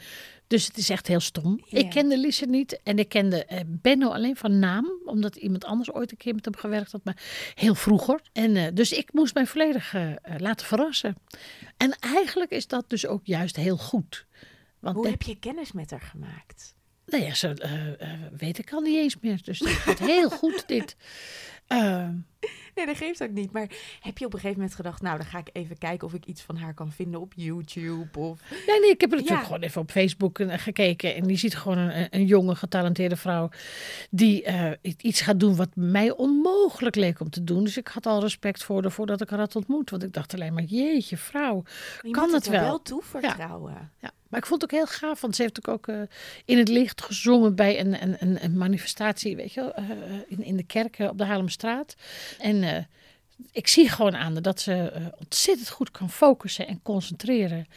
dus 0.48 0.68
het 0.68 0.78
is 0.78 0.90
echt 0.90 1.08
heel 1.08 1.20
stom. 1.20 1.64
Ik 1.70 1.90
kende 1.90 2.18
Lisse 2.18 2.46
niet 2.46 2.80
en 2.84 3.00
ik 3.00 3.10
kende 3.10 3.48
uh, 3.52 3.60
Benno 3.68 4.10
alleen 4.10 4.36
van 4.36 4.60
naam, 4.60 4.92
omdat 5.06 5.36
iemand 5.36 5.66
anders 5.66 5.92
ooit 5.92 6.12
een 6.12 6.18
keer 6.18 6.36
met 6.36 6.46
hem 6.46 6.56
gewerkt 6.56 6.92
had, 6.92 7.04
maar 7.04 7.22
heel 7.56 7.76
vroeger. 7.76 8.20
En 8.32 8.56
uh, 8.56 8.68
dus 8.74 8.92
ik 8.92 9.14
moest 9.14 9.34
mij 9.34 9.46
volledig 9.46 9.94
uh, 9.94 10.12
laten 10.38 10.66
verrassen. 10.66 11.16
En 11.78 11.96
eigenlijk 12.00 12.52
is 12.52 12.68
dat 12.68 12.90
dus 12.90 13.08
ook 13.08 13.22
juist 13.24 13.56
heel 13.56 13.78
goed. 13.78 14.26
Want 14.80 14.96
Hoe 14.96 15.10
heb 15.10 15.22
je 15.22 15.40
kennis 15.40 15.72
met 15.72 15.92
haar 15.92 16.02
gemaakt? 16.02 16.76
Nou 17.06 17.24
ja, 17.24 17.34
zo 17.34 17.54
weet 18.38 18.58
ik 18.58 18.74
al 18.74 18.82
niet 18.82 18.98
eens 18.98 19.18
meer. 19.22 19.40
Dus 19.44 19.60
dat 19.60 19.70
gaat 19.70 20.00
heel 20.00 20.30
goed 20.30 20.68
dit. 20.68 20.96
Nee, 22.76 22.86
dat 22.86 22.98
geeft 22.98 23.24
ook 23.24 23.32
niet. 23.32 23.52
Maar 23.52 23.68
heb 24.00 24.18
je 24.18 24.26
op 24.26 24.34
een 24.34 24.40
gegeven 24.40 24.60
moment 24.60 24.76
gedacht, 24.76 25.02
nou, 25.02 25.18
dan 25.18 25.26
ga 25.26 25.38
ik 25.38 25.50
even 25.54 25.78
kijken 25.78 26.08
of 26.08 26.14
ik 26.14 26.26
iets 26.26 26.42
van 26.42 26.58
haar 26.58 26.74
kan 26.74 26.92
vinden 26.92 27.22
op 27.22 27.34
YouTube? 27.36 28.20
Of... 28.20 28.40
Nee, 28.68 28.80
nee, 28.80 28.90
ik 28.90 29.02
heb 29.02 29.10
natuurlijk 29.10 29.44
gewoon 29.44 29.62
even 29.62 29.82
op 29.82 29.92
Facebook 29.92 30.40
eh, 30.40 30.58
gekeken. 30.58 31.16
En 31.16 31.24
die 31.24 31.38
ziet 31.38 31.56
gewoon 31.56 31.78
een, 31.78 32.08
een 32.10 32.26
jonge, 32.26 32.56
getalenteerde 32.56 33.16
vrouw 33.16 33.50
die 34.10 34.48
uh, 34.48 34.72
iets 34.82 35.22
gaat 35.22 35.40
doen 35.40 35.56
wat 35.56 35.70
mij 35.76 36.12
onmogelijk 36.12 36.96
leek 36.96 37.20
om 37.20 37.30
te 37.30 37.44
doen. 37.44 37.64
Dus 37.64 37.78
ik 37.78 37.88
had 37.88 38.06
al 38.06 38.22
respect 38.22 38.64
voor 38.64 38.82
haar 38.82 38.92
voordat 38.92 39.22
ik 39.22 39.30
haar 39.30 39.40
had 39.40 39.56
ontmoet. 39.56 39.90
Want 39.90 40.04
ik 40.04 40.14
dacht 40.14 40.34
alleen 40.34 40.54
maar, 40.54 40.64
jeetje, 40.64 41.18
vrouw, 41.18 41.64
kan 42.12 42.34
het 42.34 42.48
wel? 42.48 42.62
wel 42.62 42.82
toevertrouwen. 42.82 43.74
Ja. 43.74 43.90
ja. 44.00 44.12
Maar 44.34 44.42
ik 44.42 44.48
vond 44.48 44.62
het 44.62 44.72
ook 44.72 44.80
heel 44.80 44.98
gaaf, 44.98 45.22
want 45.22 45.36
ze 45.36 45.42
heeft 45.42 45.68
ook 45.68 45.88
uh, 45.88 46.02
in 46.46 46.58
het 46.58 46.68
licht 46.68 47.02
gezongen 47.02 47.56
bij 47.56 47.80
een, 47.80 48.04
een, 48.22 48.44
een 48.44 48.58
manifestatie, 48.58 49.36
weet 49.36 49.54
je, 49.54 49.74
uh, 49.80 49.90
in, 50.28 50.44
in 50.44 50.58
de 50.58 50.64
kerk 50.64 50.98
op 51.00 51.18
de 51.18 51.24
Haarlemstraat. 51.24 51.96
En 52.40 52.88
ik 53.52 53.68
zie 53.68 53.90
gewoon 53.90 54.16
aan 54.16 54.34
dat 54.34 54.62
ze 54.62 54.92
ontzettend 55.20 55.70
goed 55.70 55.92
kan 55.92 56.10
focussen 56.10 56.68
en 56.68 56.82
concentreren. 56.82 57.68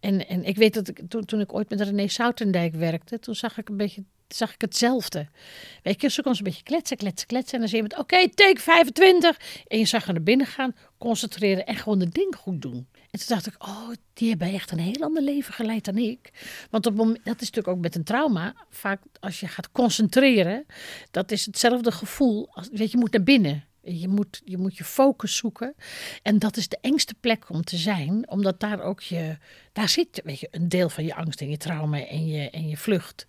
En, 0.00 0.28
en 0.28 0.44
ik 0.44 0.56
weet 0.56 0.74
dat 0.74 0.88
ik, 0.88 1.00
toen, 1.08 1.24
toen 1.24 1.40
ik 1.40 1.54
ooit 1.54 1.70
met 1.70 1.80
René 1.80 2.08
Soutendijk 2.08 2.74
werkte, 2.74 3.18
toen 3.18 3.34
zag 3.34 3.58
ik 3.58 3.68
een 3.68 3.76
beetje 3.76 4.04
zag 4.28 4.54
ik 4.54 4.60
hetzelfde. 4.60 5.28
Weet 5.82 6.00
je, 6.00 6.10
ze 6.10 6.22
kon 6.22 6.34
ze 6.34 6.38
een 6.38 6.46
beetje 6.46 6.62
kletsen, 6.62 6.96
kletsen, 6.96 7.26
kletsen. 7.26 7.54
En 7.54 7.60
dan 7.60 7.68
zie 7.68 7.82
je 7.82 7.98
oké, 7.98 8.28
take 8.28 8.60
25. 8.60 9.40
En 9.66 9.78
je 9.78 9.84
zag 9.84 10.04
haar 10.04 10.14
naar 10.14 10.22
binnen 10.22 10.46
gaan, 10.46 10.74
concentreren 10.98 11.66
en 11.66 11.76
gewoon 11.76 12.00
het 12.00 12.14
ding 12.14 12.36
goed 12.36 12.62
doen. 12.62 12.86
En 13.14 13.20
toen 13.20 13.28
dacht 13.28 13.46
ik, 13.46 13.54
oh, 13.58 13.88
die 14.12 14.28
hebben 14.28 14.52
echt 14.52 14.70
een 14.70 14.78
heel 14.78 15.02
ander 15.02 15.22
leven 15.22 15.54
geleid 15.54 15.84
dan 15.84 15.96
ik. 15.96 16.32
Want 16.70 16.86
op 16.86 16.96
dat 16.96 17.06
is 17.16 17.22
natuurlijk 17.24 17.68
ook 17.68 17.78
met 17.78 17.94
een 17.94 18.04
trauma. 18.04 18.54
Vaak 18.70 19.00
als 19.20 19.40
je 19.40 19.48
gaat 19.48 19.72
concentreren, 19.72 20.66
dat 21.10 21.30
is 21.30 21.46
hetzelfde 21.46 21.92
gevoel. 21.92 22.48
Als, 22.50 22.68
weet 22.68 22.90
je, 22.90 22.96
je 22.96 22.96
moet 22.96 23.12
naar 23.12 23.22
binnen. 23.22 23.64
Je 23.82 24.08
moet, 24.08 24.42
je 24.44 24.58
moet 24.58 24.76
je 24.76 24.84
focus 24.84 25.36
zoeken. 25.36 25.74
En 26.22 26.38
dat 26.38 26.56
is 26.56 26.68
de 26.68 26.78
engste 26.80 27.14
plek 27.20 27.50
om 27.50 27.64
te 27.64 27.76
zijn, 27.76 28.30
omdat 28.30 28.60
daar 28.60 28.80
ook 28.80 29.00
je, 29.00 29.36
daar 29.72 29.88
zit 29.88 30.20
weet 30.24 30.40
je, 30.40 30.48
een 30.50 30.68
deel 30.68 30.88
van 30.88 31.04
je 31.04 31.14
angst 31.14 31.40
en 31.40 31.50
je 31.50 31.56
trauma 31.56 32.06
en 32.06 32.26
je, 32.26 32.50
en 32.50 32.68
je 32.68 32.76
vlucht. 32.76 33.26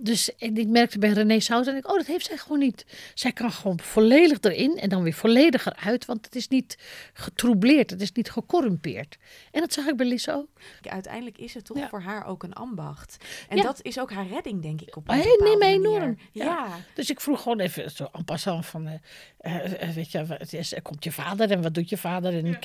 Dus 0.00 0.30
ik 0.36 0.68
merkte 0.68 0.98
bij 0.98 1.10
René 1.10 1.40
Sout 1.40 1.66
en 1.66 1.76
ik, 1.76 1.88
oh, 1.88 1.96
dat 1.96 2.06
heeft 2.06 2.26
zij 2.26 2.36
gewoon 2.36 2.58
niet. 2.58 2.86
Zij 3.14 3.32
kan 3.32 3.52
gewoon 3.52 3.80
volledig 3.80 4.38
erin 4.40 4.78
en 4.78 4.88
dan 4.88 5.02
weer 5.02 5.12
volledig 5.12 5.66
eruit, 5.66 6.04
want 6.04 6.24
het 6.24 6.34
is 6.34 6.48
niet 6.48 6.78
getroubleerd, 7.12 7.90
het 7.90 8.00
is 8.00 8.12
niet 8.12 8.30
gecorrumpeerd. 8.30 9.18
En 9.52 9.60
dat 9.60 9.72
zag 9.72 9.86
ik 9.86 9.96
bij 9.96 10.06
Lisa 10.06 10.32
ook. 10.32 10.48
Uiteindelijk 10.82 11.38
is 11.38 11.54
het 11.54 11.64
toch 11.64 11.88
voor 11.88 12.00
haar 12.00 12.26
ook 12.26 12.42
een 12.42 12.52
ambacht. 12.52 13.16
En 13.48 13.56
dat 13.56 13.82
is 13.82 13.98
ook 13.98 14.12
haar 14.12 14.26
redding, 14.26 14.62
denk 14.62 14.80
ik, 14.80 14.96
op 14.96 15.08
een 15.08 15.18
oh, 15.18 15.24
nee, 15.24 15.56
me 15.56 15.64
enorm. 15.64 16.18
Ja. 16.32 16.68
Dus 16.94 17.10
ik 17.10 17.20
vroeg 17.20 17.42
gewoon 17.42 17.60
even 17.60 17.90
zo 17.90 18.08
en 18.12 18.24
passant 18.24 18.66
van, 18.66 18.86
uh, 18.86 18.92
uh, 19.40 19.90
weet 19.94 20.10
je, 20.10 20.18
het 20.28 20.52
is, 20.52 20.74
komt 20.82 21.04
je 21.04 21.12
vader 21.12 21.50
en 21.50 21.62
wat 21.62 21.74
doet 21.74 21.88
je 21.88 21.96
vader? 21.96 22.38
En, 22.38 22.58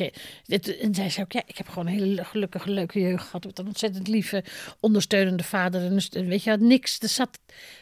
en 0.80 0.96
zij 0.96 1.10
zei 1.10 1.26
ook, 1.26 1.32
ja, 1.32 1.41
ik 1.46 1.58
heb 1.58 1.67
gewoon 1.67 1.88
een 1.88 1.93
hele 1.93 2.24
gelukkige, 2.24 2.69
leuke 2.69 3.00
jeugd 3.00 3.26
gehad 3.26 3.46
met 3.46 3.60
een 3.60 3.67
ontzettend 3.67 4.08
lieve, 4.08 4.43
ondersteunende 4.80 5.43
vader. 5.43 5.82
En 6.12 6.28
weet 6.28 6.43
je, 6.43 6.58
niks, 6.58 7.00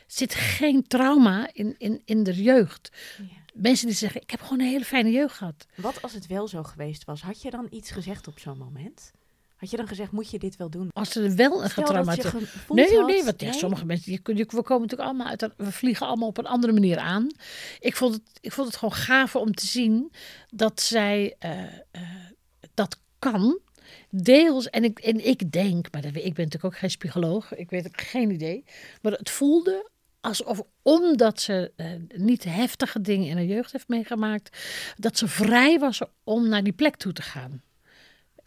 zit 0.07 0.33
geen 0.33 0.87
trauma 0.87 1.49
in, 1.53 1.75
in, 1.77 2.01
in 2.05 2.23
de 2.23 2.43
jeugd. 2.43 2.91
Ja. 3.17 3.39
Mensen 3.53 3.87
die 3.87 3.95
zeggen, 3.95 4.21
ik 4.21 4.29
heb 4.29 4.41
gewoon 4.41 4.59
een 4.59 4.67
hele 4.67 4.85
fijne 4.85 5.11
jeugd 5.11 5.35
gehad. 5.35 5.67
Wat 5.75 6.01
als 6.01 6.13
het 6.13 6.27
wel 6.27 6.47
zo 6.47 6.63
geweest 6.63 7.05
was? 7.05 7.21
Had 7.21 7.41
je 7.41 7.49
dan 7.49 7.67
iets 7.69 7.91
gezegd 7.91 8.27
op 8.27 8.39
zo'n 8.39 8.57
moment? 8.57 9.11
Had 9.55 9.69
je 9.69 9.77
dan 9.77 9.87
gezegd, 9.87 10.11
moet 10.11 10.29
je 10.29 10.39
dit 10.39 10.57
wel 10.57 10.69
doen? 10.69 10.89
Als 10.93 11.15
er 11.15 11.35
wel 11.35 11.63
een 11.63 11.69
getraumatiseerd... 11.69 12.33
Nee, 12.69 12.97
had, 12.97 13.07
nee, 13.07 13.23
want 13.23 13.41
ja, 13.41 13.51
sommige 13.51 13.85
mensen, 13.85 14.11
je, 14.11 14.19
we 14.23 14.63
komen 14.63 14.81
natuurlijk 14.81 15.09
allemaal 15.09 15.27
uit, 15.27 15.49
we 15.57 15.71
vliegen 15.71 16.07
allemaal 16.07 16.27
op 16.27 16.37
een 16.37 16.45
andere 16.45 16.73
manier 16.73 16.97
aan. 16.97 17.27
Ik 17.79 17.95
vond 17.95 18.13
het, 18.13 18.23
ik 18.41 18.51
vond 18.51 18.67
het 18.67 18.77
gewoon 18.77 18.93
gaaf 18.93 19.35
om 19.35 19.53
te 19.53 19.65
zien 19.65 20.11
dat 20.49 20.81
zij 20.81 21.35
uh, 21.45 21.61
uh, 21.61 22.01
dat 22.73 22.99
kan. 23.19 23.59
Deels, 24.11 24.69
en 24.69 24.83
ik, 24.83 24.99
en 24.99 25.27
ik 25.27 25.51
denk, 25.51 25.91
maar 25.91 26.05
ik 26.05 26.13
ben 26.13 26.23
natuurlijk 26.23 26.63
ook 26.63 26.77
geen 26.77 26.95
psycholoog, 26.97 27.55
ik 27.55 27.69
weet 27.69 27.85
ook 27.85 28.01
geen 28.01 28.31
idee. 28.31 28.63
Maar 29.01 29.11
het 29.11 29.29
voelde 29.29 29.89
alsof, 30.21 30.61
omdat 30.81 31.41
ze 31.41 31.71
uh, 31.77 31.87
niet 32.15 32.43
heftige 32.43 33.01
dingen 33.01 33.27
in 33.27 33.35
haar 33.35 33.45
jeugd 33.45 33.71
heeft 33.71 33.87
meegemaakt, 33.87 34.57
dat 34.97 35.17
ze 35.17 35.27
vrij 35.27 35.79
was 35.79 36.01
om 36.23 36.47
naar 36.47 36.63
die 36.63 36.73
plek 36.73 36.95
toe 36.95 37.13
te 37.13 37.21
gaan. 37.21 37.61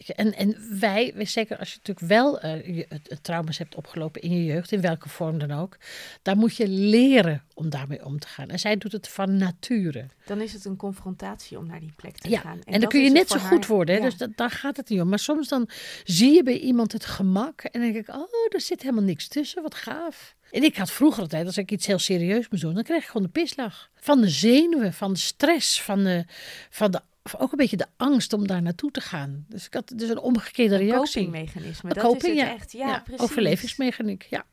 En, 0.07 0.35
en 0.35 0.79
wij, 0.81 1.15
zeker 1.19 1.59
als 1.59 1.73
je 1.73 1.77
natuurlijk 1.77 2.07
wel 2.07 2.45
uh, 2.45 2.77
je, 2.77 2.87
het, 2.89 3.19
trauma's 3.23 3.59
hebt 3.59 3.75
opgelopen 3.75 4.23
in 4.23 4.31
je 4.31 4.45
jeugd, 4.45 4.73
in 4.73 4.81
welke 4.81 5.09
vorm 5.09 5.39
dan 5.39 5.51
ook, 5.51 5.77
daar 6.23 6.37
moet 6.37 6.57
je 6.57 6.69
leren 6.69 7.43
om 7.55 7.71
daarmee 7.71 8.05
om 8.05 8.19
te 8.19 8.27
gaan. 8.27 8.49
En 8.49 8.59
zij 8.59 8.77
doet 8.77 8.93
het 8.93 9.09
van 9.09 9.37
nature. 9.37 10.07
Dan 10.25 10.41
is 10.41 10.53
het 10.53 10.65
een 10.65 10.77
confrontatie 10.77 11.59
om 11.59 11.67
naar 11.67 11.81
die 11.81 11.93
plek 11.97 12.19
te 12.19 12.29
ja, 12.29 12.41
gaan. 12.41 12.61
En, 12.65 12.81
dan 12.81 12.89
kun 12.89 13.03
je 13.03 13.11
net 13.11 13.29
zo 13.29 13.39
goed 13.39 13.67
worden. 13.67 13.95
Hè? 13.95 14.01
Dus 14.01 14.17
dat, 14.17 14.37
daar 14.37 14.51
gaat 14.51 14.77
het 14.77 14.89
niet 14.89 15.01
om. 15.01 15.09
Maar 15.09 15.19
soms 15.19 15.49
dan 15.49 15.69
zie 16.05 16.35
je 16.35 16.43
bij 16.43 16.59
iemand 16.59 16.93
het 16.93 17.05
gemak 17.05 17.63
en 17.63 17.81
dan 17.81 17.93
denk 17.93 18.09
ik, 18.09 18.15
oh, 18.15 18.29
er 18.49 18.61
zit 18.61 18.83
helemaal 18.83 19.05
niks 19.05 19.29
tussen. 19.29 19.63
Wat 19.63 19.75
gaaf. 19.75 20.35
En 20.51 20.63
ik 20.63 20.77
had 20.77 20.91
vroeger 20.91 21.23
altijd, 21.23 21.47
als 21.47 21.59
ik 21.59 21.71
iets 21.71 21.87
heel 21.87 21.99
serieus 21.99 22.49
moest 22.49 22.63
doen, 22.63 22.75
dan 22.75 22.83
kreeg 22.83 23.03
ik 23.03 23.09
gewoon 23.09 23.23
de 23.23 23.33
pislag. 23.33 23.91
Van 23.95 24.21
de 24.21 24.29
zenuwen, 24.29 24.93
van 24.93 25.13
de 25.13 25.19
stress, 25.19 25.83
van 25.83 26.05
de, 26.05 26.25
van 26.71 26.91
de 26.91 27.01
ook 27.39 27.53
een 27.53 27.59
beetje 27.59 27.77
de 27.77 27.87
angst 27.97 28.33
om 28.33 28.47
daar 28.47 28.63
naartoe 28.63 28.91
te 28.91 29.01
gaan. 29.01 29.45
Dus 29.49 29.67
ik 29.67 29.75
had 29.75 29.93
dus 29.97 30.09
een 30.09 30.19
omgekeerde 30.19 30.75
een 30.75 30.81
reactie. 30.81 31.25
Copingmechanisme. 31.25 31.89
Een 31.89 31.95
dat 31.95 32.05
coping, 32.05 32.35
is 32.35 32.41
het 32.41 32.49
ja. 32.49 32.55
echt. 32.55 32.73
Ja, 32.73 33.01
precies. 33.05 33.23
Overlevingsmechaniek, 33.23 34.27
ja. 34.31 34.45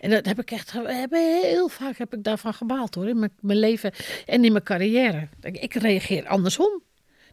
En 0.00 0.10
dat 0.10 0.26
heb 0.26 0.38
ik 0.38 0.50
echt, 0.50 0.72
heb 0.72 1.10
heel 1.10 1.68
vaak 1.68 1.96
heb 1.96 2.14
ik 2.14 2.22
daarvan 2.22 2.54
gebaald 2.54 2.94
hoor, 2.94 3.08
in 3.08 3.18
mijn, 3.18 3.32
mijn 3.40 3.58
leven 3.58 3.92
en 4.26 4.44
in 4.44 4.52
mijn 4.52 4.64
carrière. 4.64 5.28
Ik 5.40 5.74
reageer 5.74 6.26
andersom. 6.26 6.82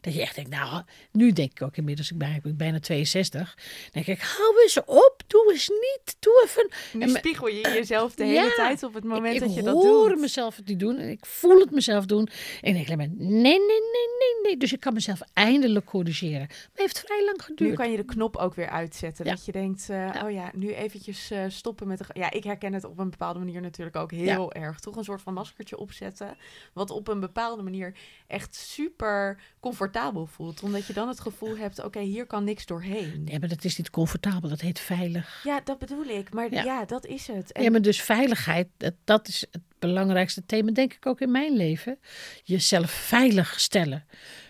Dat 0.08 0.16
je 0.16 0.22
echt 0.22 0.36
denkt, 0.36 0.50
nou, 0.50 0.84
nu 1.12 1.32
denk 1.32 1.52
ik 1.52 1.62
ook 1.62 1.78
inmiddels, 1.78 2.12
ik 2.12 2.18
ben, 2.18 2.42
ik 2.44 2.58
bijna 2.58 2.80
62. 2.80 3.58
denk 3.92 4.08
ik, 4.08 4.22
hou 4.22 4.62
eens 4.62 4.80
op, 4.86 5.16
doe 5.28 5.52
eens 5.52 5.70
niet, 5.70 6.16
doe 6.20 6.42
even. 6.46 6.70
Nu 6.94 7.02
en 7.02 7.10
spiegel 7.10 7.48
je 7.48 7.62
jezelf 7.62 8.16
de 8.16 8.26
hele 8.26 8.54
tijd 8.56 8.84
op 8.84 8.94
het 8.94 9.04
moment 9.04 9.40
dat 9.40 9.56
je 9.56 9.62
dat 9.62 9.74
doet. 9.74 9.84
Ik 9.84 9.90
hoor 9.90 10.18
mezelf 10.18 10.56
het 10.56 10.68
niet 10.68 10.80
doen 10.80 10.98
en 10.98 11.10
ik 11.10 11.26
voel 11.26 11.60
het 11.60 11.72
mezelf 11.72 12.06
doen. 12.06 12.28
En 12.62 12.76
ik 12.76 12.88
denk, 12.88 13.00
nee, 13.00 13.10
nee, 13.10 13.40
nee, 13.40 13.60
nee, 13.60 14.08
nee, 14.20 14.42
nee. 14.44 14.58
Dus 14.58 14.74
ik 14.74 14.80
kan 14.80 14.94
mezelf 14.94 15.20
eindelijk 15.34 15.86
corrigeren. 15.86 16.48
Maar 16.48 16.70
het 16.72 16.80
heeft 16.80 17.00
vrij 17.00 17.26
lang 17.26 17.42
geduurd. 17.42 17.70
Nu 17.70 17.76
kan 17.76 17.92
je 17.92 17.98
de 17.98 18.06
knop 18.06 18.36
ook 18.38 18.56
weer 18.56 18.70
uitzetten. 18.70 19.26
Dat 19.26 19.46
je 19.46 19.52
denkt, 19.52 19.88
uh, 19.90 20.22
oh 20.24 20.32
ja, 20.32 20.52
nu 20.54 20.74
eventjes 20.74 21.32
uh, 21.32 21.44
stoppen 21.48 21.88
met 21.88 21.98
de... 21.98 22.06
Ja, 22.14 22.32
ik 22.32 22.44
herken 22.44 22.74
het 22.74 22.84
op 22.84 23.00
een 23.00 23.10
bepaalde 23.10 23.40
manier 23.40 23.62
natuurlijk 23.62 23.96
ook 23.96 24.12
heel 24.12 24.54
erg. 24.54 24.80
Toch 24.80 24.96
een 24.96 25.04
soort 25.04 25.22
van 25.22 25.34
maskertje 25.34 25.78
opzetten. 25.78 26.38
Wat 26.74 26.90
op 26.90 27.08
een 27.08 27.20
bepaalde 27.20 27.64
manier 27.64 27.96
echt 28.28 28.56
super 28.56 29.42
comfortabel 29.60 29.96
voelt. 30.26 30.64
Omdat 30.64 30.86
je 30.86 30.94
dan 30.94 31.08
het 31.08 31.20
gevoel 31.20 31.58
hebt, 31.58 31.84
oké, 31.84 32.00
hier 32.00 32.26
kan 32.26 32.44
niks 32.44 32.66
doorheen. 32.66 33.24
Nee, 33.24 33.40
maar 33.40 33.50
dat 33.50 33.64
is 33.64 33.78
niet 33.78 33.90
comfortabel, 33.90 34.50
dat 34.50 34.62
heet 34.62 34.80
veilig. 34.80 35.42
Ja, 35.44 35.62
dat 35.64 35.80
bedoel 35.80 36.06
ik. 36.06 36.34
Maar 36.34 36.54
ja, 36.54 36.86
dat 36.86 37.06
is 37.06 37.28
het. 37.28 37.52
En... 37.52 37.64
Ja, 37.64 37.72
maar 37.72 37.82
dus 37.82 38.02
veiligheid, 38.02 38.68
dat, 38.78 38.94
dat 39.04 39.28
is 39.28 39.46
het 39.52 39.62
belangrijkste 39.80 40.46
thema, 40.46 40.72
denk 40.72 40.94
ik 40.94 41.06
ook 41.06 41.22
in 41.22 41.32
mijn 41.32 41.56
leven. 41.56 42.00
Jezelf 42.44 42.92
veilig 42.92 43.60
stellen. 43.60 44.06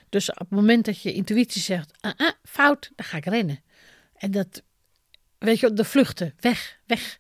Dus 0.10 0.30
op 0.30 0.38
het 0.38 0.50
moment 0.50 0.86
dat 0.86 1.02
je 1.02 1.14
intuïtie 1.14 1.62
zegt, 1.62 1.92
ah, 2.00 2.12
ah, 2.18 2.32
fout, 2.44 2.92
dan 2.96 3.06
ga 3.06 3.18
ik 3.18 3.26
rennen. 3.26 3.62
En 4.16 4.32
dat, 4.32 4.62
weet 5.38 5.60
je, 5.60 5.74
de 5.74 5.84
vluchten, 5.84 6.34
weg, 6.40 6.80
weg. 6.86 7.20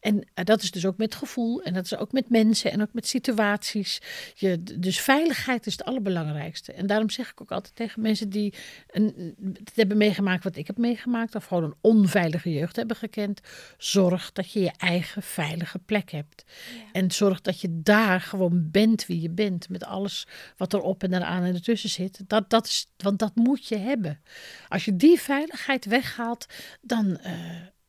En 0.00 0.24
eh, 0.34 0.44
dat 0.44 0.62
is 0.62 0.70
dus 0.70 0.86
ook 0.86 0.96
met 0.96 1.14
gevoel 1.14 1.62
en 1.62 1.74
dat 1.74 1.84
is 1.84 1.96
ook 1.96 2.12
met 2.12 2.28
mensen 2.28 2.72
en 2.72 2.82
ook 2.82 2.92
met 2.92 3.06
situaties. 3.06 4.00
Je, 4.34 4.62
dus 4.62 5.00
veiligheid 5.00 5.66
is 5.66 5.72
het 5.72 5.84
allerbelangrijkste. 5.84 6.72
En 6.72 6.86
daarom 6.86 7.10
zeg 7.10 7.30
ik 7.30 7.40
ook 7.40 7.50
altijd 7.50 7.76
tegen 7.76 8.02
mensen 8.02 8.28
die 8.28 8.54
een, 8.90 9.34
het 9.64 9.72
hebben 9.76 9.96
meegemaakt 9.96 10.44
wat 10.44 10.56
ik 10.56 10.66
heb 10.66 10.76
meegemaakt, 10.76 11.34
of 11.34 11.44
gewoon 11.44 11.64
een 11.64 11.74
onveilige 11.80 12.52
jeugd 12.52 12.76
hebben 12.76 12.96
gekend. 12.96 13.40
Zorg 13.78 14.32
dat 14.32 14.52
je 14.52 14.60
je 14.60 14.72
eigen 14.76 15.22
veilige 15.22 15.78
plek 15.78 16.10
hebt. 16.10 16.44
En 16.92 17.10
zorg 17.10 17.40
dat 17.40 17.60
je 17.60 17.80
daar 17.82 18.20
gewoon 18.20 18.70
bent 18.70 19.06
wie 19.06 19.20
je 19.20 19.30
bent, 19.30 19.68
met 19.68 19.84
alles 19.84 20.26
wat 20.56 20.74
erop 20.74 21.02
en 21.02 21.14
eraan 21.14 21.42
en 21.42 21.54
ertussen 21.54 21.90
zit. 21.90 22.20
Dat, 22.26 22.50
dat 22.50 22.66
is, 22.66 22.86
want 22.96 23.18
dat 23.18 23.34
moet 23.34 23.68
je 23.68 23.76
hebben. 23.76 24.20
Als 24.68 24.84
je 24.84 24.96
die 24.96 25.20
veiligheid 25.20 25.84
weghaalt, 25.84 26.46
dan. 26.80 27.18
Uh, 27.24 27.30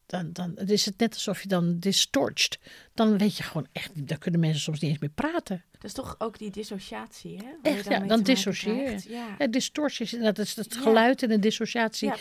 dan, 0.07 0.33
dan 0.33 0.55
is 0.55 0.85
het 0.85 0.97
net 0.97 1.13
alsof 1.13 1.41
je 1.41 1.47
dan 1.47 1.79
distorcht. 1.79 2.59
Dan 2.93 3.17
weet 3.17 3.37
je 3.37 3.43
gewoon 3.43 3.67
echt 3.71 4.07
dan 4.07 4.17
kunnen 4.17 4.39
mensen 4.39 4.61
soms 4.61 4.79
niet 4.79 4.91
eens 4.91 4.99
meer 4.99 5.09
praten. 5.09 5.63
Dat 5.71 5.83
is 5.83 5.93
toch 5.93 6.15
ook 6.17 6.37
die 6.37 6.51
dissociatie, 6.51 7.37
hè? 7.37 7.69
Echt, 7.69 7.83
dan 7.83 8.01
ja, 8.01 8.07
dan 8.07 8.23
dissocieer 8.23 8.91
je. 8.91 9.09
Ja. 9.09 9.35
ja. 9.39 9.47
distortie 9.47 10.19
dat 10.19 10.37
is 10.37 10.55
het 10.55 10.75
geluid 10.75 11.23
en 11.23 11.29
de 11.29 11.39
dissociatie 11.39 12.11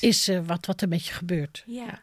is 0.00 0.28
uh, 0.28 0.46
wat, 0.46 0.66
wat 0.66 0.80
er 0.80 0.88
met 0.88 1.06
je 1.06 1.12
gebeurt. 1.12 1.62
Ja. 1.66 2.02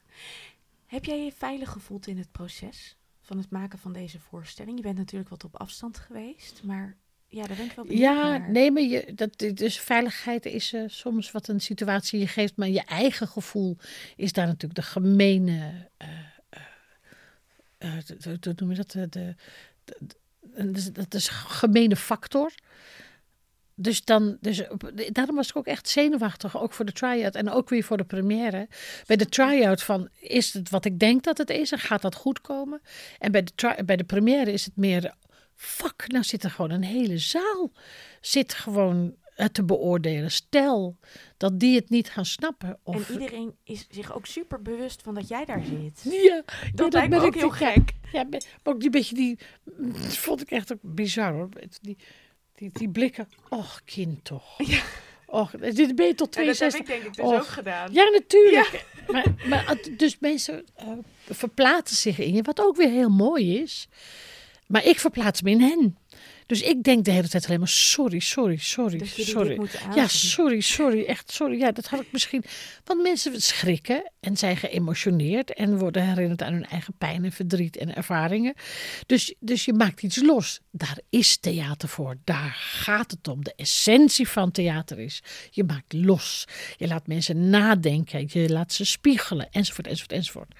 Heb 0.85 1.05
jij 1.05 1.23
je 1.23 1.31
veilig 1.31 1.69
gevoeld 1.69 2.07
in 2.07 2.17
het 2.17 2.31
proces 2.31 2.97
van 3.21 3.37
het 3.37 3.49
maken 3.49 3.79
van 3.79 3.93
deze 3.93 4.19
voorstelling? 4.19 4.77
Je 4.77 4.83
bent 4.83 4.97
natuurlijk 4.97 5.29
wat 5.29 5.43
op 5.43 5.55
afstand 5.55 5.97
geweest, 5.97 6.63
maar 6.63 6.97
ja, 7.29 7.47
daar 7.47 7.57
ben 7.57 7.65
ik 7.65 7.71
wel 7.71 7.85
benieuwd 7.85 8.03
Ja, 8.03 8.37
nee, 8.37 8.71
maar 8.71 8.83
je, 8.83 9.13
dat, 9.15 9.37
dus 9.53 9.79
veiligheid 9.79 10.45
is 10.45 10.73
uh, 10.73 10.83
soms 10.87 11.31
wat 11.31 11.47
een 11.47 11.61
situatie 11.61 12.19
je 12.19 12.27
geeft, 12.27 12.55
maar 12.55 12.69
je 12.69 12.83
eigen 12.85 13.27
gevoel 13.27 13.77
is 14.15 14.33
daar 14.33 14.45
natuurlijk 14.45 14.79
de 14.79 14.85
gemene, 14.85 15.87
uh, 16.01 17.97
hoe 18.23 18.53
noem 18.55 18.69
je 18.69 18.75
dat, 18.75 18.91
de, 18.91 19.09
de, 19.09 19.35
de, 19.85 20.91
dat 20.91 21.13
is 21.13 21.27
gemene 21.27 21.95
factor. 21.95 22.51
Dus 23.75 24.03
dan, 24.03 24.37
dus 24.41 24.63
daarom 25.11 25.35
was 25.35 25.49
ik 25.49 25.55
ook 25.55 25.67
echt 25.67 25.89
zenuwachtig, 25.89 26.61
ook 26.61 26.73
voor 26.73 26.85
de 26.85 26.91
try-out 26.91 27.35
en 27.35 27.49
ook 27.49 27.69
weer 27.69 27.83
voor 27.83 27.97
de 27.97 28.03
première. 28.03 28.67
Bij 29.05 29.15
de 29.15 29.25
try-out 29.25 29.83
van, 29.83 30.09
is 30.19 30.53
het 30.53 30.69
wat 30.69 30.85
ik 30.85 30.99
denk 30.99 31.23
dat 31.23 31.37
het 31.37 31.49
is 31.49 31.71
en 31.71 31.79
gaat 31.79 32.01
dat 32.01 32.15
goed 32.15 32.41
komen? 32.41 32.81
En 33.19 33.31
bij 33.31 33.43
de, 33.43 33.83
bij 33.85 33.95
de 33.95 34.03
première 34.03 34.51
is 34.51 34.65
het 34.65 34.75
meer, 34.75 35.13
fuck, 35.59 36.07
nou 36.07 36.23
zit 36.23 36.43
er 36.43 36.51
gewoon 36.51 36.71
een 36.71 36.83
hele 36.83 37.17
zaal. 37.17 37.71
Zit 38.21 38.53
gewoon 38.53 39.15
te 39.47 39.63
beoordelen. 39.63 40.31
Stel 40.31 40.97
dat 41.37 41.59
die 41.59 41.75
het 41.75 41.89
niet 41.89 42.09
gaan 42.09 42.25
snappen. 42.25 42.79
Of... 42.83 43.09
En 43.09 43.13
iedereen 43.13 43.55
is 43.63 43.87
zich 43.89 44.13
ook 44.15 44.25
super 44.25 44.61
bewust 44.61 45.01
van 45.01 45.13
dat 45.13 45.27
jij 45.27 45.45
daar 45.45 45.63
zit. 45.63 46.13
Ja, 46.23 46.43
dat, 46.73 46.93
lijkt 46.93 47.09
me 47.09 47.19
ook 47.19 47.35
heel 47.35 47.49
gek. 47.49 47.93
Ja, 48.11 48.23
maar 48.29 48.41
ook 48.63 48.79
die 48.79 48.89
beetje 48.89 49.15
die, 49.15 49.39
vond 50.07 50.41
ik 50.41 50.51
echt 50.51 50.73
ook 50.73 50.79
bizar 50.81 51.33
hoor. 51.33 51.49
Die, 51.81 51.97
die, 52.55 52.69
die 52.73 52.89
blikken, 52.89 53.27
och 53.49 53.81
kind 53.85 54.23
toch. 54.23 54.57
Ja. 54.57 54.81
Och, 55.25 55.51
dit 55.51 55.95
ben 55.95 56.07
je 56.07 56.15
tot 56.15 56.31
62. 56.31 56.79
dat 56.79 56.87
heb 56.87 56.97
ik 56.97 57.03
denk 57.03 57.15
ik 57.15 57.23
dus 57.23 57.39
ook 57.39 57.47
gedaan. 57.47 57.93
Ja, 57.93 58.09
natuurlijk. 58.09 58.85
Maar, 59.07 59.25
maar, 59.45 59.77
dus 59.97 60.19
mensen 60.19 60.65
uh, 60.83 60.91
verplaatsen 61.29 61.97
zich 61.97 62.19
in 62.19 62.33
je, 62.33 62.41
wat 62.41 62.61
ook 62.61 62.75
weer 62.75 62.89
heel 62.89 63.09
mooi 63.09 63.61
is. 63.61 63.87
Maar 64.69 64.85
ik 64.85 64.99
verplaats 64.99 65.41
me 65.41 65.49
in 65.49 65.61
hen. 65.61 65.97
Dus 66.45 66.61
ik 66.61 66.83
denk 66.83 67.05
de 67.05 67.11
hele 67.11 67.27
tijd 67.27 67.45
alleen 67.45 67.59
maar 67.59 67.67
sorry, 67.67 68.19
sorry, 68.19 68.57
sorry, 68.57 69.05
sorry. 69.05 69.67
Ja, 69.95 70.07
sorry, 70.07 70.59
sorry, 70.59 71.05
echt 71.05 71.31
sorry. 71.31 71.59
Ja, 71.59 71.71
dat 71.71 71.87
had 71.87 72.01
ik 72.01 72.11
misschien. 72.11 72.43
Want 72.83 73.01
mensen 73.01 73.41
schrikken 73.41 74.11
en 74.19 74.37
zijn 74.37 74.57
geëmotioneerd 74.57 75.53
en 75.53 75.77
worden 75.77 76.07
herinnerd 76.07 76.41
aan 76.41 76.53
hun 76.53 76.65
eigen 76.65 76.93
pijn 76.97 77.25
en 77.25 77.31
verdriet 77.31 77.77
en 77.77 77.95
ervaringen. 77.95 78.53
Dus, 79.05 79.33
dus 79.39 79.65
je 79.65 79.73
maakt 79.73 80.03
iets 80.03 80.21
los. 80.21 80.59
Daar 80.71 80.99
is 81.09 81.37
theater 81.37 81.89
voor. 81.89 82.17
Daar 82.23 82.53
gaat 82.57 83.11
het 83.11 83.27
om. 83.27 83.43
De 83.43 83.53
essentie 83.55 84.27
van 84.27 84.51
theater 84.51 84.99
is: 84.99 85.23
je 85.49 85.63
maakt 85.63 85.93
los. 85.93 86.45
Je 86.77 86.87
laat 86.87 87.07
mensen 87.07 87.49
nadenken. 87.49 88.25
Je 88.27 88.49
laat 88.49 88.73
ze 88.73 88.85
spiegelen, 88.85 89.47
enzovoort, 89.51 89.87
enzovoort, 89.87 90.11
enzovoort. 90.11 90.53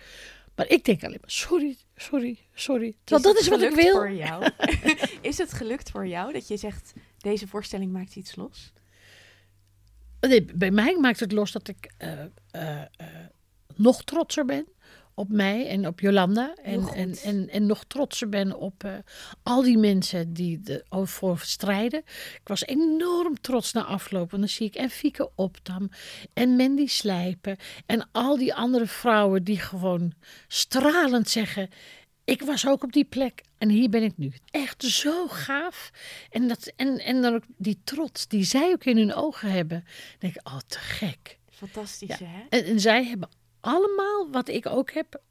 Maar 0.60 0.70
ik 0.70 0.86
denk 0.86 1.04
alleen 1.04 1.18
maar, 1.22 1.32
sorry, 1.32 1.78
sorry, 1.96 2.40
sorry. 2.54 2.96
Want 3.06 3.24
dat 3.24 3.38
is 3.38 3.48
wat 3.48 3.62
ik 3.62 3.76
wil. 3.76 3.96
Voor 3.96 4.12
jou? 4.12 4.50
is 5.22 5.38
het 5.38 5.54
gelukt 5.54 5.92
voor 5.92 6.08
jou 6.08 6.34
dat 6.34 6.48
je 6.48 6.58
zegt, 6.58 6.94
deze 7.18 7.48
voorstelling 7.48 7.92
maakt 7.92 8.16
iets 8.16 8.36
los? 8.36 8.74
Nee, 10.20 10.46
bij 10.46 10.72
mij 10.72 10.98
maakt 10.98 11.20
het 11.20 11.32
los 11.32 11.52
dat 11.52 11.68
ik 11.68 11.94
uh, 12.00 12.24
uh, 12.52 12.82
nog 13.76 14.04
trotser 14.04 14.46
ben 14.46 14.68
op 15.20 15.30
mij 15.30 15.68
en 15.68 15.88
op 15.88 16.00
Jolanda. 16.00 16.56
En, 16.64 16.88
en, 16.88 17.16
en, 17.24 17.50
en 17.50 17.66
nog 17.66 17.84
trotser 17.84 18.30
ben 18.30 18.58
op 18.58 18.84
uh, 18.86 18.94
al 19.44 19.62
die 19.62 19.78
mensen 19.78 20.34
die 20.34 20.62
ervoor 20.90 21.40
strijden. 21.40 22.00
Ik 22.34 22.48
was 22.48 22.66
enorm 22.66 23.42
trots 23.42 23.74
na 23.74 23.84
afloop. 23.84 24.34
En 24.34 24.40
dan 24.40 24.50
zie 24.50 24.68
ik 24.68 24.76
en 24.76 24.90
Fieke 24.90 25.30
Opdam 25.36 25.90
en 26.34 26.56
Mandy 26.56 26.88
Slijpen. 26.88 27.58
En 27.86 28.10
al 28.12 28.38
die 28.38 28.54
andere 28.54 28.88
vrouwen 28.88 29.44
die 29.44 29.60
gewoon 29.60 30.14
stralend 30.48 31.30
zeggen... 31.30 31.70
Ik 32.24 32.42
was 32.42 32.68
ook 32.68 32.84
op 32.84 32.94
die 32.94 33.06
plek 33.06 33.42
en 33.58 33.70
hier 33.70 33.90
ben 33.90 34.04
ik 34.04 34.18
nu. 34.18 34.34
Echt 34.52 34.84
zo 34.84 35.28
gaaf. 35.28 35.92
En, 36.30 36.48
dat, 36.48 36.72
en, 36.76 37.00
en 37.00 37.22
dan 37.22 37.34
ook 37.34 37.44
die 37.58 37.82
trots 37.84 38.28
die 38.28 38.44
zij 38.44 38.72
ook 38.72 38.86
in 38.86 38.98
hun 38.98 39.14
ogen 39.14 39.52
hebben. 39.52 39.84
Dan 39.84 40.18
denk 40.20 40.36
ik, 40.36 40.48
oh, 40.48 40.58
te 40.68 40.78
gek. 40.78 41.38
Fantastisch, 41.50 42.20
hè? 42.20 42.46
En, 42.50 42.66
en, 42.66 42.80
zij 42.80 43.06
hebben 43.06 43.30
allemaal 43.60 44.30
wat 44.32 44.48
ik 44.48 44.66
ook 44.66 44.92
heb. 44.92 45.22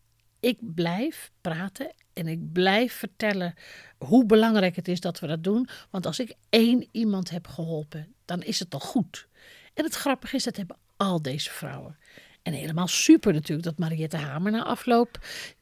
Ik 0.41 0.59
blijf 0.61 1.31
praten 1.41 1.93
en 2.12 2.27
ik 2.27 2.53
blijf 2.53 2.93
vertellen 2.93 3.55
hoe 3.99 4.27
belangrijk 4.27 4.77
het 4.77 4.88
is 4.88 5.01
dat 5.01 5.21
we 5.21 5.27
dat 5.27 5.45
doen. 5.45 5.69
Want 5.91 6.07
als 6.07 6.19
ik 6.19 6.35
één 6.51 6.88
iemand 6.93 7.31
heb 7.31 7.47
geholpen, 7.47 8.14
dan 8.25 8.43
is 8.43 8.59
het 8.59 8.75
al 8.75 8.81
goed. 8.81 9.29
En 9.75 9.85
het 9.85 9.95
grappige 9.95 10.37
is, 10.37 10.45
dat 10.45 10.57
hebben 10.57 10.77
al 10.97 11.23
deze 11.23 11.51
vrouwen. 11.51 11.99
En 12.43 12.53
helemaal 12.53 12.88
super 12.88 13.33
natuurlijk 13.33 13.69
dat 13.69 13.79
Mariette 13.79 14.17
Hamer 14.17 14.53
na 14.53 14.64
afloop 14.64 15.19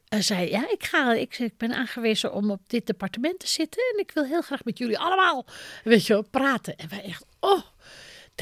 uh, 0.09 0.19
zei: 0.19 0.49
Ja, 0.49 0.71
ik, 0.71 0.83
ga, 0.83 1.13
ik, 1.13 1.37
ik 1.37 1.57
ben 1.57 1.73
aangewezen 1.73 2.33
om 2.33 2.51
op 2.51 2.69
dit 2.69 2.85
departement 2.85 3.39
te 3.39 3.47
zitten. 3.47 3.83
En 3.93 3.99
ik 3.99 4.11
wil 4.11 4.25
heel 4.25 4.41
graag 4.41 4.63
met 4.63 4.77
jullie 4.77 4.99
allemaal, 4.99 5.45
weet 5.83 6.05
je, 6.05 6.23
praten. 6.31 6.77
En 6.77 6.89
wij 6.89 7.03
echt, 7.03 7.25
oh, 7.39 7.61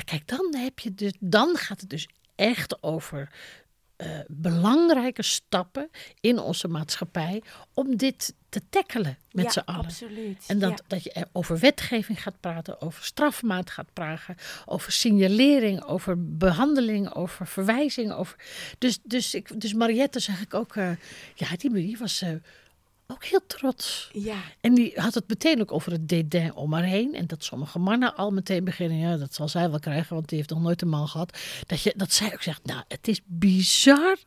kijk, 0.03 0.27
dan 0.27 0.55
heb 0.55 0.79
je 0.79 0.93
dus, 0.93 1.13
dan 1.19 1.55
gaat 1.55 1.81
het 1.81 1.89
dus 1.89 2.07
echt 2.35 2.83
over 2.83 3.31
eh, 3.95 4.19
belangrijke 4.27 5.23
stappen 5.23 5.89
in 6.19 6.39
onze 6.39 6.67
maatschappij 6.67 7.43
om 7.73 7.95
dit 7.97 8.33
te 8.49 8.61
tackelen 8.69 9.17
met 9.31 9.45
ja, 9.45 9.51
z'n 9.51 9.59
allen. 9.59 9.85
absoluut. 9.85 10.43
En 10.47 10.59
dat, 10.59 10.69
Ja. 10.69 10.77
dat 10.87 11.03
je 11.03 11.27
over 11.31 11.59
wetgeving 11.59 12.21
gaat 12.21 12.39
praten, 12.39 12.81
over 12.81 13.03
strafmaat 13.03 13.69
gaat 13.69 13.93
praten, 13.93 14.35
over 14.65 14.91
signalering, 14.91 15.83
over 15.83 16.37
behandeling, 16.37 17.13
over 17.13 17.47
verwijzing. 17.47 18.11
Over... 18.11 18.35
Dus, 18.77 18.99
dus, 19.03 19.33
ik, 19.33 19.61
dus 19.61 19.73
Mariette 19.73 20.19
zag 20.19 20.41
ik 20.41 20.53
ook, 20.53 20.75
eh, 20.75 20.91
ja, 21.35 21.47
die, 21.57 21.71
die 21.71 21.97
was 21.97 22.21
eh, 22.21 22.29
ook 23.07 23.25
heel 23.25 23.41
trots. 23.47 24.09
Ja, 24.13 24.41
En 24.61 24.73
die 24.73 24.91
had 24.95 25.13
het 25.13 25.27
meteen 25.27 25.61
ook 25.61 25.71
over 25.71 25.91
het 25.91 26.09
dédain 26.09 26.55
om 26.55 26.73
haar 26.73 26.83
heen. 26.83 27.13
En 27.13 27.27
dat 27.27 27.43
sommige 27.43 27.79
mannen 27.79 28.15
al 28.15 28.31
meteen 28.31 28.63
beginnen, 28.63 28.97
ja, 28.97 29.17
dat 29.17 29.33
zal 29.33 29.47
zij 29.47 29.69
wel 29.69 29.79
krijgen, 29.79 30.15
want 30.15 30.29
die 30.29 30.37
heeft 30.37 30.49
nog 30.49 30.61
nooit 30.61 30.81
een 30.81 30.89
man 30.89 31.07
gehad. 31.07 31.37
Dat, 31.65 31.81
je, 31.81 31.93
dat 31.95 32.13
zij 32.13 32.33
ook 32.33 32.41
zegt, 32.41 32.65
nou, 32.65 32.83
het 32.87 33.07
is 33.07 33.19
bizar. 33.25 34.17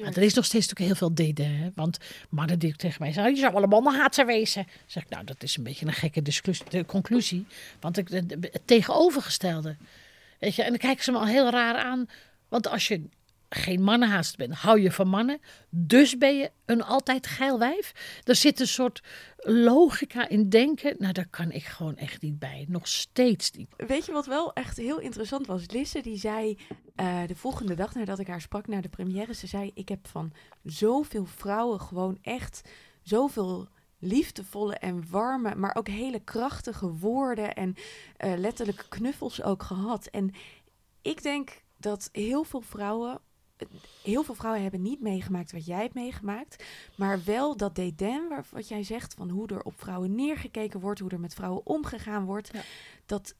Maar 0.00 0.16
er 0.16 0.22
is 0.22 0.34
nog 0.34 0.44
steeds 0.44 0.68
natuurlijk 0.68 0.98
heel 0.98 1.08
veel 1.08 1.14
dédain. 1.14 1.56
hè. 1.56 1.70
Want 1.74 1.98
mannen 2.28 2.58
die 2.58 2.76
tegen 2.76 3.02
mij 3.02 3.12
zeggen, 3.12 3.34
je 3.34 3.40
zou 3.40 3.52
wel 3.52 3.62
een 3.62 3.68
mannenhaatser 3.68 4.26
wezen. 4.26 4.66
Zeg 4.86 5.02
ik, 5.02 5.08
nou, 5.08 5.24
dat 5.24 5.42
is 5.42 5.56
een 5.56 5.62
beetje 5.62 5.86
een 5.86 5.92
gekke 5.92 6.22
de 6.22 6.84
conclusie. 6.86 7.46
Want 7.80 7.98
ik, 7.98 8.08
het 8.08 8.60
tegenovergestelde. 8.64 9.76
Weet 10.38 10.54
je, 10.54 10.62
en 10.62 10.68
dan 10.68 10.78
kijken 10.78 11.04
ze 11.04 11.12
me 11.12 11.18
al 11.18 11.26
heel 11.26 11.50
raar 11.50 11.76
aan. 11.76 12.08
Want 12.48 12.68
als 12.68 12.88
je 12.88 13.08
geen 13.48 13.82
mannenhaast 13.82 14.36
bent, 14.36 14.54
hou 14.54 14.80
je 14.80 14.92
van 14.92 15.08
mannen. 15.08 15.40
Dus 15.70 16.18
ben 16.18 16.36
je 16.36 16.50
een 16.64 16.82
altijd 16.82 17.26
geil 17.26 17.58
wijf. 17.58 17.92
Er 18.24 18.34
zit 18.34 18.60
een 18.60 18.66
soort 18.66 19.02
logica 19.36 20.28
in 20.28 20.48
denken. 20.48 20.94
Nou, 20.98 21.12
daar 21.12 21.28
kan 21.30 21.50
ik 21.50 21.64
gewoon 21.64 21.96
echt 21.96 22.22
niet 22.22 22.38
bij. 22.38 22.64
Nog 22.68 22.88
steeds 22.88 23.50
niet. 23.50 23.68
Weet 23.76 24.06
je 24.06 24.12
wat 24.12 24.26
wel 24.26 24.52
echt 24.52 24.76
heel 24.76 24.98
interessant 25.00 25.46
was? 25.46 25.70
Lisse 25.70 26.00
die 26.00 26.18
zei 26.18 26.58
eh, 26.94 27.26
de 27.26 27.36
volgende 27.36 27.74
dag 27.74 27.94
nadat 27.94 28.18
ik 28.18 28.26
haar 28.26 28.40
sprak 28.40 28.66
naar 28.66 28.82
de 28.82 28.88
première, 28.88 29.34
ze 29.34 29.46
zei: 29.46 29.70
Ik 29.74 29.88
heb 29.88 30.08
van 30.08 30.32
zoveel 30.62 31.24
vrouwen 31.24 31.80
gewoon 31.80 32.18
echt 32.22 32.60
zoveel 33.02 33.68
liefdevolle 33.98 34.74
en 34.74 35.10
warme, 35.10 35.54
maar 35.54 35.74
ook 35.74 35.88
hele 35.88 36.20
krachtige 36.20 36.92
woorden 36.92 37.54
en 37.54 37.74
eh, 38.16 38.32
letterlijke 38.36 38.88
knuffels 38.88 39.42
ook 39.42 39.62
gehad. 39.62 40.06
En 40.06 40.34
ik 41.02 41.22
denk 41.22 41.62
dat 41.76 42.08
heel 42.12 42.44
veel 42.44 42.60
vrouwen. 42.60 43.20
Heel 44.02 44.22
veel 44.22 44.34
vrouwen 44.34 44.62
hebben 44.62 44.82
niet 44.82 45.00
meegemaakt 45.00 45.52
wat 45.52 45.66
jij 45.66 45.80
hebt 45.80 45.94
meegemaakt. 45.94 46.64
Maar 46.96 47.24
wel 47.24 47.56
dat 47.56 47.74
dédain, 47.74 48.28
waar- 48.28 48.46
wat 48.50 48.68
jij 48.68 48.82
zegt, 48.82 49.14
van 49.14 49.30
hoe 49.30 49.48
er 49.48 49.62
op 49.62 49.74
vrouwen 49.80 50.14
neergekeken 50.14 50.80
wordt, 50.80 51.00
hoe 51.00 51.10
er 51.10 51.20
met 51.20 51.34
vrouwen 51.34 51.66
omgegaan 51.66 52.24
wordt. 52.24 52.50
Ja. 52.52 52.60
Dat 53.06 53.34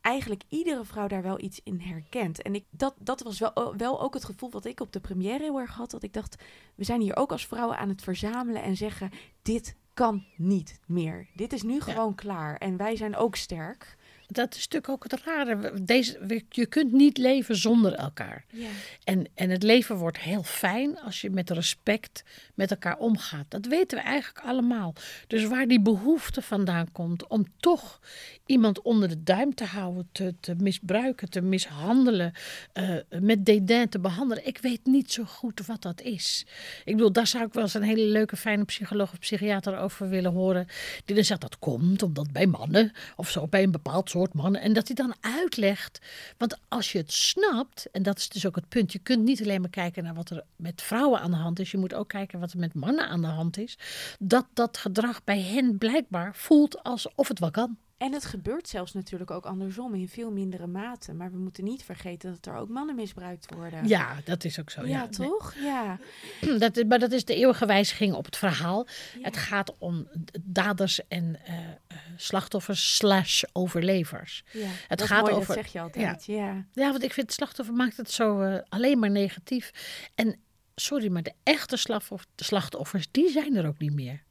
eigenlijk 0.00 0.42
iedere 0.48 0.84
vrouw 0.84 1.06
daar 1.08 1.22
wel 1.22 1.40
iets 1.40 1.60
in 1.64 1.80
herkent. 1.80 2.42
En 2.42 2.54
ik, 2.54 2.64
dat, 2.70 2.94
dat 2.98 3.22
was 3.22 3.38
wel, 3.38 3.74
wel 3.76 4.00
ook 4.00 4.14
het 4.14 4.24
gevoel 4.24 4.50
wat 4.50 4.64
ik 4.64 4.80
op 4.80 4.92
de 4.92 5.00
première 5.00 5.42
heel 5.42 5.58
erg 5.60 5.74
had. 5.74 5.90
Dat 5.90 6.02
ik 6.02 6.12
dacht, 6.12 6.42
we 6.74 6.84
zijn 6.84 7.00
hier 7.00 7.16
ook 7.16 7.32
als 7.32 7.46
vrouwen 7.46 7.78
aan 7.78 7.88
het 7.88 8.02
verzamelen 8.02 8.62
en 8.62 8.76
zeggen, 8.76 9.10
dit 9.42 9.76
kan 9.94 10.24
niet 10.36 10.80
meer. 10.86 11.26
Dit 11.34 11.52
is 11.52 11.62
nu 11.62 11.80
gewoon 11.80 12.14
klaar. 12.14 12.56
En 12.56 12.76
wij 12.76 12.96
zijn 12.96 13.16
ook 13.16 13.36
sterk. 13.36 13.96
Dat 14.32 14.54
is 14.54 14.68
natuurlijk 14.68 14.88
ook 14.88 15.02
het 15.02 15.20
rare. 15.24 15.82
Deze, 15.82 16.44
je 16.48 16.66
kunt 16.66 16.92
niet 16.92 17.18
leven 17.18 17.56
zonder 17.56 17.94
elkaar. 17.94 18.44
Ja. 18.50 18.68
En, 19.04 19.26
en 19.34 19.50
het 19.50 19.62
leven 19.62 19.96
wordt 19.96 20.18
heel 20.18 20.42
fijn 20.42 21.00
als 21.00 21.20
je 21.20 21.30
met 21.30 21.50
respect 21.50 22.24
met 22.54 22.70
elkaar 22.70 22.96
omgaat. 22.98 23.44
Dat 23.48 23.66
weten 23.66 23.98
we 23.98 24.04
eigenlijk 24.04 24.46
allemaal. 24.46 24.94
Dus 25.26 25.44
waar 25.44 25.66
die 25.66 25.80
behoefte 25.80 26.42
vandaan 26.42 26.92
komt 26.92 27.26
om 27.26 27.44
toch 27.60 28.00
iemand 28.46 28.82
onder 28.82 29.08
de 29.08 29.22
duim 29.22 29.54
te 29.54 29.64
houden, 29.64 30.08
te, 30.12 30.34
te 30.40 30.54
misbruiken, 30.54 31.30
te 31.30 31.40
mishandelen, 31.40 32.32
eh, 32.72 32.94
met 33.20 33.44
dédain 33.46 33.88
te 33.88 33.98
behandelen. 33.98 34.46
Ik 34.46 34.58
weet 34.58 34.80
niet 34.84 35.12
zo 35.12 35.24
goed 35.24 35.66
wat 35.66 35.82
dat 35.82 36.00
is. 36.00 36.46
Ik 36.84 36.96
bedoel, 36.96 37.12
daar 37.12 37.26
zou 37.26 37.44
ik 37.44 37.52
wel 37.52 37.62
eens 37.62 37.74
een 37.74 37.82
hele 37.82 38.06
leuke, 38.06 38.36
fijne 38.36 38.64
psycholoog 38.64 39.12
of 39.12 39.18
psychiater 39.18 39.78
over 39.78 40.08
willen 40.08 40.32
horen. 40.32 40.66
Die 41.04 41.14
dan 41.14 41.24
zegt 41.24 41.40
dat 41.40 41.58
komt 41.58 42.02
omdat 42.02 42.32
bij 42.32 42.46
mannen 42.46 42.92
of 43.16 43.30
zo, 43.30 43.46
bij 43.46 43.62
een 43.62 43.70
bepaald 43.70 44.10
soort 44.10 44.19
En 44.28 44.72
dat 44.72 44.86
hij 44.86 44.96
dan 44.96 45.14
uitlegt. 45.20 46.00
Want 46.38 46.58
als 46.68 46.92
je 46.92 46.98
het 46.98 47.12
snapt, 47.12 47.90
en 47.92 48.02
dat 48.02 48.18
is 48.18 48.28
dus 48.28 48.46
ook 48.46 48.54
het 48.54 48.68
punt, 48.68 48.92
je 48.92 48.98
kunt 48.98 49.24
niet 49.24 49.42
alleen 49.42 49.60
maar 49.60 49.70
kijken 49.70 50.04
naar 50.04 50.14
wat 50.14 50.30
er 50.30 50.44
met 50.56 50.82
vrouwen 50.82 51.20
aan 51.20 51.30
de 51.30 51.36
hand 51.36 51.58
is. 51.58 51.70
Je 51.70 51.78
moet 51.78 51.94
ook 51.94 52.08
kijken 52.08 52.40
wat 52.40 52.52
er 52.52 52.58
met 52.58 52.74
mannen 52.74 53.08
aan 53.08 53.20
de 53.20 53.26
hand 53.26 53.58
is. 53.58 53.78
Dat 54.18 54.46
dat 54.52 54.78
gedrag 54.78 55.24
bij 55.24 55.42
hen 55.42 55.78
blijkbaar 55.78 56.34
voelt 56.34 56.82
alsof 56.82 57.28
het 57.28 57.38
wel 57.38 57.50
kan. 57.50 57.76
En 58.00 58.12
het 58.12 58.24
gebeurt 58.24 58.68
zelfs 58.68 58.92
natuurlijk 58.92 59.30
ook 59.30 59.44
andersom 59.46 59.94
in 59.94 60.08
veel 60.08 60.30
mindere 60.32 60.66
mate. 60.66 61.12
Maar 61.12 61.30
we 61.30 61.38
moeten 61.38 61.64
niet 61.64 61.82
vergeten 61.84 62.30
dat 62.30 62.46
er 62.54 62.60
ook 62.60 62.68
mannen 62.68 62.94
misbruikt 62.94 63.54
worden. 63.54 63.88
Ja, 63.88 64.16
dat 64.24 64.44
is 64.44 64.60
ook 64.60 64.70
zo. 64.70 64.80
Ja, 64.82 64.88
Ja, 64.88 65.08
toch? 65.08 65.54
Ja. 65.54 65.98
Dat, 66.58 66.84
maar 66.88 66.98
dat 66.98 67.12
is 67.12 67.24
de 67.24 67.34
eeuwige 67.34 67.66
wijziging 67.66 68.14
op 68.14 68.24
het 68.24 68.36
verhaal. 68.36 68.86
Ja. 68.86 69.22
Het 69.22 69.36
gaat 69.36 69.74
om 69.78 70.08
daders 70.40 71.00
en 71.08 71.38
eh, 71.44 71.54
eh, 71.58 71.96
slachtoffers 72.16 72.96
slash 72.96 73.42
overlevers. 73.52 74.44
ja. 74.52 74.66
Het 74.88 74.98
dat 74.98 75.08
gaat 75.08 75.20
mooi, 75.20 75.32
over- 75.34 75.54
Dat 75.54 75.64
zeg 75.64 75.72
je 75.72 75.80
altijd. 75.80 76.24
Ja. 76.26 76.64
Ja, 76.72 76.90
want 76.90 77.02
ik 77.02 77.12
vind 77.12 77.32
slachtoffer 77.32 77.74
maakt 77.74 77.96
het 77.96 78.10
zo 78.10 78.40
eh, 78.40 78.58
alleen 78.68 78.98
maar 78.98 79.10
negatief. 79.10 79.70
En 80.14 80.36
sorry, 80.74 81.08
maar 81.10 81.22
de 81.22 81.32
echte 81.42 81.76
slachtoffer- 81.76 82.28
de 82.34 82.44
slachtoffers, 82.44 83.08
die 83.10 83.30
zijn 83.30 83.56
er 83.56 83.66
ook 83.66 83.78
niet 83.78 83.94
meer. 83.94 84.22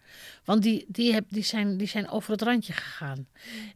Want 0.44 0.64
die, 0.64 0.86
die, 0.88 1.14
heb, 1.14 1.26
die, 1.30 1.44
zijn, 1.44 1.78
die 1.78 1.88
zijn 1.88 2.10
over 2.10 2.32
het 2.32 2.42
randje 2.42 2.74
gegaan. 2.74 3.28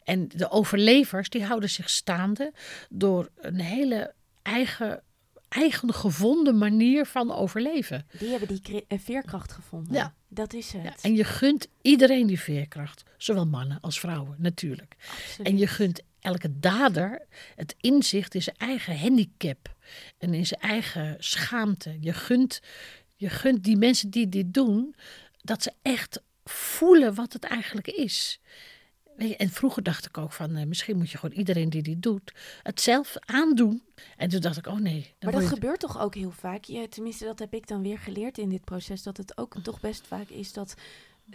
En 0.03 0.27
de 0.27 0.49
overlevers, 0.49 1.29
die 1.29 1.43
houden 1.43 1.69
zich 1.69 1.89
staande 1.89 2.53
door 2.89 3.29
een 3.35 3.59
hele 3.59 4.13
eigen, 4.41 5.03
eigen 5.49 5.93
gevonden 5.93 6.57
manier 6.57 7.05
van 7.05 7.31
overleven. 7.31 8.05
Die 8.19 8.29
hebben 8.29 8.47
die 8.47 8.85
eh, 8.87 8.99
veerkracht 8.99 9.51
gevonden. 9.51 9.93
Ja. 9.93 10.13
Dat 10.33 10.53
is 10.53 10.71
het. 10.71 10.83
Ja, 10.83 10.95
en 11.01 11.15
je 11.15 11.23
gunt 11.23 11.67
iedereen 11.81 12.27
die 12.27 12.39
veerkracht. 12.39 13.03
Zowel 13.17 13.45
mannen 13.45 13.79
als 13.81 13.99
vrouwen, 13.99 14.35
natuurlijk. 14.37 14.95
Absoluut. 15.11 15.47
En 15.47 15.57
je 15.57 15.67
gunt 15.67 16.01
elke 16.19 16.59
dader 16.59 17.25
het 17.55 17.75
inzicht 17.79 18.35
in 18.35 18.41
zijn 18.41 18.57
eigen 18.57 18.99
handicap 18.99 19.75
en 20.17 20.33
in 20.33 20.45
zijn 20.45 20.61
eigen 20.61 21.15
schaamte. 21.19 21.97
Je 21.99 22.13
gunt, 22.13 22.59
je 23.15 23.29
gunt 23.29 23.63
die 23.63 23.77
mensen 23.77 24.09
die 24.09 24.29
dit 24.29 24.53
doen, 24.53 24.95
dat 25.43 25.63
ze 25.63 25.71
echt 25.81 26.21
voelen 26.43 27.13
wat 27.15 27.33
het 27.33 27.43
eigenlijk 27.43 27.87
is. 27.87 28.39
En 29.37 29.49
vroeger 29.49 29.83
dacht 29.83 30.05
ik 30.05 30.17
ook 30.17 30.31
van, 30.33 30.55
eh, 30.55 30.65
misschien 30.65 30.97
moet 30.97 31.11
je 31.11 31.17
gewoon 31.17 31.35
iedereen 31.37 31.69
die 31.69 31.81
dit 31.81 32.01
doet, 32.01 32.33
het 32.63 32.81
zelf 32.81 33.15
aandoen. 33.19 33.83
En 34.17 34.29
toen 34.29 34.41
dacht 34.41 34.57
ik, 34.57 34.67
oh 34.67 34.77
nee. 34.79 35.13
Maar 35.19 35.31
dat 35.31 35.41
je- 35.41 35.47
gebeurt 35.47 35.79
toch 35.79 35.99
ook 35.99 36.15
heel 36.15 36.31
vaak? 36.31 36.63
Ja, 36.63 36.87
tenminste, 36.87 37.25
dat 37.25 37.39
heb 37.39 37.53
ik 37.53 37.67
dan 37.67 37.81
weer 37.81 37.99
geleerd 37.99 38.37
in 38.37 38.49
dit 38.49 38.63
proces. 38.63 39.03
Dat 39.03 39.17
het 39.17 39.37
ook 39.37 39.55
toch 39.63 39.79
best 39.79 40.07
vaak 40.07 40.29
is 40.29 40.53
dat 40.53 40.73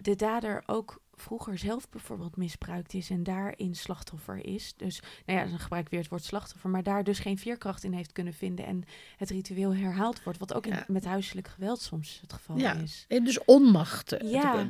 de 0.03 0.17
dader 0.17 0.63
ook 0.67 1.01
vroeger 1.15 1.59
zelf 1.59 1.89
bijvoorbeeld 1.89 2.37
misbruikt 2.37 2.95
is 2.95 3.11
en 3.11 3.23
daarin 3.23 3.75
slachtoffer 3.75 4.47
is. 4.47 4.75
Dus, 4.77 5.01
nou 5.27 5.39
ja, 5.39 5.45
dan 5.47 5.59
gebruik 5.59 5.85
ik 5.85 5.91
weer 5.91 6.01
het 6.01 6.09
woord 6.09 6.25
slachtoffer, 6.25 6.71
maar 6.71 6.83
daar 6.83 7.05
dus 7.05 7.19
geen 7.19 7.39
veerkracht 7.39 7.85
in 7.85 7.93
heeft 7.93 8.13
kunnen 8.13 8.33
vinden 8.33 8.67
en 8.67 8.83
het 9.17 9.31
ritueel 9.31 9.75
herhaald 9.75 10.23
wordt. 10.23 10.39
Wat 10.39 10.55
ook 10.55 10.67
in- 10.67 10.73
Ja. 10.75 10.85
met 10.89 11.05
huiselijk 11.05 11.49
geweld 11.49 11.81
soms 11.81 12.19
het 12.21 12.33
geval 12.33 12.59
Ja. 12.59 12.75
is. 12.75 13.05
En 13.09 13.25
dus 13.25 13.45
onmacht. 13.45 14.13
eh, 14.13 14.31
Ja. 14.33 14.69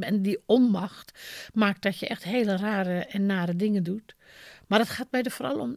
En 0.00 0.22
die 0.22 0.38
onmacht 0.46 1.18
maakt 1.54 1.82
dat 1.82 1.98
je 1.98 2.06
echt 2.08 2.24
hele 2.24 2.56
rare 2.56 3.04
en 3.04 3.26
nare 3.26 3.56
dingen 3.56 3.82
doet. 3.82 4.16
Maar 4.68 4.78
het 4.78 4.88
gaat 4.88 5.10
mij 5.10 5.22
er 5.22 5.30
vooral 5.30 5.58
om. 5.58 5.76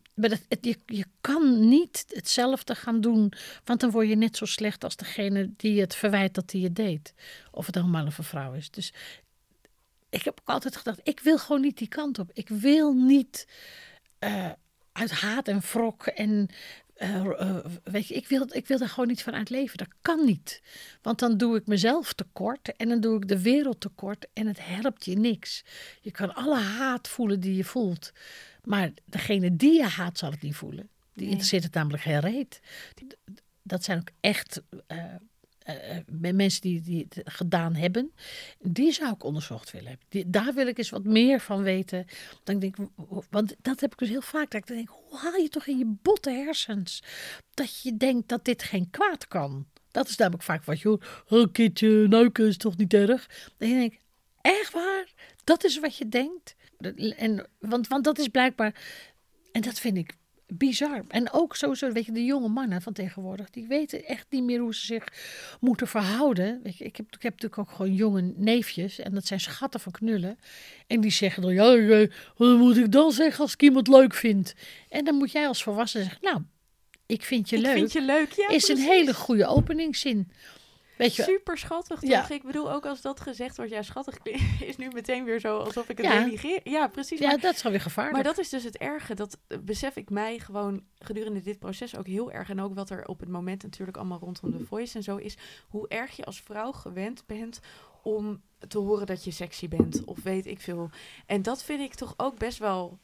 Je, 0.61 0.77
je 0.85 1.05
kan 1.21 1.69
niet 1.69 2.05
hetzelfde 2.07 2.75
gaan 2.75 3.01
doen. 3.01 3.33
Want 3.63 3.79
dan 3.79 3.91
word 3.91 4.07
je 4.07 4.15
net 4.15 4.37
zo 4.37 4.45
slecht 4.45 4.83
als 4.83 4.95
degene 4.95 5.53
die 5.57 5.79
het 5.79 5.95
verwijt 5.95 6.33
dat 6.33 6.51
hij 6.51 6.61
het 6.61 6.75
deed. 6.75 7.13
Of 7.51 7.65
het 7.65 7.75
dan 7.75 7.95
een 7.95 8.11
vrouw 8.11 8.53
is. 8.53 8.69
Dus 8.71 8.93
ik 10.09 10.23
heb 10.23 10.39
ook 10.41 10.49
altijd 10.49 10.75
gedacht: 10.75 10.99
ik 11.03 11.19
wil 11.19 11.37
gewoon 11.37 11.61
niet 11.61 11.77
die 11.77 11.87
kant 11.87 12.19
op. 12.19 12.29
Ik 12.33 12.49
wil 12.49 12.93
niet 12.93 13.47
eh, 14.19 14.51
uit 14.91 15.11
haat 15.11 15.47
en 15.47 15.59
wrok 15.59 16.05
en. 16.07 16.47
eh, 16.95 17.25
eh, 17.25 17.65
weet 17.83 18.07
je, 18.07 18.13
ik 18.13 18.27
wil, 18.27 18.45
ik 18.49 18.67
wil 18.67 18.79
er 18.79 18.89
gewoon 18.89 19.07
niet 19.07 19.23
van 19.23 19.33
uit 19.33 19.49
leven. 19.49 19.77
Dat 19.77 19.93
kan 20.01 20.25
niet. 20.25 20.61
Want 21.01 21.19
dan 21.19 21.37
doe 21.37 21.55
ik 21.57 21.67
mezelf 21.67 22.13
tekort 22.13 22.75
en 22.75 22.89
dan 22.89 22.99
doe 22.99 23.15
ik 23.17 23.27
de 23.27 23.41
wereld 23.41 23.81
tekort 23.81 24.25
en 24.33 24.47
het 24.47 24.59
helpt 24.65 25.05
je 25.05 25.15
niks. 25.17 25.63
Je 26.01 26.11
kan 26.11 26.35
alle 26.35 26.57
haat 26.59 27.07
voelen 27.07 27.39
die 27.39 27.55
je 27.55 27.63
voelt, 27.63 28.11
maar 28.63 28.91
degene 29.05 29.55
die 29.55 29.73
je 29.73 29.83
haat 29.83 30.17
zal 30.17 30.31
het 30.31 30.41
niet 30.41 30.55
voelen. 30.55 30.89
Die 31.13 31.21
Nee. 31.21 31.29
interesseert 31.29 31.63
het 31.63 31.73
namelijk 31.73 32.03
geen 32.03 32.19
reet. 32.19 32.59
Dat 33.63 33.83
zijn 33.83 33.99
ook 33.99 34.09
echt 34.19 34.61
eh, 34.87 34.97
eh, 35.59 35.97
eh, 35.97 36.33
mensen 36.33 36.61
die, 36.61 36.81
die 36.81 37.07
het 37.09 37.21
gedaan 37.33 37.75
hebben. 37.75 38.11
Die 38.59 38.91
zou 38.91 39.13
ik 39.13 39.23
onderzocht 39.23 39.71
willen 39.71 39.87
hebben. 39.87 40.05
Die, 40.09 40.29
daar 40.29 40.53
wil 40.53 40.67
ik 40.67 40.77
eens 40.77 40.89
wat 40.89 41.03
meer 41.03 41.39
van 41.39 41.61
weten. 41.63 42.05
Dan 42.43 42.59
denk 42.59 42.77
ik, 42.77 42.87
want 43.29 43.55
dat 43.61 43.79
heb 43.79 43.91
ik 43.91 43.97
dus 43.97 44.09
heel 44.09 44.21
vaak. 44.21 44.51
Dat 44.51 44.61
ik 44.61 44.67
denk, 44.67 44.89
hoe 44.89 45.17
haal 45.19 45.35
je 45.35 45.49
toch 45.49 45.67
in 45.67 45.77
je 45.77 45.95
botte 46.01 46.31
hersens 46.31 47.03
dat 47.53 47.81
je 47.81 47.97
denkt 47.97 48.29
dat 48.29 48.45
dit 48.45 48.63
geen 48.63 48.89
kwaad 48.89 49.27
kan? 49.27 49.67
Dat 49.91 50.09
is 50.09 50.15
namelijk 50.17 50.43
vaak 50.43 50.63
wat 50.63 50.79
je 50.79 50.87
hoort. 50.87 51.05
Oh, 51.29 51.51
kindje, 51.51 52.07
neuken 52.07 52.47
is 52.47 52.57
toch 52.57 52.77
niet 52.77 52.93
erg? 52.93 53.27
Dan 53.57 53.69
denk 53.69 53.93
ik, 53.93 53.99
echt 54.41 54.71
waar? 54.71 55.13
Dat 55.43 55.63
is 55.63 55.79
wat 55.79 55.95
je 55.97 56.09
denkt? 56.09 56.55
En, 57.17 57.47
want, 57.59 57.87
want 57.87 58.03
dat 58.03 58.19
is 58.19 58.27
blijkbaar... 58.27 58.75
En 59.51 59.61
dat 59.61 59.79
vind 59.79 59.97
ik 59.97 60.15
bizar. 60.57 61.03
En 61.07 61.31
ook 61.31 61.55
sowieso, 61.55 61.91
weet 61.91 62.05
je, 62.05 62.11
de 62.11 62.25
jonge 62.25 62.47
mannen 62.47 62.81
van 62.81 62.93
tegenwoordig, 62.93 63.49
die 63.49 63.67
weten 63.67 64.05
echt 64.05 64.25
niet 64.29 64.43
meer 64.43 64.59
hoe 64.59 64.75
ze 64.75 64.85
zich 64.85 65.07
moeten 65.59 65.87
verhouden. 65.87 66.59
Weet 66.63 66.77
je, 66.77 66.85
ik 66.85 66.95
heb, 66.95 67.05
ik 67.05 67.21
heb 67.21 67.31
natuurlijk 67.31 67.61
ook 67.61 67.75
gewoon 67.75 67.93
jonge 67.93 68.33
neefjes 68.35 68.99
en 68.99 69.13
dat 69.13 69.25
zijn 69.25 69.39
schatten 69.39 69.79
van 69.79 69.91
knullen. 69.91 70.39
En 70.87 71.01
die 71.01 71.11
zeggen 71.11 71.41
dan, 71.41 71.53
ja, 71.53 72.07
wat 72.37 72.57
moet 72.57 72.77
ik 72.77 72.91
dan 72.91 73.11
zeggen 73.11 73.41
als 73.41 73.53
ik 73.53 73.61
iemand 73.61 73.87
leuk 73.87 74.13
vind? 74.13 74.53
En 74.89 75.05
dan 75.05 75.15
moet 75.15 75.31
jij 75.31 75.47
als 75.47 75.63
volwassene 75.63 76.03
zeggen, 76.03 76.21
nou, 76.21 76.41
ik 77.05 77.23
vind 77.23 77.49
je 77.49 77.55
ik 77.55 77.61
leuk. 77.61 77.73
vind 77.73 77.91
je 77.91 78.01
leuk, 78.01 78.31
ja. 78.31 78.49
is 78.49 78.67
een 78.67 78.77
hele 78.77 79.13
goede 79.13 79.47
openingszin. 79.47 80.31
Weet 81.01 81.15
je, 81.15 81.23
Super 81.23 81.57
schattig, 81.57 81.99
toch? 81.99 82.09
Ja. 82.09 82.29
Ik 82.29 82.43
bedoel, 82.43 82.71
ook 82.71 82.85
als 82.85 83.01
dat 83.01 83.19
gezegd 83.19 83.57
wordt, 83.57 83.71
ja, 83.71 83.81
schattig 83.81 84.17
is 84.69 84.77
nu 84.77 84.87
meteen 84.93 85.23
weer 85.23 85.39
zo 85.39 85.57
alsof 85.57 85.89
ik 85.89 85.97
het 85.97 86.05
Ja. 86.05 86.25
negeer. 86.25 86.59
Ja, 86.63 86.87
precies. 86.87 87.19
ja, 87.19 87.27
maar, 87.27 87.39
dat 87.39 87.55
is 87.55 87.65
alweer 87.65 87.81
gevaarlijk. 87.81 88.15
maar 88.15 88.25
dat 88.25 88.37
is 88.37 88.49
dus 88.49 88.63
het 88.63 88.77
erge. 88.77 89.13
Dat 89.13 89.37
eh, 89.47 89.57
besef 89.57 89.95
ik 89.95 90.09
mij 90.09 90.39
gewoon 90.39 90.83
gedurende 90.99 91.41
dit 91.41 91.59
proces 91.59 91.97
ook 91.97 92.07
heel 92.07 92.31
erg. 92.31 92.49
En 92.49 92.61
ook 92.61 92.75
wat 92.75 92.89
er 92.89 93.05
op 93.07 93.19
het 93.19 93.29
moment 93.29 93.63
natuurlijk 93.63 93.97
allemaal 93.97 94.19
rondom 94.19 94.51
de 94.51 94.65
voice 94.65 94.97
en 94.97 95.03
zo 95.03 95.15
is. 95.17 95.37
Hoe 95.69 95.87
erg 95.87 96.15
je 96.15 96.25
als 96.25 96.41
vrouw 96.41 96.71
gewend 96.71 97.23
bent 97.25 97.59
om 98.03 98.41
te 98.67 98.77
horen 98.77 99.05
dat 99.05 99.23
je 99.23 99.31
sexy 99.31 99.67
bent. 99.67 100.03
Of 100.05 100.23
weet 100.23 100.45
ik 100.45 100.61
veel. 100.61 100.89
En 101.25 101.41
dat 101.41 101.63
vind 101.63 101.81
ik 101.81 101.93
toch 101.93 102.13
ook 102.17 102.37
best 102.37 102.57
wel 102.57 102.99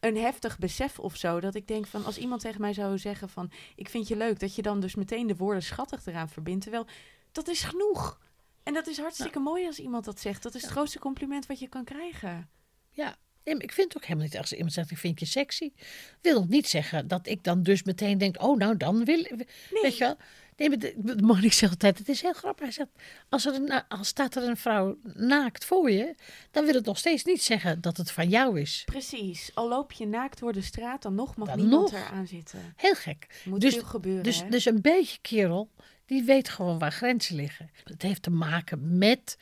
een 0.00 0.16
heftig 0.16 0.58
besef 0.58 0.98
of 0.98 1.16
zo. 1.16 1.40
Dat 1.40 1.54
ik 1.54 1.68
denk 1.68 1.86
van 1.86 2.04
als 2.04 2.18
iemand 2.18 2.40
tegen 2.40 2.60
mij 2.60 2.72
zou 2.72 2.98
zeggen 2.98 3.28
van 3.28 3.50
ik 3.76 3.88
vind 3.88 4.08
je 4.08 4.16
leuk. 4.16 4.40
Dat 4.40 4.54
je 4.54 4.62
dan 4.62 4.80
dus 4.80 4.94
meteen 4.94 5.26
de 5.26 5.36
woorden 5.36 5.62
schattig 5.62 6.06
eraan 6.06 6.28
verbindt. 6.28 6.62
Terwijl 6.62 6.86
dat 7.32 7.48
is 7.48 7.62
genoeg. 7.62 8.18
En 8.62 8.74
dat 8.74 8.86
is 8.86 8.98
hartstikke 8.98 9.38
mooi 9.38 9.66
als 9.66 9.78
iemand 9.78 10.04
dat 10.04 10.20
zegt. 10.20 10.42
Dat 10.42 10.54
is 10.54 10.62
het 10.62 10.70
grootste 10.70 10.98
compliment 10.98 11.46
wat 11.46 11.58
je 11.58 11.68
kan 11.68 11.84
krijgen. 11.84 12.48
Ja, 12.90 13.16
nee, 13.44 13.54
ik 13.58 13.72
vind 13.72 13.88
het 13.92 13.96
ook 13.96 14.02
helemaal 14.08 14.24
niet 14.28 14.38
als 14.38 14.52
iemand 14.52 14.72
zegt 14.72 14.90
ik 14.90 14.98
vind 14.98 15.20
je 15.20 15.26
sexy. 15.26 15.72
Wil 16.22 16.44
niet 16.48 16.68
zeggen 16.68 17.08
dat 17.08 17.26
ik 17.26 17.44
dan 17.44 17.62
dus 17.62 17.82
meteen 17.82 18.18
denk, 18.18 18.42
oh 18.42 18.58
nou 18.58 18.76
dan 18.76 19.04
wil 19.04 19.22
Weet 19.82 19.96
je 19.96 20.04
wel? 20.04 20.16
Nee, 20.56 20.68
maar 20.68 20.78
de 20.78 21.16
Monique 21.22 21.52
zegt 21.54 21.72
altijd, 21.72 21.98
het 21.98 22.08
is 22.08 22.22
heel 22.22 22.32
grappig. 22.32 22.62
Hij 22.64 22.72
zegt, 22.72 22.88
als, 23.28 23.46
er 23.46 23.54
een, 23.54 23.88
als 23.88 24.08
staat 24.08 24.34
er 24.36 24.42
een 24.42 24.56
vrouw 24.56 24.96
naakt 25.14 25.64
voor 25.64 25.90
je, 25.90 26.14
dan 26.50 26.64
wil 26.64 26.74
het 26.74 26.84
nog 26.84 26.98
steeds 26.98 27.24
niet 27.24 27.42
zeggen 27.42 27.80
dat 27.80 27.96
het 27.96 28.10
van 28.10 28.28
jou 28.28 28.60
is. 28.60 28.82
Precies. 28.84 29.50
Al 29.54 29.68
loop 29.68 29.92
je 29.92 30.06
naakt 30.06 30.38
door 30.38 30.52
de 30.52 30.62
straat, 30.62 31.02
dan 31.02 31.14
nog 31.14 31.36
mag 31.36 31.48
Dan 31.48 31.56
niemand 31.58 31.92
nog. 31.92 32.00
eraan 32.00 32.26
zitten. 32.26 32.72
Heel 32.76 32.94
gek. 32.94 33.42
Moet 33.44 33.60
Dus- 33.60 33.74
veel 33.74 33.84
gebeuren, 33.84 34.22
Dus, 34.22 34.42
hè? 34.42 34.48
dus 34.48 34.64
een 34.64 34.80
beetje 34.82 35.18
kerel, 35.20 35.70
die 36.08 36.22
weet 36.22 36.48
gewoon 36.48 36.78
waar 36.78 36.92
grenzen 36.92 37.36
liggen. 37.36 37.70
Het 37.84 38.02
heeft 38.02 38.22
te 38.22 38.30
maken 38.30 38.98
met 38.98 39.36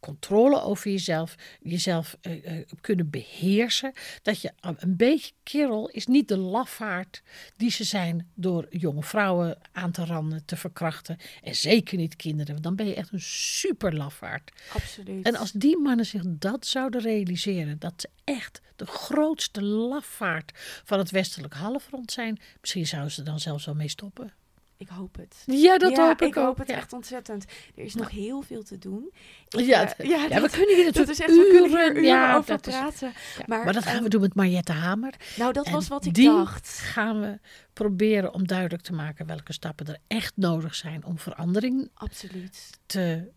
controle 0.00 0.60
over 0.60 0.90
jezelf, 0.90 1.34
jezelf 1.60 2.16
eh, 2.20 2.58
eh, 2.58 2.66
kunnen 2.80 3.10
beheersen. 3.10 3.92
Dat 4.22 4.40
je 4.40 4.52
een 4.60 4.76
een 4.78 4.96
beetje 4.96 5.32
kerel 5.42 5.88
is 5.88 6.06
niet 6.06 6.28
de 6.28 6.36
lafaard 6.36 7.22
die 7.56 7.70
ze 7.70 7.84
zijn 7.84 8.30
door 8.34 8.66
jonge 8.70 9.02
vrouwen 9.02 9.58
aan 9.72 9.90
te 9.90 10.04
randen, 10.04 10.44
te 10.44 10.56
verkrachten. 10.56 11.18
En 11.42 11.54
zeker 11.54 11.96
niet 11.96 12.16
kinderen, 12.16 12.52
want 12.52 12.62
dan 12.62 12.76
ben 12.76 12.86
je 12.86 12.94
echt 12.94 13.12
een 13.12 13.20
super 13.20 13.94
lafaard. 13.94 14.52
Absoluut. 14.72 15.26
En 15.26 15.36
als 15.36 15.52
die 15.52 15.78
mannen 15.78 16.06
zich 16.06 16.22
dat 16.26 16.66
zouden 16.66 17.00
realiseren, 17.00 17.78
dat 17.78 17.92
ze 17.96 18.08
echt 18.24 18.60
de 18.76 18.86
grootste 18.86 19.62
lafaard 19.62 20.52
van 20.84 20.98
het 20.98 21.10
westelijk 21.10 21.54
halfrond 21.54 22.12
zijn, 22.12 22.38
misschien 22.60 22.86
zouden 22.86 23.12
ze 23.12 23.22
dan 23.22 23.40
zelfs 23.40 23.64
wel 23.64 23.74
mee 23.74 23.88
stoppen. 23.88 24.32
Ik 24.78 24.88
hoop 24.88 25.16
het. 25.16 25.42
Ja, 25.46 25.78
dat 25.78 25.90
ja, 25.90 26.06
hoop 26.06 26.22
ik, 26.22 26.36
ook. 26.36 26.44
hoop 26.44 26.58
het 26.58 26.68
ja. 26.68 26.74
echt 26.76 26.92
ontzettend. 26.92 27.44
Er 27.76 27.84
is 27.84 27.94
nog 27.94 28.10
heel 28.10 28.42
veel 28.42 28.62
te 28.62 28.78
doen. 28.78 29.10
Ik, 29.48 29.60
Ja, 29.60 29.96
eh, 29.96 30.08
ja, 30.08 30.28
dat- 30.28 30.42
we 30.50 30.56
kunnen 30.56 30.74
hier 30.76 30.84
natuurlijk 30.84 31.18
echt, 31.18 31.30
hier 31.30 31.64
uren- 31.70 32.02
ja, 32.02 32.36
over 32.36 32.54
is- 32.54 32.60
praten. 32.60 33.08
Ja, 33.08 33.44
maar, 33.46 33.64
maar, 33.64 33.72
dat 33.72 33.82
gaan 33.82 33.94
ehm, 33.94 34.02
we 34.02 34.08
doen 34.08 34.20
met 34.20 34.34
Mariette 34.34 34.72
Hamer. 34.72 35.14
Nou, 35.36 35.52
dat 35.52 35.66
En 35.66 35.72
was 35.72 35.88
wat 35.88 36.04
ik 36.04 36.14
die 36.14 36.28
dacht. 36.28 36.68
gaan 36.68 37.20
we 37.20 37.38
proberen 37.72 38.34
om 38.34 38.46
duidelijk 38.46 38.82
te 38.82 38.92
maken 38.92 39.26
welke 39.26 39.52
stappen 39.52 39.86
er 39.86 39.98
echt 40.06 40.32
nodig 40.36 40.74
zijn 40.74 41.04
om 41.04 41.18
verandering 41.18 41.90
Absoluut. 41.94 42.70
te, 42.86 43.30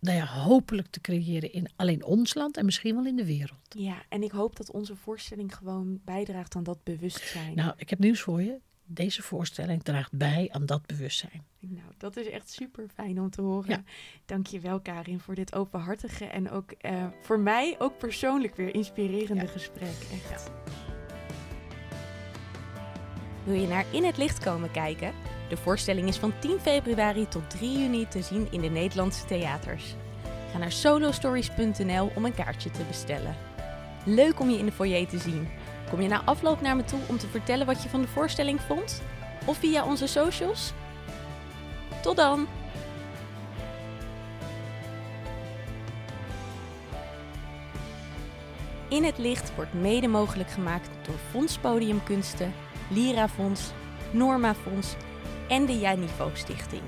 nou 0.00 0.16
ja, 0.16 0.26
hopelijk 0.26 0.86
te 0.90 1.00
creëren 1.00 1.52
in 1.52 1.68
alleen 1.76 2.04
ons 2.04 2.34
land 2.34 2.56
en 2.56 2.64
misschien 2.64 2.94
wel 2.94 3.06
in 3.06 3.16
de 3.16 3.26
wereld. 3.26 3.60
Ja, 3.68 4.02
en 4.08 4.22
ik 4.22 4.30
hoop 4.30 4.56
dat 4.56 4.70
onze 4.70 4.96
voorstelling 4.96 5.54
gewoon 5.56 6.00
bijdraagt 6.04 6.54
aan 6.56 6.62
dat 6.62 6.84
bewustzijn. 6.84 7.54
Nou, 7.54 7.72
ik 7.76 7.90
heb 7.90 7.98
nieuws 7.98 8.20
voor 8.20 8.42
je. 8.42 8.58
Deze 8.94 9.22
voorstelling 9.22 9.82
draagt 9.82 10.12
bij 10.12 10.48
aan 10.52 10.66
dat 10.66 10.86
bewustzijn. 10.86 11.42
Nou, 11.58 11.86
dat 11.98 12.16
is 12.16 12.30
echt 12.30 12.50
super 12.50 12.84
fijn 12.94 13.20
om 13.20 13.30
te 13.30 13.40
horen. 13.42 13.70
Ja. 13.70 13.82
Dank 14.24 14.46
je 14.46 14.60
wel, 14.60 14.80
Karin, 14.80 15.20
voor 15.20 15.34
dit 15.34 15.54
openhartige 15.54 16.24
en 16.24 16.50
ook 16.50 16.70
eh, 16.70 17.06
voor 17.22 17.40
mij 17.40 17.74
ook 17.78 17.98
persoonlijk 17.98 18.56
weer 18.56 18.74
inspirerende 18.74 19.42
Ja. 19.44 19.48
gesprek. 19.50 19.94
Echt. 20.30 20.50
Wil 23.44 23.54
je 23.60 23.66
naar 23.66 23.84
In 23.90 24.04
het 24.04 24.16
Licht 24.16 24.38
komen 24.38 24.70
kijken? 24.70 25.12
De 25.48 25.56
voorstelling 25.56 26.08
is 26.08 26.16
van 26.16 26.32
10 26.40 26.58
februari 26.60 27.28
tot 27.28 27.50
3 27.50 27.78
juni 27.78 28.08
te 28.08 28.22
zien 28.22 28.48
in 28.50 28.60
de 28.60 28.68
Nederlandse 28.68 29.24
theaters. 29.24 29.94
Ga 30.52 30.58
naar 30.58 30.72
solostories.nl 30.72 32.10
om 32.16 32.24
een 32.24 32.34
kaartje 32.34 32.70
te 32.70 32.82
bestellen. 32.84 33.36
Leuk 34.04 34.40
om 34.40 34.50
je 34.50 34.58
in 34.58 34.64
de 34.64 34.72
foyer 34.72 35.08
te 35.08 35.18
zien. 35.18 35.48
Kom 35.90 36.00
je 36.00 36.08
na 36.08 36.22
afloop 36.24 36.60
naar 36.60 36.76
me 36.76 36.84
toe 36.84 37.00
om 37.06 37.18
te 37.18 37.26
vertellen 37.26 37.66
wat 37.66 37.82
je 37.82 37.88
van 37.88 38.00
de 38.00 38.08
voorstelling 38.08 38.60
vond? 38.60 39.02
Of 39.44 39.56
via 39.56 39.84
onze 39.84 40.06
socials? 40.06 40.72
Tot 42.02 42.16
dan! 42.16 42.46
In 48.88 49.04
het 49.04 49.18
Licht 49.18 49.54
wordt 49.54 49.72
mede 49.74 50.08
mogelijk 50.08 50.50
gemaakt 50.50 50.90
door 51.02 51.16
Fonds 51.30 51.58
Podiumkunsten, 51.58 52.54
Lira 52.90 53.28
Fonds, 53.28 53.70
Norma 54.10 54.54
Fonds 54.54 54.94
en 55.48 55.66
de 55.66 55.78
Ja 55.78 55.94
Niveau 55.94 56.30
Stichting. 56.34 56.82